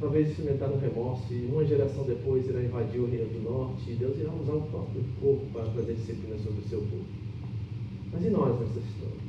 talvez 0.00 0.30
experimentaram 0.30 0.78
remorso 0.78 1.32
e 1.32 1.46
uma 1.52 1.64
geração 1.64 2.04
depois 2.04 2.48
irá 2.48 2.60
invadir 2.62 3.00
o 3.00 3.06
reino 3.06 3.26
do 3.26 3.42
norte 3.42 3.90
e 3.90 3.94
Deus 3.94 4.18
irá 4.18 4.32
usar 4.32 4.54
o 4.54 4.62
próprio 4.62 5.04
corpo 5.20 5.44
para 5.52 5.66
trazer 5.66 5.94
disciplina 5.94 6.36
sobre 6.38 6.60
o 6.60 6.68
seu 6.68 6.80
povo. 6.80 7.04
Mas 8.12 8.24
e 8.24 8.30
nós 8.30 8.58
nessa 8.58 8.78
história? 8.78 9.20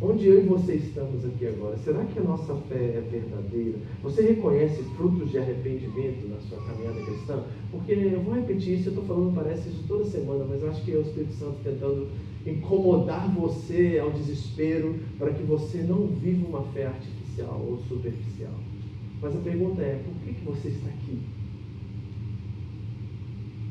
Onde 0.00 0.26
eu 0.26 0.42
e 0.42 0.46
você 0.46 0.74
estamos 0.74 1.24
aqui 1.24 1.46
agora? 1.46 1.78
Será 1.78 2.04
que 2.04 2.18
a 2.18 2.22
nossa 2.22 2.54
fé 2.68 2.96
é 2.96 3.08
verdadeira? 3.10 3.78
Você 4.02 4.22
reconhece 4.22 4.82
frutos 4.96 5.30
de 5.30 5.38
arrependimento 5.38 6.28
na 6.28 6.40
sua 6.40 6.58
caminhada 6.66 7.00
cristã? 7.02 7.44
Porque 7.70 7.92
eu 7.92 8.20
vou 8.20 8.34
repetir 8.34 8.80
isso, 8.80 8.88
eu 8.88 8.92
estou 8.94 9.04
falando, 9.04 9.34
parece 9.34 9.68
isso 9.68 9.84
toda 9.86 10.04
semana, 10.04 10.44
mas 10.48 10.64
acho 10.64 10.84
que 10.84 10.92
é 10.92 10.96
o 10.96 11.02
Espírito 11.02 11.34
Santo 11.34 11.56
tentando 11.62 12.08
incomodar 12.44 13.32
você 13.34 13.98
ao 14.02 14.10
desespero 14.10 14.96
para 15.16 15.32
que 15.32 15.42
você 15.42 15.78
não 15.78 16.08
viva 16.08 16.46
uma 16.46 16.62
fé 16.72 16.86
artificial 16.86 17.64
ou 17.66 17.78
superficial. 17.88 18.52
Mas 19.24 19.34
a 19.34 19.38
pergunta 19.38 19.80
é: 19.80 20.02
por 20.04 20.14
que, 20.22 20.34
que 20.34 20.44
você 20.44 20.68
está 20.68 20.86
aqui? 20.86 21.18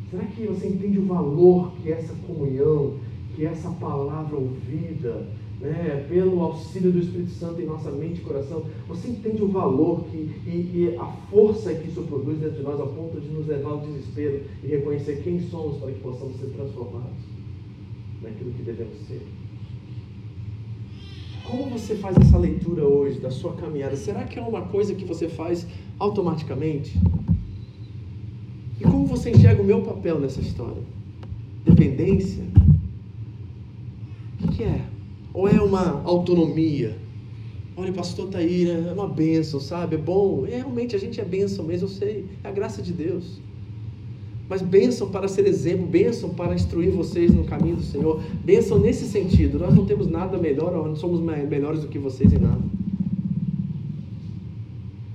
Será 0.09 0.25
que 0.25 0.47
você 0.47 0.67
entende 0.67 0.97
o 0.97 1.05
valor 1.05 1.73
que 1.75 1.91
essa 1.91 2.13
comunhão, 2.25 2.95
que 3.35 3.45
essa 3.45 3.69
palavra 3.69 4.35
ouvida, 4.35 5.27
né, 5.61 6.07
pelo 6.09 6.41
auxílio 6.41 6.91
do 6.91 6.97
Espírito 6.97 7.29
Santo 7.29 7.61
em 7.61 7.67
nossa 7.67 7.91
mente 7.91 8.19
e 8.19 8.23
coração, 8.23 8.65
você 8.87 9.09
entende 9.09 9.43
o 9.43 9.47
valor 9.47 10.05
que, 10.05 10.17
e, 10.17 10.71
e, 10.73 10.97
a 10.97 11.05
força 11.29 11.73
que 11.75 11.87
isso 11.87 12.01
produz 12.01 12.39
dentro 12.39 12.57
de 12.57 12.63
nós, 12.63 12.81
a 12.81 12.87
ponto 12.87 13.21
de 13.21 13.29
nos 13.29 13.45
levar 13.45 13.69
ao 13.69 13.81
desespero 13.81 14.41
e 14.63 14.67
reconhecer 14.67 15.21
quem 15.23 15.39
somos 15.39 15.77
para 15.77 15.91
que 15.91 15.99
possamos 15.99 16.35
ser 16.37 16.47
transformados 16.47 17.13
naquilo 18.23 18.51
que 18.53 18.63
devemos 18.63 18.97
ser? 19.07 19.21
Como 21.43 21.65
você 21.65 21.95
faz 21.95 22.15
essa 22.17 22.37
leitura 22.37 22.87
hoje 22.87 23.19
da 23.19 23.29
sua 23.29 23.53
caminhada? 23.53 23.95
Será 23.95 24.23
que 24.23 24.39
é 24.39 24.41
uma 24.41 24.61
coisa 24.61 24.95
que 24.95 25.03
você 25.03 25.27
faz 25.27 25.67
automaticamente? 25.99 26.97
E 28.79 28.83
como 28.83 29.05
você 29.05 29.31
enxerga 29.31 29.61
o 29.61 29.65
meu 29.65 29.81
papel 29.81 30.19
nessa 30.19 30.39
história? 30.39 30.81
Dependência? 31.65 32.43
O 34.41 34.47
que 34.47 34.63
é? 34.63 34.85
Ou 35.33 35.47
é 35.47 35.61
uma 35.61 36.01
autonomia? 36.03 36.97
Olha, 37.75 37.91
pastor 37.91 38.29
Taíra, 38.29 38.71
é 38.71 38.93
uma 38.93 39.07
bênção, 39.07 39.59
sabe? 39.59 39.95
É 39.95 39.99
bom. 39.99 40.45
É, 40.45 40.57
realmente 40.57 40.95
a 40.95 40.99
gente 40.99 41.19
é 41.19 41.25
bênção 41.25 41.65
mesmo, 41.65 41.87
eu 41.87 41.91
sei. 41.91 42.25
É 42.43 42.49
a 42.49 42.51
graça 42.51 42.81
de 42.81 42.93
Deus. 42.93 43.41
Mas 44.53 44.61
bênção 44.61 45.09
para 45.09 45.27
ser 45.27 45.47
exemplo, 45.47 45.87
bênção 45.87 46.29
para 46.29 46.53
instruir 46.53 46.91
vocês 46.91 47.33
no 47.33 47.43
caminho 47.43 47.77
do 47.77 47.81
Senhor. 47.81 48.21
Bênção 48.45 48.77
nesse 48.77 49.05
sentido. 49.07 49.57
Nós 49.57 49.73
não 49.73 49.83
temos 49.83 50.05
nada 50.05 50.37
melhor, 50.37 50.71
não 50.87 50.95
somos 50.95 51.19
melhores 51.19 51.81
do 51.81 51.87
que 51.87 51.97
vocês 51.97 52.31
em 52.31 52.37
nada. 52.37 52.61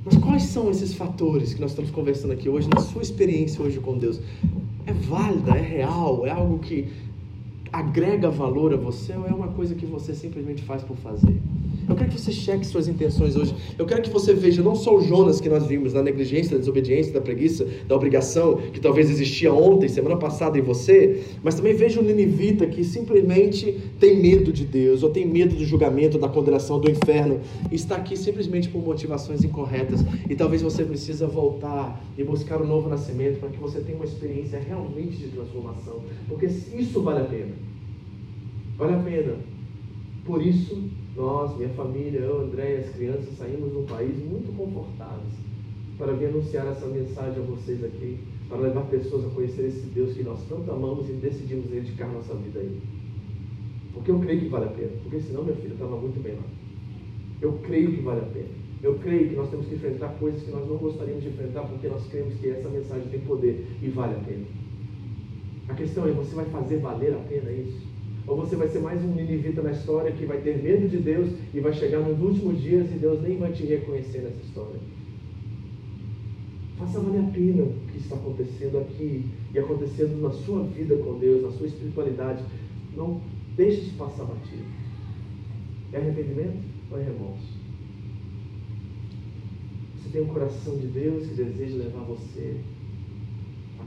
Mas 0.05 0.17
quais 0.17 0.43
são 0.43 0.69
esses 0.69 0.93
fatores 0.93 1.55
que 1.55 1.61
nós 1.61 1.71
estamos 1.71 1.93
conversando 1.93 2.33
aqui 2.33 2.49
hoje, 2.49 2.69
na 2.69 2.81
sua 2.81 3.01
experiência 3.01 3.63
hoje 3.63 3.79
com 3.79 3.97
Deus? 3.97 4.19
É 4.85 4.93
válida, 4.93 5.53
é 5.53 5.63
real, 5.63 6.27
é 6.27 6.31
algo 6.31 6.59
que 6.59 6.89
agrega 7.73 8.29
valor 8.29 8.75
a 8.75 8.77
você 8.77 9.13
ou 9.13 9.25
é 9.25 9.33
uma 9.33 9.47
coisa 9.47 9.73
que 9.77 9.87
você 9.87 10.15
simplesmente 10.15 10.63
faz 10.63 10.83
por 10.83 10.97
fazer? 10.97 11.41
Eu 11.89 11.97
quero 11.97 12.11
que 12.11 12.21
você 12.21 12.31
cheque 12.31 12.67
suas 12.67 12.87
intenções 12.87 13.35
hoje. 13.35 13.55
Eu 13.79 13.87
quero 13.87 14.03
que 14.03 14.11
você 14.11 14.35
veja 14.35 14.63
não 14.63 14.75
só 14.75 14.95
o 14.95 15.01
Jonas 15.01 15.41
que 15.41 15.49
nós 15.49 15.67
vimos 15.67 15.95
na 15.95 16.03
negligência, 16.03 16.53
da 16.53 16.59
desobediência, 16.59 17.13
da 17.15 17.21
preguiça, 17.21 17.67
da 17.87 17.97
obrigação, 17.97 18.57
que 18.57 18.79
talvez 18.79 19.09
existia 19.09 19.53
ontem, 19.53 19.89
semana 19.89 20.17
passada 20.17 20.59
em 20.59 20.61
você, 20.61 21.25
mas 21.43 21.55
também 21.55 21.75
veja 21.75 21.99
o 22.01 22.03
ninivita 22.03 22.67
que 22.67 22.85
simplesmente 22.85 23.73
tem 23.99 24.21
medo 24.21 24.53
de 24.53 24.67
Deus, 24.67 25.03
ou 25.03 25.09
tem 25.09 25.27
medo 25.27 25.57
do 25.57 25.65
julgamento, 25.65 26.19
da 26.19 26.29
condenação, 26.29 26.79
do 26.79 26.91
inferno, 26.91 27.41
e 27.73 27.75
está 27.75 27.97
aqui 27.97 28.17
simplesmente 28.17 28.69
por 28.69 28.85
motivações 28.85 29.43
incorretas. 29.43 30.05
E 30.29 30.35
talvez 30.35 30.61
você 30.61 30.85
precisa 30.85 31.27
voltar 31.27 32.05
e 32.19 32.23
buscar 32.23 32.61
um 32.61 32.67
novo 32.67 32.89
nascimento 32.89 33.41
para 33.41 33.49
que 33.49 33.59
você 33.59 33.81
tenha 33.81 33.97
uma 33.97 34.05
experiência 34.05 34.59
realmente 34.59 35.17
de 35.17 35.29
transformação, 35.29 36.03
porque 36.29 36.47
isso 36.47 37.01
vale 37.01 37.21
a 37.21 37.25
pena. 37.25 37.53
Vale 38.77 38.95
a 38.95 38.99
pena. 38.99 39.37
Por 40.25 40.47
isso, 40.47 40.83
nós, 41.19 41.57
minha 41.57 41.69
família, 41.71 42.21
eu, 42.21 42.43
André 42.43 42.77
e 42.77 42.79
as 42.79 42.91
crianças 42.91 43.37
saímos 43.37 43.73
de 43.73 43.79
um 43.79 43.85
país 43.85 44.17
muito 44.25 44.57
confortáveis 44.57 45.35
para 45.99 46.13
vir 46.13 46.27
anunciar 46.27 46.69
essa 46.69 46.87
mensagem 46.87 47.43
a 47.43 47.47
vocês 47.47 47.85
aqui, 47.85 48.21
para 48.49 48.59
levar 48.59 48.83
pessoas 48.83 49.25
a 49.27 49.29
conhecer 49.31 49.67
esse 49.67 49.85
Deus 49.87 50.15
que 50.15 50.23
nós 50.23 50.41
tanto 50.49 50.71
amamos 50.71 51.11
e 51.11 51.15
decidimos 51.15 51.67
dedicar 51.67 52.07
nossa 52.07 52.35
vida 52.37 52.61
a 52.61 52.63
Ele. 52.63 52.81
Porque 53.93 54.13
eu 54.13 54.21
creio 54.21 54.41
que 54.43 54.49
vale 54.49 54.67
a 54.67 54.69
pena. 54.69 54.93
Porque 55.03 55.19
senão, 55.21 55.43
minha 55.43 55.57
filha, 55.57 55.73
estava 55.73 55.97
muito 55.97 56.23
bem 56.23 56.35
lá. 56.35 56.45
Eu 57.43 57.55
creio 57.65 57.91
que 57.91 58.01
vale 58.01 58.21
a 58.21 58.25
pena. 58.25 58.59
Eu 58.81 58.95
creio 59.01 59.31
que 59.31 59.35
nós 59.35 59.51
temos 59.51 59.67
que 59.67 59.75
enfrentar 59.75 60.11
coisas 60.21 60.41
que 60.41 60.53
nós 60.53 60.69
não 60.69 60.77
gostaríamos 60.77 61.25
de 61.25 61.31
enfrentar 61.31 61.63
porque 61.63 61.89
nós 61.89 62.07
cremos 62.07 62.35
que 62.35 62.49
essa 62.49 62.69
mensagem 62.69 63.09
tem 63.09 63.19
poder 63.21 63.67
e 63.83 63.89
vale 63.89 64.15
a 64.15 64.19
pena. 64.21 64.47
A 65.69 65.75
questão 65.75 66.07
é, 66.07 66.13
você 66.13 66.33
vai 66.37 66.45
fazer 66.45 66.77
valer 66.77 67.13
a 67.13 67.19
pena 67.19 67.51
isso? 67.51 67.88
Ou 68.29 68.37
você 68.37 68.57
vai 68.57 68.69
ser 68.69 68.81
mais 68.81 69.03
um 69.03 69.15
ninivita 69.15 69.63
na 69.63 69.73
história 69.73 70.13
que 70.13 70.27
vai 70.27 70.39
ter 70.43 70.63
medo 70.63 70.87
de 70.87 70.99
Deus 70.99 71.31
e 71.55 71.61
vai 71.61 71.73
chegar 71.73 72.01
nos 72.01 72.21
últimos 72.21 72.61
dias 72.61 72.87
e 72.91 72.99
Deus 72.99 73.23
nem 73.23 73.39
vai 73.39 73.53
te 73.53 73.65
reconhecer 73.65 74.19
nessa 74.19 74.45
história. 74.45 74.79
Faça 76.77 77.01
valer 77.01 77.21
a 77.21 77.31
pena 77.31 77.63
o 77.63 77.73
que 77.91 77.97
está 77.97 78.17
acontecendo 78.17 78.79
aqui 78.81 79.25
e 79.55 79.59
acontecendo 79.59 80.21
na 80.21 80.31
sua 80.31 80.63
vida 80.65 80.95
com 80.99 81.19
Deus, 81.19 81.43
na 81.43 81.53
sua 81.53 81.69
espiritualidade. 81.69 82.45
Não 82.95 83.23
deixe 83.57 83.81
de 83.81 83.91
passar 83.93 84.25
batido. 84.25 84.65
É 85.95 85.97
arrependimento 85.97 86.59
ou 86.91 87.01
é 87.01 87.05
remorso? 87.05 87.59
Você 89.97 90.11
tem 90.11 90.21
um 90.21 90.27
coração 90.27 90.77
de 90.77 90.87
Deus 90.87 91.27
que 91.27 91.35
deseja 91.35 91.77
levar 91.79 92.05
você 92.05 92.61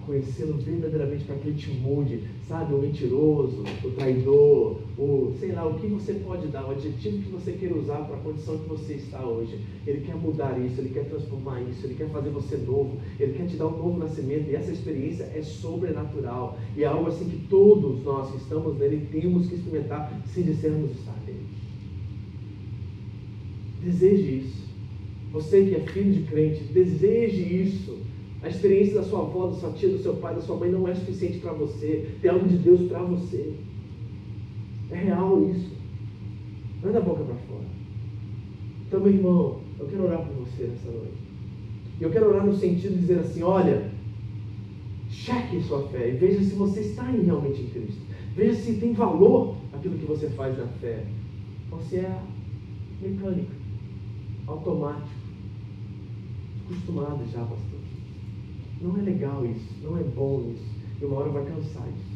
conhecê-lo 0.05 0.57
verdadeiramente 0.57 1.25
para 1.25 1.35
que 1.35 1.47
ele 1.47 1.57
te 1.57 1.69
mude, 1.71 2.23
sabe? 2.47 2.73
O 2.73 2.79
mentiroso, 2.79 3.63
o 3.83 3.91
traidor, 3.91 4.77
o 4.97 5.33
sei 5.39 5.51
lá, 5.51 5.65
o 5.65 5.79
que 5.79 5.87
você 5.87 6.13
pode 6.13 6.47
dar, 6.47 6.67
o 6.67 6.71
adjetivo 6.71 7.23
que 7.23 7.29
você 7.29 7.53
quer 7.53 7.71
usar 7.71 8.05
para 8.05 8.15
a 8.15 8.19
condição 8.19 8.57
que 8.57 8.69
você 8.69 8.93
está 8.93 9.25
hoje. 9.25 9.59
Ele 9.85 10.01
quer 10.01 10.15
mudar 10.15 10.59
isso, 10.59 10.79
ele 10.79 10.89
quer 10.89 11.05
transformar 11.05 11.61
isso, 11.61 11.85
ele 11.85 11.95
quer 11.95 12.09
fazer 12.09 12.29
você 12.29 12.57
novo, 12.57 12.99
ele 13.19 13.33
quer 13.33 13.47
te 13.47 13.55
dar 13.55 13.67
um 13.67 13.77
novo 13.77 13.99
nascimento 13.99 14.49
e 14.49 14.55
essa 14.55 14.71
experiência 14.71 15.23
é 15.35 15.41
sobrenatural 15.41 16.57
e 16.75 16.83
é 16.83 16.87
algo 16.87 17.07
assim 17.07 17.29
que 17.29 17.47
todos 17.47 18.03
nós 18.03 18.31
que 18.31 18.37
estamos 18.37 18.77
nele 18.77 19.07
temos 19.11 19.47
que 19.47 19.55
experimentar 19.55 20.21
se 20.25 20.43
dissermos 20.43 20.91
estar 20.91 21.15
nele. 21.25 21.45
Deseje 23.83 24.39
isso. 24.39 24.61
Você 25.31 25.63
que 25.65 25.75
é 25.75 25.79
filho 25.79 26.11
de 26.11 26.23
crente, 26.23 26.63
deseje 26.65 27.41
isso. 27.41 28.11
A 28.43 28.49
experiência 28.49 28.95
da 28.95 29.03
sua 29.03 29.19
avó, 29.19 29.47
da 29.47 29.55
sua 29.55 29.71
tia, 29.71 29.89
do 29.89 29.99
seu 29.99 30.15
pai, 30.15 30.33
da 30.33 30.41
sua 30.41 30.55
mãe 30.57 30.71
não 30.71 30.87
é 30.87 30.95
suficiente 30.95 31.37
para 31.39 31.53
você. 31.53 32.15
Tem 32.21 32.31
algo 32.31 32.47
de 32.47 32.57
Deus 32.57 32.89
para 32.89 33.03
você. 33.03 33.53
É 34.89 34.95
real 34.95 35.47
isso. 35.49 35.71
Anda 36.83 36.97
a 36.97 37.01
boca 37.01 37.23
para 37.23 37.35
fora. 37.35 37.65
Então, 38.87 38.99
meu 38.99 39.13
irmão, 39.13 39.59
eu 39.79 39.85
quero 39.85 40.03
orar 40.05 40.25
por 40.25 40.45
você 40.45 40.63
nessa 40.63 40.89
noite. 40.89 41.21
Eu 41.99 42.09
quero 42.09 42.29
orar 42.29 42.45
no 42.45 42.55
sentido 42.55 42.95
de 42.95 43.01
dizer 43.01 43.19
assim: 43.19 43.43
olha, 43.43 43.91
cheque 45.07 45.61
sua 45.61 45.87
fé 45.89 46.09
e 46.09 46.17
veja 46.17 46.41
se 46.41 46.55
você 46.55 46.79
está 46.79 47.03
realmente 47.03 47.61
em 47.61 47.67
Cristo. 47.67 48.01
Veja 48.35 48.55
se 48.55 48.73
tem 48.73 48.93
valor 48.93 49.55
aquilo 49.71 49.99
que 49.99 50.05
você 50.05 50.29
faz 50.29 50.57
na 50.57 50.65
fé. 50.65 51.05
Você 51.69 51.97
é 51.97 52.19
mecânico, 53.01 53.51
automático, 54.47 55.09
acostumado 56.65 57.23
já, 57.31 57.41
pastor. 57.41 57.80
Não 58.82 58.97
é 58.97 59.01
legal 59.01 59.45
isso, 59.45 59.73
não 59.84 59.97
é 59.97 60.03
bom 60.03 60.51
isso. 60.53 60.65
E 61.01 61.05
uma 61.05 61.17
hora 61.17 61.29
vai 61.29 61.45
cansar 61.45 61.88
isso. 61.88 62.11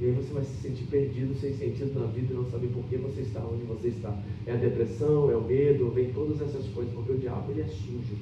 E 0.00 0.04
aí 0.04 0.12
você 0.12 0.32
vai 0.32 0.44
se 0.44 0.62
sentir 0.62 0.84
perdido, 0.84 1.34
sem 1.34 1.52
sentido 1.54 1.98
na 1.98 2.06
vida 2.06 2.32
não 2.32 2.48
saber 2.48 2.68
por 2.68 2.84
que 2.84 2.96
você 2.96 3.22
está 3.22 3.40
onde 3.40 3.64
você 3.64 3.88
está. 3.88 4.16
É 4.46 4.52
a 4.52 4.56
depressão, 4.56 5.30
é 5.30 5.36
o 5.36 5.42
medo, 5.42 5.90
vem 5.90 6.12
todas 6.12 6.40
essas 6.40 6.66
coisas, 6.68 6.94
porque 6.94 7.12
o 7.12 7.18
diabo 7.18 7.50
ele 7.50 7.62
é 7.62 7.66
sujo. 7.66 8.16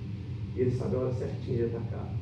E 0.57 0.61
ele 0.61 0.71
sabe 0.71 0.97
a 0.97 1.01
hora 1.01 1.13
certinha 1.13 1.59
de 1.59 1.77
atacar. 1.77 2.15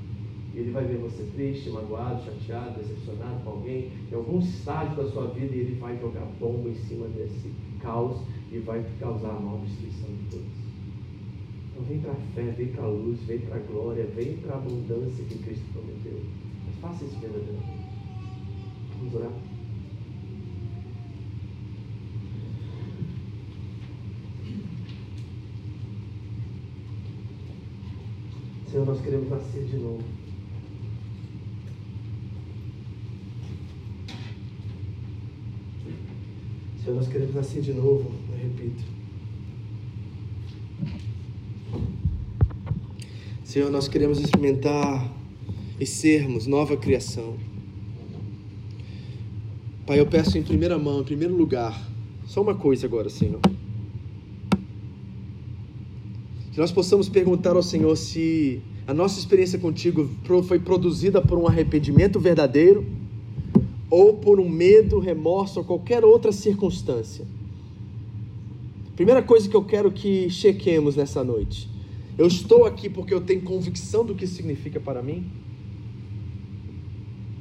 E 0.53 0.59
ele 0.59 0.71
vai 0.73 0.85
ver 0.85 0.99
você 0.99 1.23
triste, 1.35 1.71
magoado, 1.71 2.25
chateado, 2.25 2.81
decepcionado 2.81 3.43
com 3.45 3.51
alguém, 3.51 3.93
em 4.11 4.15
algum 4.15 4.41
estágio 4.41 4.97
da 4.97 5.11
sua 5.11 5.29
vida, 5.29 5.55
e 5.55 5.61
ele 5.61 5.75
vai 5.77 5.99
jogar 5.99 6.27
bomba 6.41 6.69
em 6.69 6.75
cima 6.75 7.07
desse 7.09 7.53
caos 7.81 8.21
e 8.51 8.59
vai 8.59 8.85
causar 8.99 9.31
a 9.31 9.41
maior 9.41 9.61
destruição 9.61 10.09
de 10.09 10.31
todos. 10.31 10.64
Então 11.75 11.85
vem 11.87 11.99
para 11.99 12.13
a 12.13 12.15
fé, 12.15 12.43
vem 12.57 12.69
para 12.69 12.85
a 12.85 12.89
luz, 12.89 13.21
vem 13.23 13.41
para 13.41 13.57
a 13.57 13.59
glória, 13.59 14.07
vem 14.07 14.37
para 14.37 14.55
a 14.55 14.59
abundância 14.59 15.25
que 15.25 15.39
Cristo 15.39 15.65
prometeu. 15.73 16.21
Mas 16.67 16.77
faça 16.77 17.05
isso 17.05 17.19
verdadeiramente. 17.19 17.85
Vamos 18.97 19.15
orar? 19.15 19.33
Senhor, 28.71 28.87
nós 28.87 29.01
queremos 29.01 29.29
nascer 29.29 29.65
de 29.65 29.77
novo. 29.77 30.05
Senhor, 36.85 36.97
nós 36.97 37.09
queremos 37.09 37.35
nascer 37.35 37.63
de 37.63 37.73
novo, 37.73 38.13
eu 38.31 38.37
repito. 38.37 39.04
Senhor, 43.55 43.71
nós 43.71 43.87
queremos 43.87 44.19
experimentar 44.19 45.09
e 45.79 45.87
sermos 45.87 46.45
nova 46.45 46.77
criação. 46.77 47.37
Pai, 49.87 50.01
eu 50.01 50.07
peço 50.07 50.37
em 50.37 50.43
primeira 50.43 50.77
mão, 50.77 51.03
em 51.03 51.05
primeiro 51.05 51.37
lugar, 51.37 51.81
só 52.27 52.43
uma 52.43 52.57
coisa 52.57 52.85
agora, 52.85 53.09
Senhor. 53.09 53.39
Que 56.51 56.59
nós 56.59 56.73
possamos 56.73 57.09
perguntar 57.09 57.55
ao 57.55 57.63
Senhor 57.63 57.95
se 57.95 58.61
a 58.89 58.93
nossa 58.93 59.21
experiência 59.21 59.57
contigo 59.57 60.11
foi 60.49 60.59
produzida 60.59 61.23
por 61.23 61.39
um 61.39 61.47
arrependimento 61.47 62.19
verdadeiro 62.19 62.85
ou 63.89 64.15
por 64.15 64.41
um 64.41 64.49
medo, 64.49 64.99
remorso 64.99 65.61
ou 65.61 65.65
qualquer 65.65 66.05
outra 66.05 66.33
circunstância. 66.33 67.25
Primeira 68.97 69.23
coisa 69.23 69.49
que 69.49 69.55
eu 69.55 69.63
quero 69.63 69.93
que 69.93 70.29
chequemos 70.29 70.97
nessa 70.97 71.23
noite 71.23 71.73
eu 72.17 72.27
estou 72.27 72.65
aqui 72.65 72.89
porque 72.89 73.13
eu 73.13 73.21
tenho 73.21 73.43
convicção 73.43 74.05
do 74.05 74.15
que 74.15 74.27
significa 74.27 74.79
para 74.79 75.03
mim? 75.03 75.25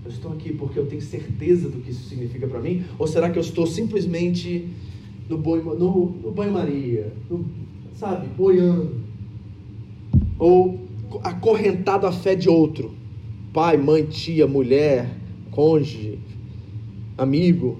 Eu 0.04 0.12
estou 0.12 0.32
aqui 0.34 0.52
porque 0.54 0.78
eu 0.78 0.86
tenho 0.86 1.02
certeza 1.02 1.70
do 1.70 1.80
que 1.80 1.92
isso 1.92 2.10
significa 2.10 2.48
para 2.48 2.60
mim? 2.60 2.84
Ou 2.98 3.08
será 3.08 3.30
que 3.30 3.38
eu 3.38 3.42
estou 3.42 3.66
simplesmente 3.66 4.68
no, 5.30 5.38
boi, 5.38 5.62
no, 5.62 5.76
no 5.78 6.32
banho-maria, 6.32 7.14
sabe, 7.94 8.28
boiando? 8.36 9.02
Ou 10.38 10.80
acorrentado 11.24 12.06
à 12.06 12.12
fé 12.12 12.36
de 12.36 12.50
outro? 12.50 12.92
Pai, 13.54 13.78
mãe, 13.78 14.04
tia, 14.04 14.48
mulher, 14.48 15.10
cônjuge, 15.52 16.20
amigo. 17.18 17.78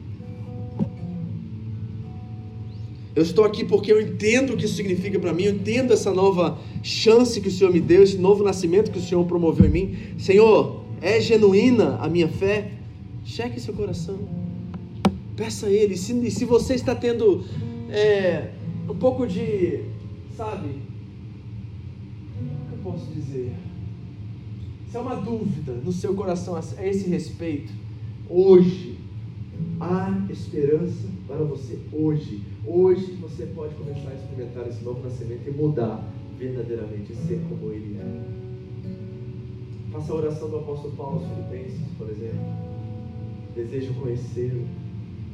Eu 3.16 3.22
estou 3.22 3.46
aqui 3.46 3.64
porque 3.64 3.92
eu 3.92 4.02
entendo 4.02 4.54
o 4.54 4.58
que 4.58 4.66
isso 4.66 4.76
significa 4.76 5.20
para 5.20 5.34
mim, 5.34 5.44
eu 5.44 5.54
entendo 5.54 5.94
essa 5.94 6.12
nova 6.12 6.58
chance 6.82 7.40
que 7.40 7.48
o 7.48 7.52
Senhor 7.52 7.72
me 7.72 7.80
deu, 7.80 8.02
esse 8.02 8.18
novo 8.18 8.44
nascimento 8.44 8.92
que 8.92 8.98
o 8.98 9.02
Senhor 9.02 9.24
promoveu 9.26 9.68
em 9.68 9.70
mim. 9.70 9.96
Senhor, 10.18 10.84
é 11.00 11.22
genuína 11.22 11.98
a 11.98 12.10
minha 12.10 12.28
fé? 12.28 12.72
Cheque 13.24 13.60
seu 13.60 13.74
coração. 13.74 14.18
Peça 15.36 15.68
a 15.68 15.72
Ele. 15.72 15.96
Se, 15.96 16.32
se 16.32 16.44
você 16.44 16.74
está 16.74 16.96
tendo 16.96 17.46
é, 17.90 18.50
um 18.90 18.96
pouco 18.96 19.28
de, 19.28 19.82
sabe, 20.36 20.70
o 22.42 22.70
que 22.70 22.74
eu 22.74 22.92
posso 22.92 23.06
dizer? 23.14 23.54
Se 24.90 24.98
há 24.98 25.02
uma 25.02 25.16
dúvida 25.16 25.74
no 25.74 25.92
seu 25.92 26.16
coração 26.16 26.56
a 26.56 26.86
esse 26.86 27.08
respeito, 27.10 27.72
hoje 28.28 28.98
há 29.80 30.26
esperança 30.30 31.08
para 31.28 31.38
você. 31.38 31.78
Hoje, 31.92 32.42
hoje 32.66 33.14
você 33.22 33.46
pode 33.48 33.76
começar 33.76 34.10
a 34.10 34.16
experimentar 34.16 34.68
esse 34.68 34.84
novo 34.84 35.02
nascimento 35.04 35.48
e 35.48 35.52
mudar 35.52 36.04
verdadeiramente, 36.38 37.16
ser 37.16 37.42
como 37.48 37.72
Ele 37.72 37.98
é. 38.00 38.44
Faça 39.92 40.12
a 40.12 40.16
oração 40.16 40.50
do 40.50 40.58
apóstolo 40.58 40.96
Paulo 40.96 41.20
aos 41.20 41.28
Filipenses, 41.28 41.88
por 41.98 42.10
exemplo. 42.10 42.40
Desejo 43.56 43.94
conhecê-lo, 43.94 44.66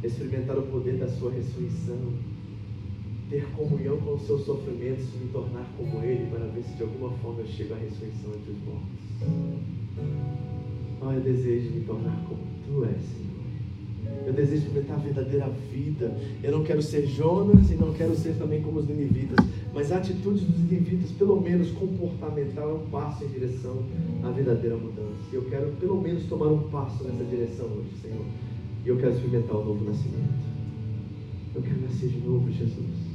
experimentar 0.04 0.58
o 0.58 0.64
poder 0.64 0.98
da 0.98 1.08
sua 1.08 1.32
ressurreição, 1.32 2.14
ter 3.30 3.46
comunhão 3.52 3.98
com 3.98 4.16
os 4.16 4.24
seus 4.24 4.44
sofrimentos, 4.44 5.06
me 5.14 5.30
tornar 5.30 5.66
como 5.78 6.04
Ele, 6.04 6.30
para 6.30 6.46
ver 6.48 6.64
se 6.64 6.76
de 6.76 6.84
alguma 6.84 7.12
forma 7.20 7.42
eu 7.42 7.48
chego 7.48 7.74
à 7.74 7.78
ressurreição 7.78 8.32
entre 8.36 8.52
os 8.52 8.60
mortos. 8.66 9.00
Oh, 11.02 11.12
eu 11.12 11.22
desejo 11.22 11.72
me 11.72 11.82
tornar 11.86 12.26
como 12.28 12.42
Tu 12.66 12.86
és, 12.86 13.02
Senhor. 13.02 13.39
Eu 14.26 14.34
desejo 14.34 14.64
experimentar 14.64 14.98
a 14.98 15.00
verdadeira 15.00 15.50
vida. 15.72 16.16
Eu 16.44 16.52
não 16.52 16.64
quero 16.64 16.82
ser 16.82 17.08
Jonas 17.08 17.72
e 17.72 17.76
não 17.76 17.94
quero 17.94 18.16
ser 18.16 18.36
também 18.38 18.62
como 18.62 18.80
os 18.80 18.88
ninivitas. 18.88 19.46
Mas 19.74 19.92
a 19.92 19.98
atitude 19.98 20.46
dos 20.46 20.60
ninivitas, 20.60 21.12
pelo 21.12 21.40
menos 21.42 21.72
comportamental, 21.72 22.70
é 22.70 22.74
um 22.74 22.90
passo 22.90 23.24
em 23.26 23.28
direção 23.28 23.84
à 24.24 24.30
verdadeira 24.30 24.76
mudança. 24.76 25.20
E 25.32 25.36
eu 25.36 25.46
quero 25.46 25.72
pelo 25.80 26.02
menos 26.02 26.26
tomar 26.26 26.48
um 26.48 26.70
passo 26.70 27.04
nessa 27.04 27.24
direção 27.24 27.66
hoje, 27.68 27.90
Senhor. 28.02 28.26
E 28.86 28.90
eu 28.90 28.98
quero 28.98 29.14
experimentar 29.14 29.58
o 29.58 29.66
novo 29.66 29.84
nascimento. 29.84 30.50
Eu 31.56 31.62
quero 31.62 31.82
nascer 31.82 32.10
de 32.10 32.20
novo, 32.20 32.52
Jesus. 32.52 33.09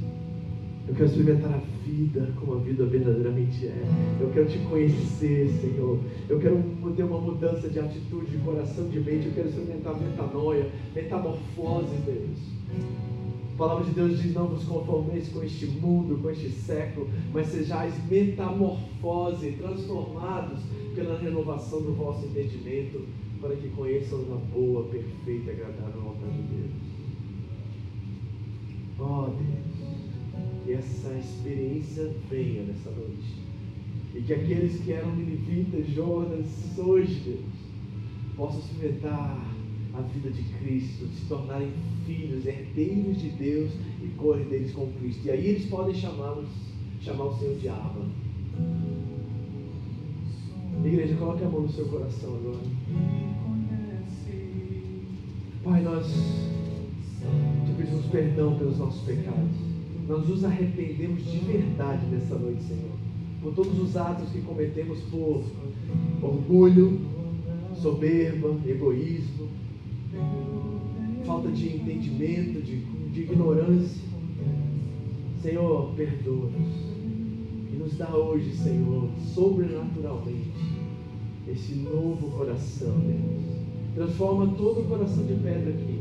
Eu 0.87 0.93
quero 0.93 1.05
experimentar 1.09 1.51
a 1.51 1.61
vida 1.83 2.31
como 2.39 2.53
a 2.53 2.57
vida 2.57 2.85
verdadeiramente 2.85 3.65
é. 3.65 3.83
Eu 4.21 4.29
quero 4.29 4.47
te 4.47 4.59
conhecer, 4.59 5.49
Senhor. 5.59 5.99
Eu 6.29 6.39
quero 6.39 6.63
ter 6.95 7.03
uma 7.03 7.19
mudança 7.19 7.67
de 7.67 7.79
atitude, 7.79 8.29
de 8.29 8.37
coração, 8.37 8.87
de 8.89 8.99
mente. 8.99 9.25
Eu 9.25 9.33
quero 9.33 9.49
experimentar 9.49 9.99
metanoia, 9.99 10.69
metamorfose, 10.93 11.95
Deus. 12.05 12.39
A 13.55 13.57
palavra 13.57 13.83
de 13.85 13.91
Deus 13.91 14.21
diz: 14.21 14.35
Não 14.35 14.47
vos 14.47 14.63
conformeis 14.65 15.27
com 15.29 15.43
este 15.43 15.65
mundo, 15.65 16.21
com 16.21 16.29
este 16.29 16.51
século, 16.51 17.09
mas 17.33 17.47
sejais 17.47 17.93
metamorfose, 18.07 19.53
transformados 19.53 20.59
pela 20.93 21.17
renovação 21.17 21.81
do 21.81 21.93
vosso 21.93 22.27
entendimento, 22.27 23.01
para 23.41 23.55
que 23.55 23.69
conheçam 23.69 24.19
a 24.31 24.53
boa, 24.53 24.83
perfeita 24.83 25.49
agradável 25.49 26.01
vontade 26.01 26.33
de 26.33 26.43
Deus. 26.43 26.71
Oh, 28.99 29.25
Deus 29.25 29.74
que 30.65 30.73
essa 30.73 31.13
experiência 31.13 32.11
venha 32.29 32.63
nessa 32.63 32.89
noite. 32.89 33.45
E 34.15 34.21
que 34.21 34.33
aqueles 34.33 34.81
que 34.81 34.91
eram 34.91 35.15
ninivitas, 35.15 35.87
Jonas, 35.93 36.47
hoje, 36.77 37.21
Deus, 37.23 37.45
possam 38.35 38.59
experimentar 38.59 39.39
a 39.93 40.01
vida 40.01 40.31
de 40.31 40.43
Cristo, 40.43 41.07
se 41.07 41.25
tornarem 41.27 41.71
filhos, 42.05 42.45
herdeiros 42.45 43.21
de 43.21 43.29
Deus 43.29 43.71
e 44.01 44.07
co-herdeiros 44.17 44.71
com 44.71 44.91
Cristo. 44.93 45.27
E 45.27 45.31
aí 45.31 45.47
eles 45.47 45.65
podem 45.67 45.93
chamá-los, 45.93 46.49
chamar 46.99 47.25
o 47.25 47.37
Senhor 47.37 47.55
de 47.57 47.69
Abba. 47.69 48.05
Igreja, 50.83 51.15
coloque 51.15 51.43
a 51.43 51.49
mão 51.49 51.61
no 51.61 51.69
seu 51.69 51.87
coração 51.87 52.35
agora. 52.35 52.59
Pai, 55.63 55.81
nós 55.81 56.05
te 56.05 57.73
pedimos 57.77 58.05
perdão 58.07 58.55
pelos 58.57 58.77
nossos 58.77 59.01
pecados 59.01 59.74
nós 60.07 60.27
nos 60.27 60.45
arrependemos 60.45 61.25
de 61.25 61.39
verdade 61.39 62.05
nessa 62.07 62.35
noite, 62.35 62.61
Senhor, 62.63 62.91
por 63.41 63.53
todos 63.53 63.79
os 63.79 63.97
atos 63.97 64.29
que 64.29 64.41
cometemos 64.41 64.99
por 65.03 65.43
orgulho, 66.21 66.99
soberba, 67.73 68.55
egoísmo, 68.67 69.47
falta 71.25 71.49
de 71.49 71.75
entendimento, 71.75 72.61
de, 72.61 72.77
de 73.11 73.21
ignorância. 73.21 74.05
Senhor, 75.41 75.91
perdoa-nos 75.95 76.85
e 77.73 77.77
nos 77.77 77.97
dá 77.97 78.15
hoje, 78.15 78.51
Senhor, 78.55 79.09
sobrenaturalmente, 79.33 80.51
esse 81.47 81.75
novo 81.75 82.29
coração, 82.31 82.93
Deus. 82.99 83.55
Transforma 83.95 84.53
todo 84.55 84.81
o 84.81 84.85
coração 84.85 85.25
de 85.25 85.33
pedra 85.35 85.69
aqui. 85.69 85.99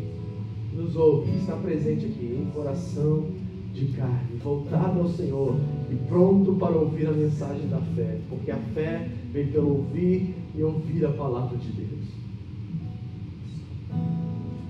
Nos 0.74 0.96
ouve, 0.96 1.30
está 1.36 1.56
presente 1.56 2.06
aqui, 2.06 2.40
em 2.42 2.50
coração 2.52 3.26
de 3.74 3.86
carne, 3.88 4.38
voltado 4.42 5.00
ao 5.00 5.08
Senhor 5.08 5.56
e 5.90 5.96
pronto 6.08 6.54
para 6.54 6.76
ouvir 6.76 7.08
a 7.08 7.12
mensagem 7.12 7.68
da 7.68 7.78
fé, 7.78 8.18
porque 8.28 8.50
a 8.50 8.56
fé 8.56 9.10
vem 9.32 9.48
pelo 9.48 9.78
ouvir 9.78 10.34
e 10.54 10.62
ouvir 10.62 11.04
a 11.04 11.10
palavra 11.10 11.58
de 11.58 11.72
Deus. 11.72 12.04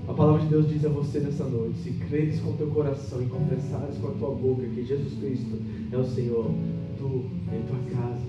A 0.09 0.13
palavra 0.13 0.43
de 0.43 0.49
Deus 0.49 0.69
diz 0.69 0.85
a 0.85 0.89
você 0.89 1.21
nessa 1.21 1.45
noite: 1.45 1.79
se 1.79 1.91
creres 1.93 2.41
com 2.41 2.53
teu 2.55 2.69
coração 2.69 3.23
e 3.23 3.27
confessares 3.27 3.99
com 3.99 4.09
a 4.09 4.13
tua 4.13 4.31
boca 4.31 4.63
que 4.63 4.85
Jesus 4.85 5.19
Cristo 5.19 5.59
é 5.93 5.97
o 5.97 6.05
Senhor, 6.05 6.51
tu 6.99 7.25
em 7.53 7.63
tua 7.67 7.79
casa 7.99 8.23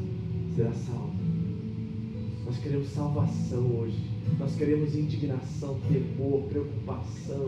serás 0.55 0.78
salvo. 0.78 1.15
Nós 2.45 2.57
queremos 2.59 2.88
salvação 2.89 3.65
hoje. 3.80 4.15
Nós 4.39 4.55
queremos 4.55 4.95
indignação, 4.95 5.78
temor, 5.88 6.43
preocupação, 6.43 7.45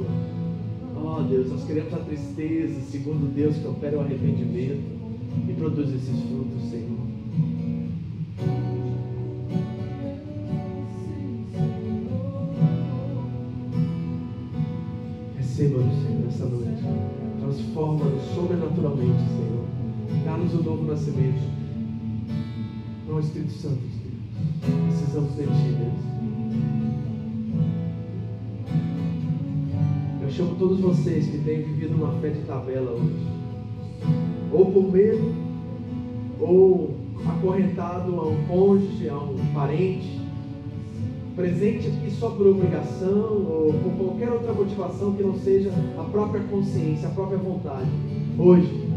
Oh 1.03 1.21
Deus, 1.21 1.51
nós 1.51 1.63
queremos 1.63 1.93
a 1.93 1.97
tristeza, 1.97 2.81
segundo 2.81 3.31
Deus 3.33 3.55
que 3.57 3.67
opera 3.67 3.97
o 3.97 4.01
arrependimento 4.01 4.81
e 5.47 5.53
produz 5.53 5.89
esses 5.89 6.19
frutos, 6.23 6.69
Senhor. 6.69 6.97
Receba-nos, 15.37 15.95
Senhor, 16.03 16.25
nessa 16.25 16.45
noite. 16.45 16.83
Transforma-nos 17.39 18.23
sobrenaturalmente, 18.33 19.19
Senhor. 19.19 19.65
Dá-nos 20.25 20.53
o 20.53 20.59
um 20.59 20.63
novo 20.63 20.83
nascimento. 20.83 21.41
Não, 23.07 23.19
Espírito 23.19 23.53
Santo 23.53 23.75
de 23.75 23.97
Deus. 23.97 24.87
Precisamos 24.87 25.35
de 25.35 25.43
Ti, 25.43 25.75
Deus. 25.77 26.86
Chamo 30.37 30.55
todos 30.59 30.79
vocês 30.79 31.25
que 31.25 31.39
têm 31.39 31.63
vivido 31.63 31.95
uma 31.95 32.11
fé 32.21 32.29
de 32.29 32.41
tabela 32.41 32.91
hoje, 32.91 33.25
ou 34.53 34.71
por 34.71 34.91
medo, 34.91 35.33
ou 36.39 36.95
acorrentado 37.25 38.19
a 38.19 38.27
um 38.27 38.45
cônjuge, 38.45 39.09
a 39.09 39.17
um 39.17 39.35
parente, 39.51 40.21
presente 41.35 41.87
aqui 41.87 42.11
só 42.11 42.29
por 42.29 42.45
obrigação 42.45 43.47
ou 43.49 43.73
por 43.73 43.91
qualquer 43.97 44.29
outra 44.29 44.53
motivação 44.53 45.13
que 45.13 45.23
não 45.23 45.35
seja 45.39 45.71
a 45.97 46.03
própria 46.03 46.43
consciência, 46.43 47.07
a 47.07 47.11
própria 47.11 47.39
vontade. 47.39 47.89
Hoje, 48.37 48.87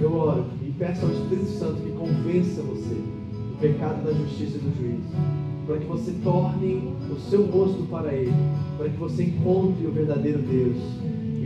eu 0.00 0.10
oro 0.10 0.46
e 0.62 0.70
peço 0.72 1.04
ao 1.04 1.12
Espírito 1.12 1.50
Santo 1.50 1.82
que 1.82 1.92
convença 1.92 2.62
você 2.62 2.94
do 2.94 3.58
pecado, 3.60 4.06
da 4.06 4.12
justiça 4.14 4.56
e 4.56 4.60
do 4.60 4.74
juízo 4.74 5.39
para 5.70 5.78
que 5.78 5.86
você 5.86 6.10
torne 6.24 6.92
o 7.08 7.16
seu 7.30 7.46
rosto 7.46 7.86
para 7.88 8.12
Ele, 8.12 8.34
para 8.76 8.88
que 8.88 8.96
você 8.96 9.22
encontre 9.22 9.86
o 9.86 9.92
verdadeiro 9.92 10.40
Deus 10.42 10.76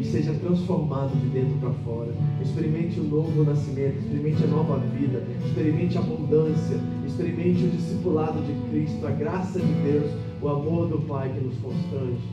e 0.00 0.02
seja 0.02 0.32
transformado 0.32 1.14
de 1.20 1.26
dentro 1.28 1.58
para 1.58 1.70
fora. 1.84 2.10
Experimente 2.40 2.98
o 3.00 3.04
novo 3.04 3.44
nascimento, 3.44 3.98
experimente 3.98 4.42
a 4.44 4.46
nova 4.46 4.78
vida, 4.78 5.22
experimente 5.44 5.98
a 5.98 6.00
abundância, 6.00 6.80
experimente 7.06 7.64
o 7.64 7.68
discipulado 7.68 8.40
de 8.40 8.70
Cristo, 8.70 9.06
a 9.06 9.10
graça 9.10 9.60
de 9.60 9.72
Deus, 9.82 10.10
o 10.40 10.48
amor 10.48 10.88
do 10.88 11.00
Pai 11.00 11.28
que 11.28 11.44
nos 11.44 11.58
constrange. 11.58 12.24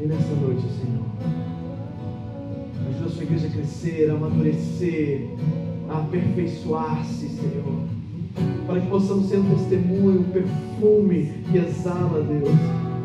E 0.00 0.06
nessa 0.06 0.34
noite, 0.34 0.62
Senhor, 0.62 1.04
ajuda 2.88 3.04
a 3.04 3.10
sua 3.10 3.22
igreja 3.22 3.48
a 3.48 3.50
crescer, 3.50 4.10
a 4.10 4.14
amadurecer, 4.14 5.28
a 5.90 5.98
aperfeiçoar-se, 5.98 7.28
Senhor 7.28 8.01
para 8.66 8.80
que 8.80 8.86
possamos 8.88 9.26
ser 9.26 9.38
um 9.38 9.54
testemunho, 9.54 10.20
um 10.20 10.24
perfume 10.24 11.32
que 11.50 11.58
exala, 11.58 12.22
Deus, 12.22 12.54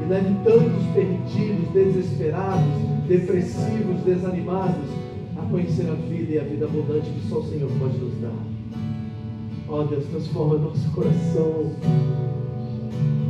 e 0.01 0.09
leve 0.09 0.33
tantos 0.43 0.83
perdidos, 0.93 1.69
desesperados, 1.73 2.65
depressivos, 3.07 4.01
desanimados 4.03 4.89
a 5.37 5.41
conhecer 5.49 5.89
a 5.89 5.93
vida 5.93 6.33
e 6.33 6.39
a 6.39 6.43
vida 6.43 6.65
abundante 6.65 7.09
que 7.09 7.27
só 7.27 7.39
o 7.39 7.45
Senhor 7.45 7.69
pode 7.79 7.97
nos 7.97 8.13
dar. 8.21 8.57
Ó 9.69 9.83
Deus, 9.83 10.05
transforma 10.05 10.57
nosso 10.57 10.89
coração, 10.91 11.71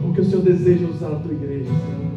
porque 0.04 0.22
o 0.22 0.26
Senhor 0.26 0.44
deseja 0.44 0.86
usar 0.88 1.14
a 1.14 1.20
tua 1.20 1.34
igreja, 1.34 1.66
Senhor. 1.66 2.08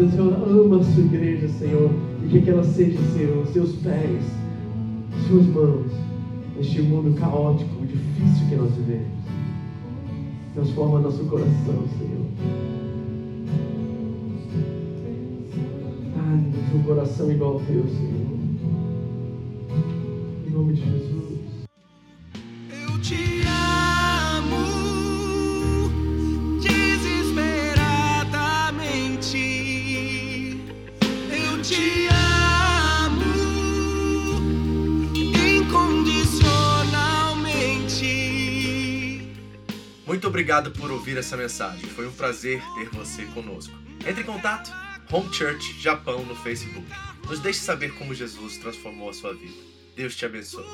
O 0.00 0.10
Senhor 0.10 0.32
ama 0.48 0.80
a 0.80 0.84
sua 0.84 1.04
igreja, 1.04 1.48
Senhor, 1.48 1.90
e 2.22 2.40
que 2.40 2.50
ela 2.50 2.64
seja, 2.64 2.98
Senhor, 3.12 3.46
seus 3.48 3.72
pés, 3.76 4.24
suas 5.28 5.46
mãos, 5.46 5.92
neste 6.56 6.82
mundo 6.82 7.18
caótico, 7.18 7.84
difícil 7.86 8.48
que 8.48 8.56
nós 8.56 8.72
vivemos. 8.74 9.08
Transforma 10.54 11.00
nosso 11.00 11.24
coração, 11.24 11.84
Senhor. 11.98 12.26
Ah, 16.16 16.76
um 16.76 16.82
coração 16.84 17.30
igual 17.30 17.54
ao 17.54 17.60
teu, 17.60 17.84
Senhor. 17.88 18.38
Em 20.46 20.50
nome 20.50 20.74
de 20.74 20.84
Jesus. 20.84 21.13
Muito 40.24 40.32
obrigado 40.32 40.70
por 40.70 40.90
ouvir 40.90 41.18
essa 41.18 41.36
mensagem. 41.36 41.86
Foi 41.90 42.08
um 42.08 42.10
prazer 42.10 42.58
ter 42.76 42.88
você 42.88 43.26
conosco. 43.26 43.74
Entre 44.06 44.22
em 44.22 44.24
contato 44.24 44.72
Home 45.12 45.30
Church 45.34 45.78
Japão 45.78 46.24
no 46.24 46.34
Facebook. 46.34 46.86
Nos 47.28 47.40
deixe 47.40 47.58
saber 47.58 47.92
como 47.96 48.14
Jesus 48.14 48.56
transformou 48.56 49.10
a 49.10 49.12
sua 49.12 49.34
vida. 49.34 49.52
Deus 49.94 50.16
te 50.16 50.24
abençoe. 50.24 50.64